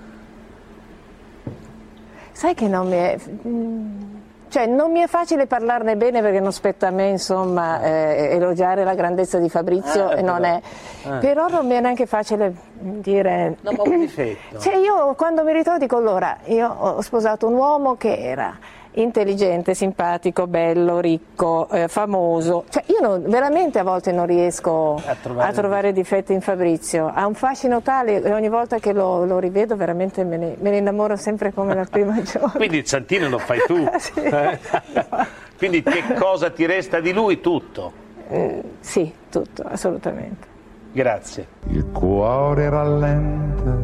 Sai 2.31 2.53
che 2.53 2.67
non 2.67 2.87
mi 2.87 2.95
è... 2.97 3.17
mm, 3.47 4.01
Cioè, 4.49 4.65
non 4.65 4.91
mi 4.91 4.99
è 4.99 5.07
facile 5.07 5.47
parlarne 5.47 5.95
bene 5.95 6.21
perché 6.21 6.39
non 6.41 6.51
spetta 6.51 6.87
a 6.87 6.91
me, 6.91 7.07
insomma, 7.07 7.81
eh, 7.83 8.29
elogiare 8.33 8.83
la 8.83 8.95
grandezza 8.95 9.37
di 9.37 9.47
Fabrizio, 9.49 10.09
Ah, 10.09 10.17
e 10.17 10.21
non 10.21 10.41
però. 10.41 10.53
è... 10.55 10.61
Ah. 11.07 11.17
Però 11.19 11.47
non 11.47 11.65
mi 11.67 11.75
è 11.75 11.79
neanche 11.79 12.05
facile 12.05 12.53
dire... 12.73 13.55
No, 13.61 13.71
ma 13.71 13.83
un 13.83 13.99
difetto. 13.99 14.59
Cioè, 14.59 14.75
io 14.75 15.13
quando 15.15 15.43
mi 15.43 15.53
ritrovo 15.53 15.77
dico, 15.77 15.95
allora, 15.97 16.37
io 16.45 16.67
ho 16.69 17.01
sposato 17.01 17.47
un 17.47 17.53
uomo 17.53 17.95
che 17.95 18.17
era 18.17 18.57
intelligente, 18.93 19.73
simpatico, 19.73 20.47
bello, 20.47 20.99
ricco, 20.99 21.67
eh, 21.69 21.87
famoso. 21.87 22.65
Cioè, 22.69 22.83
io 22.87 22.99
non- 23.01 23.23
veramente 23.27 23.79
a 23.79 23.83
volte 23.83 24.11
non 24.11 24.25
riesco 24.25 24.95
A 25.05 25.15
trovare- 25.21 25.49
a 25.49 25.53
trovare 25.53 25.91
difetti 25.93 26.33
in 26.33 26.41
Fabrizio. 26.41 27.11
Ha 27.13 27.25
un 27.25 27.33
fascino 27.33 27.81
tale 27.81 28.21
e 28.21 28.33
ogni 28.33 28.49
volta 28.49 28.79
che 28.79 28.91
lo, 28.93 29.25
lo 29.25 29.39
rivedo 29.39 29.75
veramente 29.75 30.23
me 30.23 30.37
ne, 30.37 30.55
me 30.59 30.69
ne 30.71 30.77
innamoro 30.77 31.15
sempre 31.15 31.53
come 31.53 31.73
la 31.73 31.85
prima 31.85 32.19
giorno. 32.23 32.51
Quindi 32.55 32.77
il 32.77 32.87
santino 32.87 33.29
lo 33.29 33.37
fai 33.37 33.59
tu. 33.65 33.75
Eh? 34.21 34.59
Quindi 35.57 35.83
che 35.83 36.03
cosa 36.17 36.49
ti 36.49 36.65
resta 36.65 36.99
di 36.99 37.13
lui? 37.13 37.39
Tutto. 37.39 37.91
Mm, 38.33 38.59
sì, 38.79 39.13
tutto, 39.29 39.63
assolutamente. 39.67 40.47
Grazie. 40.91 41.45
Il 41.69 41.85
cuore 41.91 42.69
rallenta, 42.69 43.77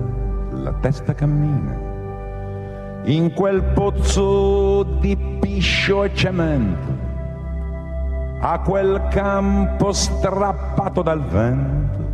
la 0.53 0.73
testa 0.81 1.13
cammina. 1.13 1.95
In 3.07 3.31
quel 3.31 3.63
pozzo 3.73 4.83
di 4.99 5.17
piscio 5.39 6.03
e 6.03 6.13
cemento, 6.13 6.97
a 8.41 8.59
quel 8.59 9.07
campo 9.09 9.93
strappato 9.93 11.01
dal 11.01 11.23
vento, 11.23 12.11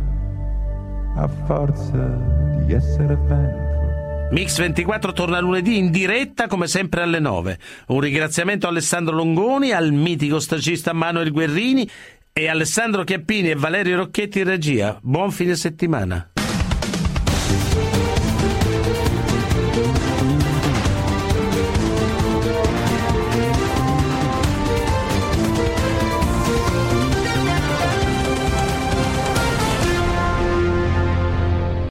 a 1.16 1.28
forza 1.46 2.62
di 2.64 2.74
essere 2.74 3.18
vento. 3.26 4.30
Mix 4.30 4.56
24 4.56 5.12
torna 5.12 5.40
lunedì 5.40 5.78
in 5.78 5.90
diretta 5.90 6.46
come 6.46 6.68
sempre 6.68 7.02
alle 7.02 7.18
9. 7.18 7.58
Un 7.88 7.98
ringraziamento 7.98 8.66
a 8.66 8.70
Alessandro 8.70 9.16
Longoni, 9.16 9.72
al 9.72 9.90
mitico 9.90 10.38
stagista 10.38 10.92
Manuel 10.92 11.32
Guerrini 11.32 11.90
e 12.32 12.48
Alessandro 12.48 13.02
Chiappini 13.02 13.50
e 13.50 13.56
Valerio 13.56 13.96
Rocchetti 13.96 14.38
in 14.38 14.44
regia. 14.44 14.96
Buon 15.02 15.32
fine 15.32 15.56
settimana. 15.56 16.28